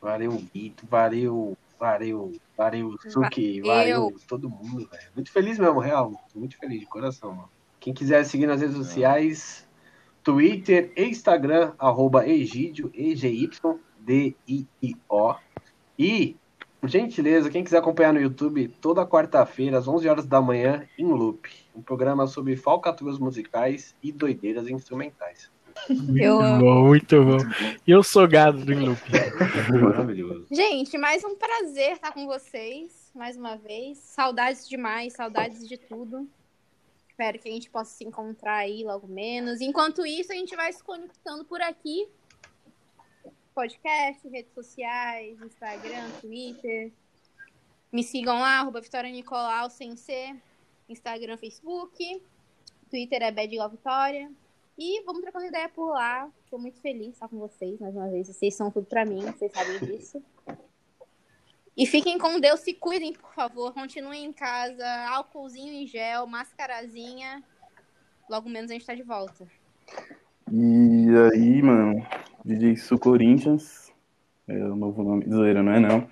[0.00, 0.88] Valeu, Vitor.
[0.88, 3.60] Valeu, valeu, valeu, Suki.
[3.60, 4.04] Valeu.
[4.04, 5.10] Valeu, todo mundo, velho.
[5.14, 6.10] Muito feliz mesmo, real.
[6.32, 7.50] Tô muito feliz de coração, mano.
[7.78, 9.68] Quem quiser seguir nas redes sociais,
[10.24, 13.74] Twitter e Instagram, arroba Egídio, E-G-Y-D-I-I-O.
[15.98, 16.36] E
[16.80, 21.06] por gentileza, quem quiser acompanhar no YouTube, toda quarta-feira, às 11 horas da manhã, em
[21.06, 21.48] Loop.
[21.74, 25.50] Um programa sobre falcatruas musicais e doideiras instrumentais.
[25.88, 26.60] Eu Muito amo.
[26.60, 27.38] bom, muito bom.
[27.86, 29.00] E eu sou gado do Loop.
[29.82, 30.46] Maravilhoso.
[30.50, 33.98] Gente, mais um prazer estar com vocês, mais uma vez.
[33.98, 36.28] Saudades demais, saudades de tudo.
[37.14, 39.60] Espero que a gente possa se encontrar aí logo menos.
[39.60, 42.08] Enquanto isso, a gente vai se conectando por aqui.
[43.54, 46.92] Podcast, redes sociais, Instagram, Twitter.
[47.92, 50.34] Me sigam lá, arroba Vitória Nicolau, sem C.
[50.88, 52.20] Instagram, Facebook.
[52.90, 54.28] Twitter é Bad Vitória.
[54.76, 56.28] E vamos trocando ideia por lá.
[56.42, 58.26] Estou muito feliz de estar com vocês mais uma vez.
[58.26, 60.20] Vocês são tudo pra mim, vocês sabem disso.
[61.76, 63.72] E fiquem com Deus, se cuidem, por favor.
[63.72, 67.42] Continuem em casa, álcoolzinho em gel, mascarazinha.
[68.30, 69.44] Logo menos a gente tá de volta.
[70.52, 72.06] E aí, mano,
[72.44, 73.92] DJ Su Corinthians,
[74.46, 76.08] é o novo nome, zoeira, não é não.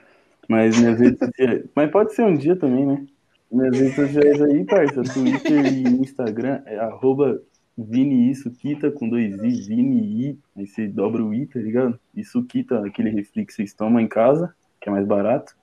[0.48, 3.06] Mas minhas redes sociais, mas pode ser um dia também, né?
[3.50, 7.40] Minhas redes sociais aí, parça, Twitter e Instagram é arroba
[7.78, 12.00] Vini I Suquita com dois I, Vini I, aí você dobra o I, tá ligado?
[12.14, 15.54] E Suquita, aquele refri que vocês tomam em casa, que é mais barato.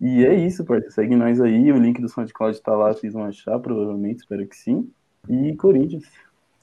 [0.00, 3.24] E é isso, parça, segue nós aí, o link do SoundCloud tá lá, vocês vão
[3.24, 4.90] achar, provavelmente, espero que sim.
[5.28, 6.04] E Corinthians.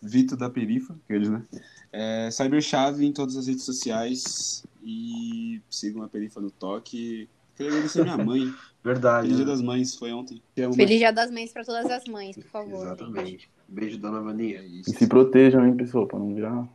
[0.02, 1.44] Vitor da Perifa, aqueles, né?
[1.92, 7.28] É, Cyberchave em todas as redes sociais e sigam a Perifa no toque.
[7.56, 8.54] Queria agradecer minha mãe.
[8.84, 9.24] Verdade.
[9.24, 9.52] Feliz Dia né?
[9.52, 10.42] das Mães, foi ontem.
[10.60, 12.86] Amo, Feliz Dia das Mães pra todas as mães, por favor.
[12.86, 13.50] Exatamente.
[13.68, 14.32] Beijo, dona.
[14.42, 16.68] É E se protejam, hein, pessoal, pra não virar.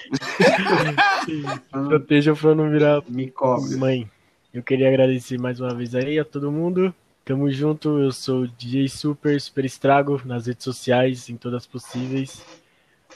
[1.71, 3.75] Proteja pra não virar Me cobre.
[3.75, 4.09] Mãe,
[4.53, 6.93] eu queria agradecer mais uma vez aí a todo mundo.
[7.25, 12.41] Tamo junto, eu sou o DJ Super, Super Estrago, nas redes sociais, em todas possíveis,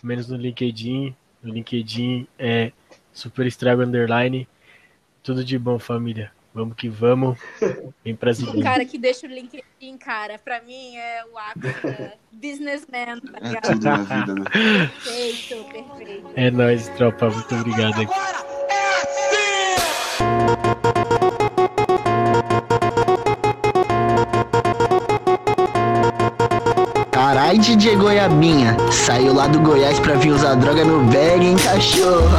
[0.04, 1.16] menos no LinkedIn.
[1.42, 2.72] No LinkedIn é
[3.14, 4.48] Super Estrago Underline.
[5.24, 6.32] Tudo de bom, família.
[6.54, 7.38] Vamos que vamos.
[8.04, 12.12] Vem pra O cara que deixa o LinkedIn, cara, pra mim é o ápice da
[12.32, 13.72] businessman, tá É ligado?
[13.72, 14.44] tudo na vida, né?
[14.52, 16.30] Perfeito, perfeito.
[16.36, 17.30] É nóis, tropa.
[17.30, 18.06] Muito obrigado aí.
[18.06, 20.62] Agora é assim!
[27.12, 32.30] Carai, DJ Goiabinha, saiu lá do Goiás pra vir usar droga no bag, hein, cachorro?